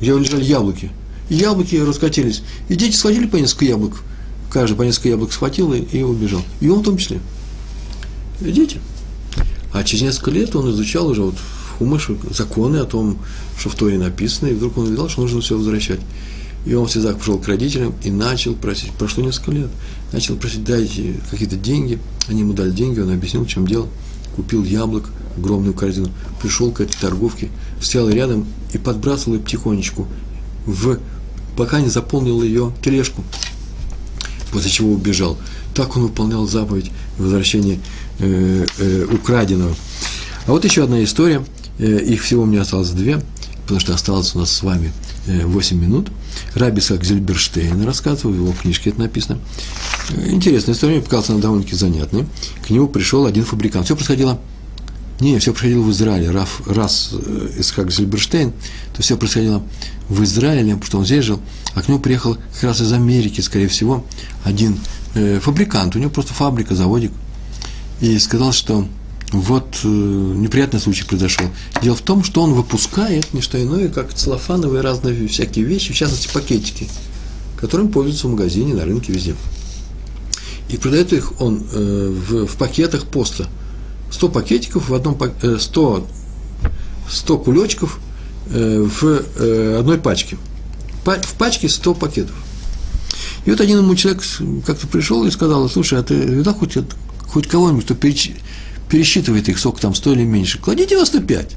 где 0.00 0.16
лежали 0.16 0.44
яблоки. 0.44 0.90
И 1.28 1.34
яблоки 1.34 1.76
раскатились. 1.76 2.42
И 2.68 2.76
дети 2.76 2.96
схватили 2.96 3.26
по 3.26 3.36
несколько 3.36 3.64
яблок. 3.66 4.02
Каждый 4.50 4.76
по 4.76 4.82
несколько 4.82 5.10
яблок 5.10 5.32
схватил 5.32 5.72
и, 5.72 5.80
и 5.80 6.02
убежал. 6.02 6.42
И 6.60 6.68
он 6.68 6.80
в 6.80 6.84
том 6.84 6.96
числе. 6.96 7.20
И 8.40 8.50
дети. 8.50 8.78
А 9.72 9.82
через 9.82 10.02
несколько 10.02 10.30
лет 10.30 10.54
он 10.54 10.70
изучал 10.70 11.08
уже 11.08 11.22
вот 11.22 11.34
в 11.74 11.78
Хумыше 11.78 12.16
законы 12.30 12.78
о 12.78 12.84
том, 12.84 13.18
что 13.58 13.68
в 13.68 13.74
Торе 13.74 13.98
написано, 13.98 14.48
и 14.48 14.54
вдруг 14.54 14.78
он 14.78 14.86
увидел, 14.86 15.08
что 15.08 15.22
нужно 15.22 15.40
все 15.40 15.56
возвращать. 15.56 16.00
И 16.66 16.74
он 16.74 16.86
всегда 16.86 17.12
пошел 17.12 17.38
к 17.38 17.46
родителям 17.46 17.94
и 18.02 18.10
начал 18.10 18.54
просить, 18.54 18.92
прошло 18.92 19.22
несколько 19.22 19.50
лет, 19.50 19.70
начал 20.12 20.36
просить, 20.36 20.64
дайте 20.64 21.20
какие-то 21.30 21.56
деньги. 21.56 21.98
Они 22.28 22.40
ему 22.40 22.54
дали 22.54 22.70
деньги, 22.70 23.00
он 23.00 23.12
объяснил, 23.12 23.44
в 23.44 23.48
чем 23.48 23.66
дело. 23.66 23.88
Купил 24.36 24.64
яблок, 24.64 25.10
огромную 25.36 25.74
корзину, 25.74 26.10
пришел 26.40 26.72
к 26.72 26.80
этой 26.80 26.96
торговке, 26.98 27.50
стоял 27.80 28.08
рядом 28.08 28.46
и 28.72 28.78
подбрасывал 28.78 29.34
ее 29.34 29.42
потихонечку, 29.42 30.06
в, 30.66 30.98
пока 31.56 31.80
не 31.80 31.88
заполнил 31.88 32.42
ее 32.42 32.72
тележку, 32.82 33.22
после 34.52 34.70
чего 34.70 34.92
убежал. 34.92 35.36
Так 35.74 35.96
он 35.96 36.04
выполнял 36.04 36.46
заповедь 36.46 36.90
возвращения 37.18 37.78
э, 38.20 38.64
э, 38.78 39.06
украденного. 39.12 39.74
А 40.46 40.50
вот 40.50 40.64
еще 40.64 40.84
одна 40.84 41.02
история, 41.02 41.44
их 41.78 42.22
всего 42.22 42.42
у 42.42 42.46
меня 42.46 42.62
осталось 42.62 42.90
две, 42.90 43.20
потому 43.62 43.80
что 43.80 43.94
осталось 43.94 44.34
у 44.34 44.38
нас 44.38 44.50
с 44.50 44.62
вами– 44.62 44.92
8 45.26 45.76
э, 45.76 45.80
минут. 45.80 46.10
Раби 46.54 46.80
Сак 46.80 47.04
Зельберштейн 47.04 47.84
рассказывал, 47.84 48.32
в 48.32 48.36
его 48.36 48.52
книжке 48.52 48.90
это 48.90 49.00
написано. 49.00 49.38
Э, 50.10 50.30
интересная 50.30 50.74
история, 50.74 50.94
мне 50.94 51.02
показалась 51.02 51.30
она 51.30 51.40
довольно-таки 51.40 51.76
занятной. 51.76 52.26
К 52.66 52.70
нему 52.70 52.88
пришел 52.88 53.26
один 53.26 53.44
фабрикант. 53.44 53.86
Все 53.86 53.96
происходило 53.96 54.38
не, 55.20 55.38
все 55.38 55.52
происходило 55.52 55.82
в 55.82 55.90
Израиле. 55.92 56.30
Раф, 56.30 56.66
раз 56.66 57.10
э, 57.12 57.50
Исхак 57.58 57.90
Зельберштейн, 57.90 58.52
то 58.94 59.02
все 59.02 59.16
происходило 59.16 59.62
в 60.08 60.22
Израиле, 60.24 60.74
потому 60.74 60.84
что 60.84 60.98
он 60.98 61.06
здесь 61.06 61.24
жил, 61.24 61.40
а 61.74 61.82
к 61.82 61.88
нему 61.88 62.00
приехал 62.00 62.36
как 62.54 62.62
раз 62.64 62.80
из 62.80 62.92
Америки, 62.92 63.40
скорее 63.40 63.68
всего, 63.68 64.04
один 64.42 64.78
э, 65.14 65.38
фабрикант, 65.40 65.96
у 65.96 65.98
него 65.98 66.10
просто 66.10 66.34
фабрика, 66.34 66.74
заводик, 66.74 67.12
и 68.00 68.18
сказал, 68.18 68.52
что 68.52 68.86
вот 69.40 69.80
э, 69.84 69.88
неприятный 69.88 70.80
случай 70.80 71.04
произошел. 71.04 71.46
Дело 71.82 71.96
в 71.96 72.02
том, 72.02 72.24
что 72.24 72.42
он 72.42 72.54
выпускает 72.54 73.32
не 73.34 73.40
что 73.40 73.62
иное, 73.62 73.88
как 73.88 74.14
целлофановые 74.14 74.80
разные 74.80 75.26
всякие 75.28 75.64
вещи, 75.64 75.92
в 75.92 75.96
частности 75.96 76.32
пакетики, 76.32 76.88
которыми 77.56 77.88
пользуются 77.88 78.28
в 78.28 78.30
магазине, 78.30 78.74
на 78.74 78.84
рынке, 78.84 79.12
везде. 79.12 79.34
И 80.68 80.76
продает 80.76 81.12
их 81.12 81.40
он 81.40 81.62
э, 81.72 82.14
в, 82.28 82.46
в 82.46 82.56
пакетах 82.56 83.06
поста. 83.06 83.48
100 84.10 84.28
пакетиков 84.28 84.88
в 84.88 84.94
одном 84.94 85.18
э, 85.42 85.56
100, 85.58 86.06
100 87.10 87.38
кулечков 87.38 87.98
э, 88.50 88.80
в 88.82 89.22
э, 89.36 89.76
одной 89.80 89.98
пачке. 89.98 90.38
В 91.04 91.34
пачке 91.36 91.68
100 91.68 91.94
пакетов. 91.94 92.36
И 93.44 93.50
вот 93.50 93.60
один 93.60 93.78
ему 93.78 93.94
человек 93.94 94.22
как-то 94.64 94.86
пришел 94.86 95.24
и 95.26 95.30
сказал, 95.30 95.68
слушай, 95.68 95.98
а 95.98 96.02
ты 96.02 96.14
видал 96.14 96.54
хоть, 96.54 96.78
хоть 97.28 97.46
кого-нибудь, 97.46 97.84
кто 97.84 97.94
переч 97.94 98.32
пересчитывает 98.94 99.48
их, 99.48 99.58
сколько 99.58 99.80
там, 99.80 99.92
100 99.92 100.12
или 100.12 100.22
меньше, 100.22 100.60
кладите 100.60 100.96
на 100.96 101.04
105. 101.04 101.50
И 101.50 101.56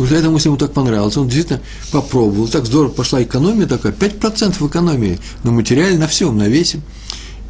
вот 0.00 0.10
этому, 0.10 0.34
если 0.34 0.48
ему 0.48 0.58
так 0.58 0.72
понравилось, 0.72 1.16
он 1.16 1.28
действительно 1.28 1.60
попробовал, 1.92 2.48
так 2.48 2.66
здорово 2.66 2.90
пошла 2.90 3.22
экономия 3.22 3.68
такая, 3.68 3.92
5% 3.92 4.66
экономии 4.66 5.20
на 5.44 5.52
материале, 5.52 5.96
на 5.96 6.08
всем, 6.08 6.36
на 6.36 6.48
весе. 6.48 6.80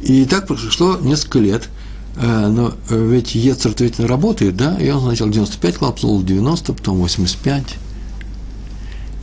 И 0.01 0.25
так 0.25 0.45
прошло 0.45 0.99
несколько 1.01 1.39
лет, 1.39 1.67
э, 2.17 2.47
но 2.47 2.75
ведь 2.91 3.33
Ецер 3.33 3.73
ведь 3.79 3.99
работает, 3.99 4.55
да, 4.55 4.79
и 4.79 4.91
он 4.91 5.01
сначала 5.01 5.31
95 5.31 5.77
клапнул, 5.77 6.21
90, 6.21 6.71
потом 6.73 6.97
85. 6.97 7.63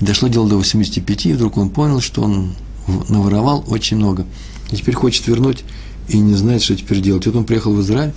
Дошло 0.01 0.29
дело 0.29 0.49
до 0.49 0.57
85, 0.57 1.27
и 1.27 1.33
вдруг 1.35 1.57
он 1.57 1.71
понял, 1.71 2.01
что 2.01 2.23
он 2.23 2.57
наворовал 3.09 3.65
очень 3.69 3.97
много. 3.97 4.27
И 4.73 4.77
теперь 4.77 4.97
хочет 4.97 5.29
вернуть 5.29 5.63
и 6.09 6.19
не 6.19 6.35
знает, 6.35 6.63
что 6.63 6.75
теперь 6.75 7.01
делать. 7.01 7.27
Вот 7.27 7.37
он 7.37 7.45
приехал 7.45 7.73
в 7.73 7.81
Израиль 7.81 8.13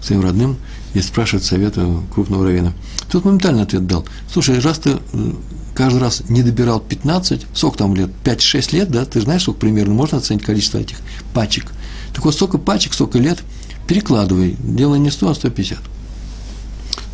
к 0.00 0.04
своим 0.04 0.22
родным, 0.22 0.56
и 0.94 1.00
спрашивает 1.00 1.44
совета 1.44 1.86
крупного 2.14 2.44
равина. 2.44 2.72
Тот 3.10 3.24
моментально 3.24 3.62
ответ 3.62 3.86
дал. 3.86 4.06
Слушай, 4.32 4.58
раз 4.60 4.78
ты 4.78 4.90
э, 5.12 5.32
каждый 5.74 6.00
раз 6.00 6.22
не 6.28 6.42
добирал 6.42 6.80
15, 6.80 7.46
сколько 7.54 7.78
там 7.78 7.94
лет, 7.94 8.10
5-6 8.24 8.74
лет, 8.74 8.90
да, 8.90 9.04
ты 9.04 9.20
знаешь, 9.20 9.42
сколько 9.42 9.60
примерно 9.60 9.94
можно 9.94 10.18
оценить 10.18 10.42
количество 10.42 10.78
этих 10.78 10.98
пачек. 11.34 11.72
Так 12.14 12.24
вот, 12.24 12.34
столько 12.34 12.58
пачек, 12.58 12.94
столько 12.94 13.18
лет, 13.18 13.42
перекладывай, 13.86 14.56
делай 14.58 14.98
не 14.98 15.10
100, 15.10 15.28
а 15.28 15.34
150. 15.34 15.78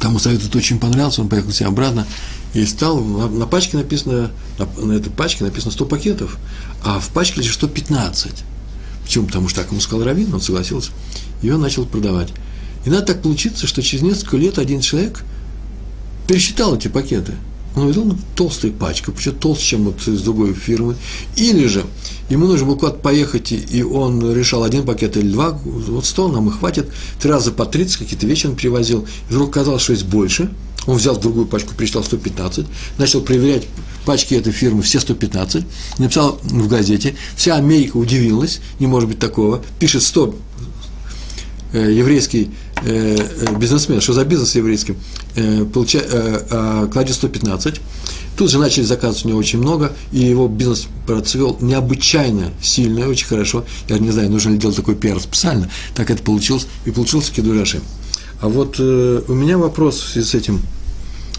Тому 0.00 0.18
совет 0.18 0.44
это 0.44 0.58
очень 0.58 0.78
понравился, 0.78 1.20
он 1.20 1.28
поехал 1.28 1.52
себе 1.52 1.68
обратно 1.68 2.06
и 2.54 2.64
стал, 2.66 3.00
на, 3.00 3.28
на 3.28 3.46
пачке 3.46 3.76
написано, 3.76 4.30
на, 4.58 4.84
на 4.84 4.92
этой 4.92 5.10
пачке 5.10 5.44
написано 5.44 5.72
100 5.72 5.86
пакетов, 5.86 6.38
а 6.84 7.00
в 7.00 7.08
пачке 7.10 7.40
лишь 7.40 7.54
115. 7.54 8.32
Почему? 9.04 9.26
Потому 9.26 9.48
что 9.48 9.60
так 9.60 9.70
ему 9.70 9.80
сказал 9.80 10.04
Равин, 10.04 10.32
он 10.34 10.40
согласился, 10.40 10.90
и 11.40 11.50
он 11.50 11.60
начал 11.60 11.86
продавать. 11.86 12.28
И 12.84 12.90
надо 12.90 13.06
так 13.06 13.22
получиться, 13.22 13.66
что 13.66 13.82
через 13.82 14.02
несколько 14.02 14.36
лет 14.36 14.58
один 14.58 14.80
человек 14.80 15.24
пересчитал 16.26 16.76
эти 16.76 16.88
пакеты. 16.88 17.34
Он 17.74 17.84
увидел 17.84 18.14
толстая 18.36 18.70
пачка, 18.70 19.12
почему 19.12 19.34
толще, 19.34 19.64
чем 19.64 19.84
вот 19.84 20.06
из 20.06 20.20
другой 20.22 20.52
фирмы. 20.52 20.96
Или 21.36 21.66
же 21.66 21.84
ему 22.28 22.46
нужно 22.46 22.66
было 22.66 22.76
куда-то 22.76 22.98
поехать, 22.98 23.52
и 23.52 23.82
он 23.82 24.34
решал 24.34 24.62
один 24.62 24.84
пакет 24.84 25.16
или 25.16 25.30
два, 25.32 25.58
вот 25.64 26.04
сто 26.04 26.28
нам 26.28 26.48
и 26.48 26.52
хватит. 26.52 26.90
Три 27.20 27.30
раза 27.30 27.50
по 27.50 27.64
30 27.64 27.96
какие-то 27.96 28.26
вещи 28.26 28.46
он 28.46 28.56
привозил. 28.56 29.06
И 29.30 29.32
вдруг 29.32 29.52
казалось, 29.52 29.82
что 29.82 29.92
есть 29.92 30.04
больше. 30.04 30.50
Он 30.86 30.96
взял 30.96 31.16
другую 31.16 31.46
пачку, 31.46 31.74
пересчитал 31.74 32.02
115, 32.02 32.66
начал 32.98 33.20
проверять 33.20 33.68
пачки 34.04 34.34
этой 34.34 34.52
фирмы, 34.52 34.82
все 34.82 34.98
115, 34.98 35.64
написал 35.98 36.40
в 36.42 36.68
газете. 36.68 37.14
Вся 37.36 37.54
Америка 37.54 37.96
удивилась, 37.96 38.60
не 38.80 38.88
может 38.88 39.08
быть 39.08 39.20
такого. 39.20 39.62
Пишет 39.78 40.02
100 40.02 40.34
э, 41.72 41.92
еврейский 41.92 42.50
бизнесмен, 42.82 44.00
что 44.00 44.12
за 44.12 44.24
бизнес 44.24 44.54
еврейский, 44.54 44.94
э, 45.36 45.64
получа, 45.64 46.00
а, 46.02 46.86
кладет 46.88 47.14
115. 47.14 47.80
Тут 48.36 48.50
же 48.50 48.58
начали 48.58 48.84
заказывать 48.84 49.24
у 49.24 49.28
него 49.28 49.38
очень 49.38 49.58
много, 49.58 49.92
и 50.10 50.20
его 50.20 50.48
бизнес 50.48 50.86
процвел 51.06 51.58
необычайно 51.60 52.50
сильно 52.62 53.06
очень 53.08 53.26
хорошо. 53.26 53.64
Я 53.88 53.98
не 53.98 54.10
знаю, 54.10 54.30
нужно 54.30 54.50
ли 54.50 54.58
делать 54.58 54.76
такой 54.76 54.94
пиар 54.94 55.20
специально. 55.20 55.70
Так 55.94 56.10
это 56.10 56.22
получилось, 56.22 56.66
и 56.86 56.90
получился 56.90 57.32
Кедураши. 57.32 57.80
А 58.40 58.48
вот 58.48 58.76
э, 58.78 59.22
у 59.28 59.34
меня 59.34 59.58
вопрос 59.58 60.00
в 60.00 60.08
связи 60.08 60.26
с 60.26 60.34
этим 60.34 60.60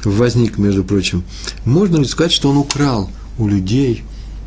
возник, 0.03 0.57
между 0.57 0.83
прочим. 0.83 1.23
Можно 1.65 1.97
ли 1.97 2.05
сказать, 2.05 2.31
что 2.31 2.49
он 2.49 2.57
украл 2.57 3.09
у 3.37 3.47
людей, 3.47 4.03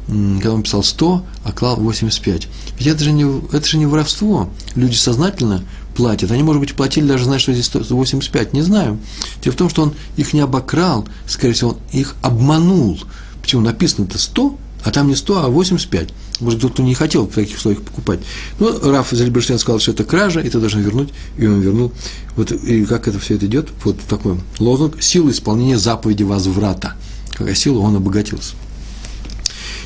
когда 0.06 0.52
он 0.52 0.62
писал 0.62 0.84
100, 0.84 1.24
а 1.44 1.52
клал 1.52 1.76
85? 1.76 2.48
Ведь 2.78 2.86
это 2.86 3.02
же 3.02 3.12
не, 3.12 3.24
это 3.52 3.66
же 3.66 3.78
не 3.78 3.86
воровство. 3.86 4.48
Люди 4.74 4.94
сознательно 4.94 5.64
платят. 5.96 6.30
Они, 6.30 6.42
может 6.42 6.60
быть, 6.60 6.74
платили 6.74 7.06
даже, 7.06 7.24
зная, 7.24 7.38
что 7.38 7.52
здесь 7.52 7.66
185, 7.66 8.52
не 8.52 8.62
знаю. 8.62 8.98
Дело 9.42 9.54
в 9.54 9.56
том, 9.56 9.68
что 9.68 9.82
он 9.82 9.94
их 10.16 10.32
не 10.32 10.40
обокрал, 10.40 11.06
скорее 11.26 11.54
всего, 11.54 11.70
он 11.70 11.78
их 11.92 12.14
обманул. 12.22 13.00
Почему 13.40 13.62
написано-то 13.62 14.18
100, 14.18 14.58
а 14.84 14.90
там 14.92 15.08
не 15.08 15.16
100, 15.16 15.44
а 15.44 15.48
85. 15.48 16.10
Может, 16.40 16.60
кто-то 16.60 16.82
не 16.82 16.94
хотел 16.94 17.26
в 17.26 17.32
таких 17.32 17.56
условиях 17.56 17.82
покупать. 17.82 18.20
Но 18.60 18.78
Раф 18.90 19.08
Зельберштейн 19.10 19.58
сказал, 19.58 19.80
что 19.80 19.90
это 19.92 20.04
кража, 20.04 20.40
и 20.40 20.48
ты 20.48 20.60
должен 20.60 20.80
вернуть, 20.82 21.08
и 21.38 21.46
он 21.46 21.60
вернул. 21.60 21.92
Вот 22.36 22.52
и 22.52 22.84
как 22.84 23.08
это 23.08 23.18
все 23.18 23.34
это 23.34 23.46
идет? 23.46 23.70
Вот 23.84 23.98
такой 24.08 24.38
лозунг– 24.58 24.96
сила 25.02 25.30
исполнения 25.30 25.78
заповеди 25.78 26.22
возврата. 26.22 26.94
Какая 27.32 27.54
сила, 27.54 27.80
он 27.80 27.96
обогатился. 27.96 28.54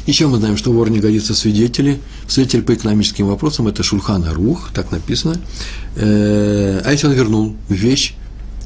Еще 0.06 0.26
мы 0.26 0.38
знаем, 0.38 0.56
что 0.56 0.72
вор 0.72 0.90
не 0.90 0.98
годится 0.98 1.34
свидетели. 1.34 2.00
Свидетель 2.26 2.62
по 2.62 2.74
экономическим 2.74 3.26
вопросам– 3.26 3.68
это 3.68 3.82
Шульхан 3.82 4.24
Арух, 4.24 4.70
так 4.74 4.90
написано. 4.90 5.36
Э, 5.96 6.80
а 6.84 6.90
если 6.90 7.06
он 7.06 7.12
вернул 7.12 7.56
вещь, 7.68 8.14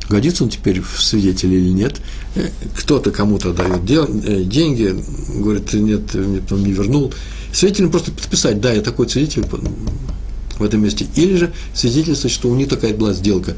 годится 0.09 0.45
он 0.45 0.51
теперь 0.51 0.80
в 0.80 1.03
свидетели 1.03 1.57
или 1.57 1.70
нет. 1.70 2.01
Э, 2.37 2.51
кто-то 2.76 3.11
кому-то 3.11 3.53
дает 3.53 4.11
э, 4.24 4.45
деньги, 4.45 4.95
говорит, 5.35 5.72
нет, 5.72 6.14
нет, 6.14 6.53
он 6.53 6.62
не 6.62 6.72
вернул. 6.72 7.12
Свидетелем 7.53 7.91
просто 7.91 8.12
подписать, 8.12 8.61
да, 8.61 8.72
я 8.72 8.80
такой 8.80 9.09
свидетель 9.09 9.45
в 10.59 10.62
этом 10.62 10.82
месте. 10.82 11.07
Или 11.16 11.37
же 11.37 11.53
свидетельствовать, 11.74 12.32
что 12.32 12.49
у 12.49 12.55
них 12.55 12.68
такая 12.68 12.95
была 12.95 13.12
сделка. 13.12 13.57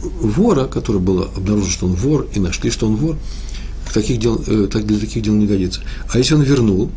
Вора, 0.00 0.64
который 0.64 1.00
был 1.00 1.22
обнаружен, 1.22 1.70
что 1.70 1.86
он 1.86 1.94
вор, 1.94 2.26
и 2.34 2.40
нашли, 2.40 2.70
что 2.70 2.86
он 2.86 2.96
вор, 2.96 3.16
таких 3.94 4.18
дел, 4.18 4.38
так 4.68 4.86
для 4.86 4.98
таких 4.98 5.22
дел 5.22 5.34
не 5.34 5.46
годится. 5.46 5.82
А 6.12 6.18
если 6.18 6.34
он 6.34 6.42
вернул, 6.42 6.90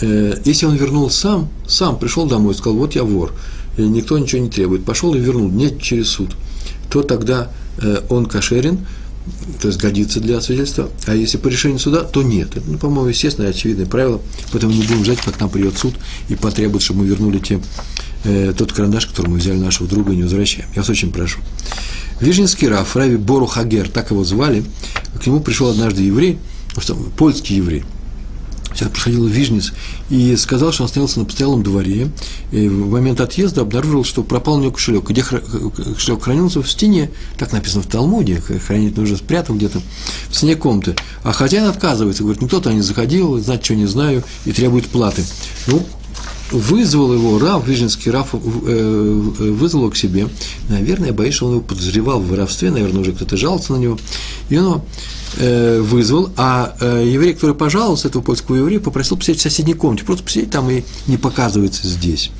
если 0.00 0.66
он 0.66 0.76
вернул 0.76 1.08
сам, 1.10 1.48
сам 1.66 1.98
пришел 1.98 2.26
домой 2.26 2.54
и 2.54 2.56
сказал, 2.56 2.78
вот 2.78 2.94
я 2.94 3.04
вор, 3.04 3.32
никто 3.78 4.18
ничего 4.18 4.42
не 4.42 4.50
требует, 4.50 4.84
пошел 4.84 5.14
и 5.14 5.18
вернул, 5.18 5.48
не 5.48 5.78
через 5.78 6.08
суд, 6.08 6.30
то 6.90 7.02
тогда 7.02 7.50
Э, 7.78 8.02
он 8.08 8.26
кошерен, 8.26 8.86
то 9.60 9.68
есть 9.68 9.80
годится 9.80 10.20
для 10.20 10.40
свидетельства, 10.40 10.90
а 11.06 11.14
если 11.14 11.38
по 11.38 11.48
решению 11.48 11.78
суда, 11.78 12.00
то 12.00 12.22
нет. 12.22 12.56
Это, 12.56 12.64
ну, 12.66 12.78
по-моему, 12.78 13.08
естественное, 13.08 13.50
очевидное 13.50 13.86
правило, 13.86 14.20
поэтому 14.52 14.72
не 14.72 14.82
будем 14.82 15.02
ждать, 15.04 15.20
как 15.20 15.40
нам 15.40 15.50
придет 15.50 15.76
суд 15.76 15.94
и 16.28 16.36
потребует, 16.36 16.82
чтобы 16.82 17.00
мы 17.00 17.06
вернули 17.06 17.38
те, 17.38 17.60
э, 18.24 18.52
тот 18.56 18.72
карандаш, 18.72 19.06
который 19.06 19.28
мы 19.28 19.38
взяли 19.38 19.56
нашего 19.56 19.88
друга 19.88 20.12
и 20.12 20.16
не 20.16 20.22
возвращаем. 20.22 20.68
Я 20.74 20.82
вас 20.82 20.90
очень 20.90 21.10
прошу. 21.10 21.40
Вижнинский 22.20 22.68
Раф, 22.68 22.94
Рави 22.96 23.16
Бору 23.16 23.46
Хагер, 23.46 23.88
так 23.88 24.10
его 24.10 24.22
звали, 24.22 24.62
к 25.20 25.26
нему 25.26 25.40
пришел 25.40 25.70
однажды 25.70 26.02
еврей, 26.02 26.38
польский 27.16 27.56
еврей, 27.56 27.84
сейчас 28.74 28.88
происходило 28.88 29.26
в 29.26 29.30
Вижниц, 29.30 29.72
и 30.10 30.36
сказал, 30.36 30.72
что 30.72 30.82
он 30.82 30.86
остановился 30.86 31.20
на 31.20 31.24
постоялом 31.24 31.62
дворе, 31.62 32.10
и 32.52 32.68
в 32.68 32.90
момент 32.90 33.20
отъезда 33.20 33.62
обнаружил, 33.62 34.04
что 34.04 34.22
пропал 34.22 34.56
у 34.56 34.60
него 34.60 34.72
кошелек. 34.72 35.08
Где 35.08 35.22
кошелек 35.22 36.22
хранился? 36.22 36.62
В 36.62 36.70
стене, 36.70 37.10
так 37.38 37.52
написано 37.52 37.82
в 37.82 37.86
Талмуде, 37.86 38.40
хранить 38.40 38.96
нужно 38.96 39.16
спрятал 39.16 39.56
где-то 39.56 39.80
в 40.28 40.36
стене 40.36 40.56
комнаты. 40.56 40.96
А 41.22 41.32
хозяин 41.32 41.66
отказывается, 41.66 42.22
говорит, 42.22 42.42
никто 42.42 42.58
туда 42.58 42.74
не 42.74 42.82
заходил, 42.82 43.38
знать, 43.38 43.64
что 43.64 43.74
не 43.74 43.86
знаю, 43.86 44.22
и 44.44 44.52
требует 44.52 44.86
платы. 44.86 45.24
Ну, 45.66 45.84
вызвал 46.50 47.12
его 47.12 47.38
Раф, 47.38 47.66
Виженский 47.66 48.10
Раф 48.10 48.34
э, 48.34 48.38
вызвал 48.38 49.82
его 49.82 49.90
к 49.90 49.96
себе. 49.96 50.28
Наверное, 50.68 51.12
боюсь, 51.12 51.34
что 51.34 51.46
он 51.46 51.52
его 51.52 51.62
подозревал 51.62 52.20
в 52.20 52.28
воровстве, 52.28 52.70
наверное, 52.70 53.00
уже 53.00 53.12
кто-то 53.12 53.36
жаловался 53.36 53.72
на 53.72 53.78
него. 53.78 53.98
И 54.48 54.56
он 54.56 54.82
вызвал, 55.80 56.30
а 56.36 56.76
э, 56.80 57.04
еврей, 57.06 57.34
который 57.34 57.54
пожаловался, 57.54 58.08
этого 58.08 58.22
польского 58.22 58.56
еврея, 58.56 58.80
попросил 58.80 59.16
посидеть 59.16 59.40
в 59.40 59.42
соседней 59.42 59.74
комнате, 59.74 60.04
просто 60.04 60.24
посидеть 60.24 60.50
там 60.50 60.70
и 60.70 60.82
не 61.06 61.16
показывается 61.16 61.86
здесь. 61.86 62.30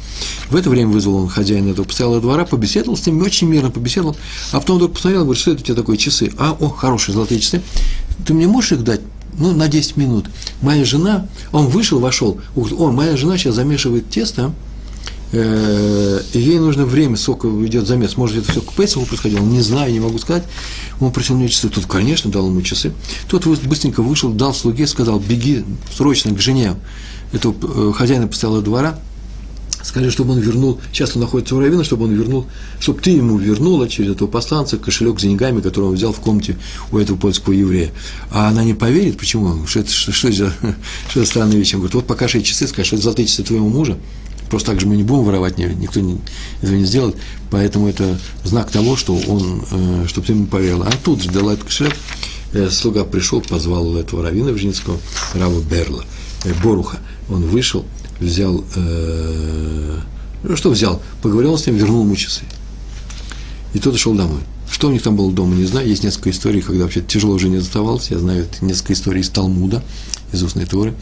В 0.48 0.56
это 0.56 0.70
время 0.70 0.90
вызвал 0.90 1.16
он 1.16 1.28
хозяина 1.28 1.70
этого 1.70 1.84
постоялого 1.84 2.20
двора, 2.20 2.44
побеседовал 2.44 2.96
с 2.96 3.06
ним, 3.06 3.22
очень 3.22 3.48
мирно 3.48 3.70
побеседовал, 3.70 4.16
а 4.52 4.60
потом 4.60 4.76
вдруг 4.76 4.94
посмотрел, 4.94 5.22
говорит, 5.24 5.40
что 5.40 5.52
это 5.52 5.62
у 5.62 5.64
тебя 5.64 5.74
такое 5.74 5.96
часы? 5.96 6.32
А, 6.38 6.56
о, 6.58 6.68
хорошие 6.68 7.14
золотые 7.14 7.40
часы. 7.40 7.62
Ты 8.26 8.34
мне 8.34 8.46
можешь 8.46 8.72
их 8.72 8.84
дать? 8.84 9.00
ну, 9.38 9.52
на 9.52 9.68
10 9.68 9.96
минут. 9.96 10.26
Моя 10.62 10.84
жена, 10.84 11.26
он 11.52 11.66
вышел, 11.66 11.98
вошел, 11.98 12.40
о, 12.56 12.90
моя 12.90 13.16
жена 13.16 13.36
сейчас 13.36 13.56
замешивает 13.56 14.08
тесто, 14.08 14.42
э, 14.42 14.50
и 15.34 16.38
ей 16.38 16.58
нужно 16.58 16.84
время, 16.84 17.16
сколько 17.16 17.48
идет 17.66 17.86
замес. 17.86 18.16
Может, 18.16 18.38
это 18.38 18.52
все 18.52 18.60
к 18.60 18.72
Песоху 18.72 19.06
происходило, 19.06 19.40
не 19.40 19.60
знаю, 19.60 19.92
не 19.92 20.00
могу 20.00 20.18
сказать. 20.18 20.44
Он 21.00 21.12
просил 21.12 21.36
мне 21.36 21.48
часы. 21.48 21.68
Тут, 21.68 21.86
конечно, 21.86 22.30
дал 22.30 22.46
ему 22.46 22.62
часы. 22.62 22.92
Тот 23.28 23.46
быстренько 23.46 24.02
вышел, 24.02 24.30
дал 24.32 24.54
слуге, 24.54 24.86
сказал, 24.86 25.18
беги 25.18 25.64
срочно 25.94 26.34
к 26.34 26.40
жене 26.40 26.76
этого 27.32 27.54
э, 27.62 27.92
хозяина 27.92 28.28
постоялого 28.28 28.62
двора, 28.62 28.98
Скажи, 29.84 30.10
чтобы 30.10 30.32
он 30.32 30.40
вернул, 30.40 30.80
сейчас 30.92 31.14
он 31.14 31.20
находится 31.20 31.54
у 31.54 31.60
Равина, 31.60 31.84
чтобы 31.84 32.06
он 32.06 32.14
вернул, 32.14 32.46
чтобы 32.80 33.02
ты 33.02 33.10
ему 33.10 33.36
вернула 33.36 33.86
через 33.86 34.12
этого 34.12 34.28
посланца 34.28 34.78
кошелек 34.78 35.20
с 35.20 35.22
деньгами, 35.22 35.60
который 35.60 35.84
он 35.84 35.94
взял 35.94 36.10
в 36.10 36.20
комнате 36.20 36.56
у 36.90 36.96
этого 36.96 37.18
польского 37.18 37.52
еврея. 37.52 37.92
А 38.30 38.48
она 38.48 38.64
не 38.64 38.72
поверит, 38.72 39.18
почему? 39.18 39.66
Что 39.66 39.80
это, 39.80 39.90
что, 39.92 40.10
что, 40.10 40.32
что, 40.32 40.50
что 41.10 41.20
это 41.20 41.28
странная 41.28 41.58
вещь? 41.58 41.74
Он 41.74 41.80
говорит, 41.80 41.94
вот 41.94 42.06
покажи 42.06 42.40
часы, 42.40 42.66
скажи, 42.66 42.86
что 42.86 42.96
это 42.96 43.04
золотые 43.04 43.26
часы 43.26 43.42
твоего 43.42 43.68
мужа. 43.68 43.98
Просто 44.54 44.70
так 44.70 44.80
же 44.80 44.86
мы 44.86 44.94
не 44.94 45.02
будем 45.02 45.24
воровать, 45.24 45.58
никто 45.58 45.98
не, 45.98 46.16
этого 46.62 46.76
не 46.76 46.84
сделает. 46.84 47.16
Поэтому 47.50 47.88
это 47.88 48.20
знак 48.44 48.70
того, 48.70 48.94
что 48.94 49.16
он, 49.16 49.64
э, 49.68 50.04
чтобы 50.06 50.28
ты 50.28 50.32
ему 50.32 50.46
поверил. 50.46 50.84
А 50.84 50.92
тут 51.02 51.22
же 51.22 51.30
этот 51.30 51.64
кошелек, 51.64 51.96
э, 52.52 52.70
слуга 52.70 53.02
пришел, 53.02 53.40
позвал 53.40 53.96
этого 53.96 54.22
равина 54.22 54.52
Вжницкого, 54.52 54.96
Рава 55.32 55.60
Берла, 55.60 56.04
э, 56.44 56.52
Боруха. 56.62 56.98
Он 57.28 57.42
вышел, 57.42 57.84
взял, 58.20 58.64
э, 58.76 59.98
ну 60.44 60.56
что 60.56 60.70
взял, 60.70 61.02
поговорил 61.20 61.58
с 61.58 61.66
ним, 61.66 61.74
вернул 61.74 62.04
ему 62.04 62.14
часы. 62.14 62.42
И 63.72 63.80
тот 63.80 63.96
ушел 63.96 64.14
домой. 64.14 64.42
Что 64.70 64.86
у 64.86 64.92
них 64.92 65.02
там 65.02 65.16
было 65.16 65.32
дома, 65.32 65.56
не 65.56 65.64
знаю. 65.64 65.88
Есть 65.88 66.04
несколько 66.04 66.30
историй, 66.30 66.60
когда 66.60 66.84
вообще 66.84 67.00
тяжело 67.00 67.34
уже 67.34 67.48
не 67.48 67.56
оставалось. 67.56 68.12
Я 68.12 68.20
знаю 68.20 68.46
несколько 68.60 68.92
историй 68.92 69.22
из 69.22 69.30
Талмуда, 69.30 69.82
из 70.32 70.44
устной 70.44 70.66
Торы, 70.66 70.94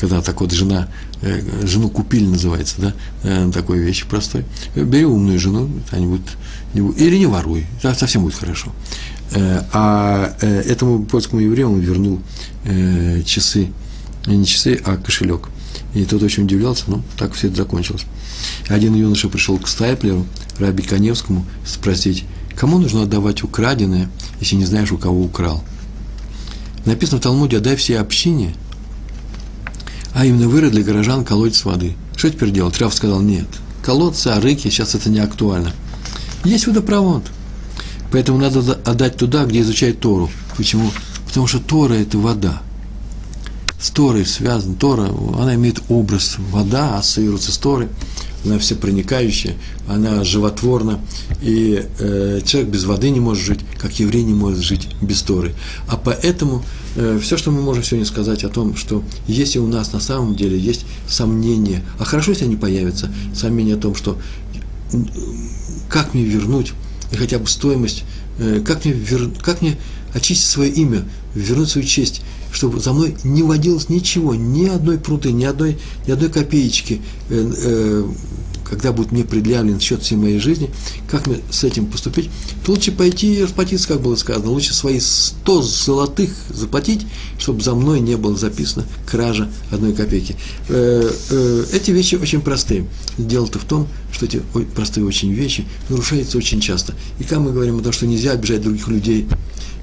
когда 0.00 0.22
так 0.22 0.40
вот 0.40 0.52
жена, 0.52 0.88
э, 1.22 1.66
жену 1.66 1.90
купили, 1.90 2.26
называется, 2.26 2.74
да, 2.78 2.94
э, 3.22 3.50
такой 3.52 3.78
вещи 3.78 4.06
простой. 4.06 4.44
Бери 4.74 5.04
умную 5.04 5.38
жену, 5.38 5.68
они 5.90 6.06
будут, 6.06 6.28
не 6.74 6.80
будут, 6.80 7.00
или 7.00 7.18
не 7.18 7.26
воруй, 7.26 7.66
да, 7.82 7.94
совсем 7.94 8.22
будет 8.22 8.34
хорошо. 8.34 8.72
Э, 9.32 9.62
а 9.72 10.34
э, 10.40 10.60
этому 10.62 11.04
польскому 11.04 11.40
еврею 11.42 11.72
он 11.72 11.80
вернул 11.80 12.20
э, 12.64 13.22
часы, 13.24 13.68
не 14.26 14.44
часы, 14.44 14.80
а 14.84 14.96
кошелек– 14.96 15.48
и 15.94 16.04
тот 16.04 16.22
очень 16.22 16.44
удивлялся, 16.44 16.84
но 16.86 17.02
так 17.16 17.34
все 17.34 17.48
это 17.48 17.56
закончилось. 17.56 18.04
Один 18.68 18.94
юноша 18.94 19.28
пришел 19.28 19.58
к 19.58 19.66
Стайплеру, 19.66 20.26
Раби 20.58 20.82
Коневскому, 20.82 21.44
спросить, 21.66 22.24
кому 22.56 22.78
нужно 22.78 23.02
отдавать 23.02 23.42
украденное, 23.42 24.08
если 24.40 24.56
не 24.56 24.64
знаешь, 24.64 24.92
у 24.92 24.98
кого 24.98 25.24
украл. 25.24 25.64
Написано 26.84 27.18
в 27.18 27.22
Талмуде, 27.22 27.58
отдай 27.58 27.76
всей 27.76 27.98
общине, 27.98 28.54
а 30.14 30.26
именно 30.26 30.48
вырыт 30.48 30.72
для 30.72 30.82
горожан 30.82 31.24
колодец 31.24 31.64
воды. 31.64 31.94
Что 32.16 32.30
теперь 32.30 32.50
делать? 32.50 32.78
Рав 32.78 32.94
сказал, 32.94 33.20
нет, 33.20 33.46
колодцы, 33.84 34.28
арыки, 34.28 34.68
сейчас 34.68 34.94
это 34.94 35.10
не 35.10 35.20
актуально. 35.20 35.72
Есть 36.44 36.66
водопровод. 36.66 37.24
Поэтому 38.12 38.38
надо 38.38 38.60
отдать 38.84 39.16
туда, 39.16 39.44
где 39.44 39.60
изучают 39.60 40.00
Тору. 40.00 40.30
Почему? 40.56 40.90
Потому 41.26 41.46
что 41.46 41.60
Тора– 41.60 41.94
это 41.94 42.18
вода 42.18 42.60
с 43.80 43.90
Торой 43.90 44.26
связан. 44.26 44.74
Тора, 44.74 45.10
она 45.38 45.54
имеет 45.54 45.80
образ 45.88 46.36
вода, 46.38 46.98
ассоциируется 46.98 47.50
с 47.50 47.58
Торой, 47.58 47.88
она 48.44 48.58
всепроникающая, 48.58 49.54
она 49.88 50.24
животворна, 50.24 51.00
и 51.42 51.84
э, 51.98 52.40
человек 52.44 52.70
без 52.70 52.84
воды 52.84 53.10
не 53.10 53.20
может 53.20 53.44
жить, 53.44 53.60
как 53.78 53.98
еврей 53.98 54.22
не 54.22 54.34
может 54.34 54.60
жить 54.60 54.88
без 55.02 55.22
Торы. 55.22 55.54
А 55.88 55.96
поэтому 55.96 56.64
э, 56.96 57.18
все, 57.22 57.36
что 57.36 57.50
мы 57.50 57.60
можем 57.62 57.82
сегодня 57.82 58.06
сказать 58.06 58.44
о 58.44 58.48
том, 58.48 58.76
что 58.76 59.02
если 59.26 59.58
у 59.58 59.66
нас 59.66 59.92
на 59.92 60.00
самом 60.00 60.36
деле 60.36 60.58
есть 60.58 60.86
сомнения, 61.08 61.82
а 61.98 62.04
хорошо, 62.04 62.30
если 62.32 62.44
они 62.44 62.56
появятся, 62.56 63.12
сомнения 63.34 63.74
о 63.74 63.78
том, 63.78 63.94
что 63.94 64.18
как 65.88 66.14
мне 66.14 66.24
вернуть 66.24 66.72
и 67.12 67.16
хотя 67.16 67.38
бы 67.38 67.46
стоимость, 67.46 68.04
э, 68.38 68.62
как, 68.64 68.84
мне 68.84 68.94
вер, 68.94 69.30
как 69.42 69.60
мне 69.62 69.76
очистить 70.14 70.48
свое 70.48 70.70
имя, 70.72 71.04
вернуть 71.34 71.70
свою 71.70 71.86
честь, 71.86 72.22
чтобы 72.52 72.80
за 72.80 72.92
мной 72.92 73.16
не 73.24 73.42
водилось 73.42 73.88
ничего, 73.88 74.34
ни 74.34 74.66
одной 74.66 74.98
пруты, 74.98 75.32
ни 75.32 75.44
одной, 75.44 75.78
ни 76.06 76.12
одной 76.12 76.30
копеечки, 76.30 77.00
э, 77.28 77.52
э, 77.64 78.10
когда 78.70 78.92
будет 78.92 79.10
мне 79.10 79.24
предъявлен 79.24 79.80
счет 79.80 80.02
всей 80.02 80.16
моей 80.16 80.38
жизни, 80.38 80.70
как 81.10 81.26
мне 81.26 81.38
с 81.50 81.64
этим 81.64 81.86
поступить, 81.86 82.30
то 82.64 82.72
лучше 82.72 82.92
пойти 82.92 83.34
и 83.34 83.42
расплатиться, 83.42 83.88
как 83.88 84.00
было 84.00 84.14
сказано, 84.14 84.50
лучше 84.50 84.72
свои 84.72 85.00
100 85.00 85.62
золотых 85.62 86.30
заплатить, 86.48 87.04
чтобы 87.38 87.62
за 87.62 87.74
мной 87.74 88.00
не 88.00 88.16
было 88.16 88.36
записано 88.36 88.86
кража 89.06 89.50
одной 89.72 89.92
копейки. 89.92 90.36
Э, 90.68 91.10
э, 91.30 91.64
эти 91.72 91.90
вещи 91.90 92.14
очень 92.14 92.40
простые. 92.40 92.86
Дело-то 93.18 93.58
в 93.58 93.64
том, 93.64 93.88
что 94.12 94.26
эти 94.26 94.40
простые 94.74 95.04
очень 95.04 95.32
вещи 95.32 95.64
нарушаются 95.88 96.38
очень 96.38 96.60
часто. 96.60 96.94
И 97.18 97.24
когда 97.24 97.40
мы 97.40 97.52
говорим 97.52 97.78
о 97.78 97.82
том, 97.82 97.92
что 97.92 98.06
нельзя 98.06 98.32
обижать 98.32 98.62
других 98.62 98.86
людей, 98.86 99.26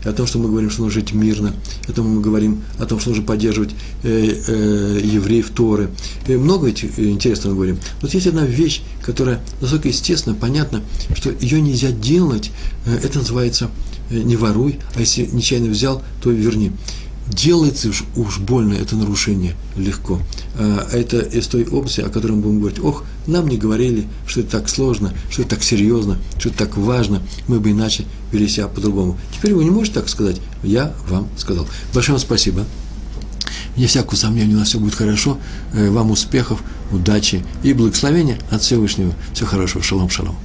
о 0.03 0.13
том, 0.13 0.27
что 0.27 0.39
мы 0.39 0.49
говорим, 0.49 0.69
что 0.69 0.83
нужно 0.83 1.01
жить 1.01 1.13
мирно, 1.13 1.53
о 1.87 1.91
том 1.91 2.07
мы 2.07 2.21
говорим 2.21 2.63
о 2.79 2.85
том, 2.85 2.99
что 2.99 3.09
нужно 3.09 3.25
поддерживать 3.25 3.71
э, 4.03 4.41
э, 4.47 5.01
евреев 5.03 5.49
Торы. 5.51 5.89
И 6.27 6.35
много 6.35 6.67
ведь 6.67 6.83
э, 6.83 7.03
интересного 7.09 7.51
мы 7.51 7.57
говорим. 7.57 7.79
Вот 8.01 8.13
есть 8.13 8.27
одна 8.27 8.45
вещь, 8.45 8.81
которая 9.01 9.41
настолько 9.61 9.87
естественно, 9.87 10.35
понятно, 10.35 10.81
что 11.15 11.31
ее 11.31 11.61
нельзя 11.61 11.91
делать, 11.91 12.51
э, 12.85 12.99
это 13.03 13.19
называется 13.19 13.69
не 14.09 14.37
воруй, 14.37 14.79
а 14.95 15.01
если 15.01 15.25
нечаянно 15.25 15.69
взял, 15.69 16.01
то 16.21 16.31
верни 16.31 16.71
делается 17.29 17.89
уж, 17.89 18.03
уж 18.15 18.39
больно 18.39 18.73
это 18.73 18.95
нарушение 18.95 19.55
легко. 19.75 20.19
А 20.59 20.89
это 20.91 21.19
из 21.19 21.47
той 21.47 21.65
области, 21.67 22.01
о 22.01 22.09
которой 22.09 22.31
мы 22.31 22.41
будем 22.41 22.59
говорить, 22.59 22.79
ох, 22.79 23.03
нам 23.27 23.47
не 23.47 23.57
говорили, 23.57 24.07
что 24.25 24.39
это 24.39 24.51
так 24.51 24.69
сложно, 24.69 25.13
что 25.29 25.43
это 25.43 25.51
так 25.51 25.63
серьезно, 25.63 26.17
что 26.39 26.49
это 26.49 26.57
так 26.57 26.77
важно, 26.77 27.21
мы 27.47 27.59
бы 27.59 27.71
иначе 27.71 28.05
вели 28.31 28.47
себя 28.47 28.67
по-другому. 28.67 29.17
Теперь 29.35 29.53
вы 29.53 29.63
не 29.63 29.69
можете 29.69 29.99
так 29.99 30.09
сказать, 30.09 30.41
я 30.63 30.93
вам 31.07 31.27
сказал. 31.37 31.67
Большое 31.93 32.17
вам 32.17 32.25
спасибо. 32.25 32.65
вне 33.77 33.87
всякого 33.87 34.15
сомнения, 34.15 34.55
у 34.55 34.59
нас 34.59 34.69
все 34.69 34.79
будет 34.79 34.95
хорошо. 34.95 35.37
Вам 35.71 36.11
успехов, 36.11 36.61
удачи 36.91 37.45
и 37.63 37.73
благословения 37.73 38.39
от 38.49 38.61
Всевышнего. 38.61 39.13
Всего 39.33 39.47
хорошего. 39.47 39.83
Шалом, 39.83 40.09
шалом. 40.09 40.35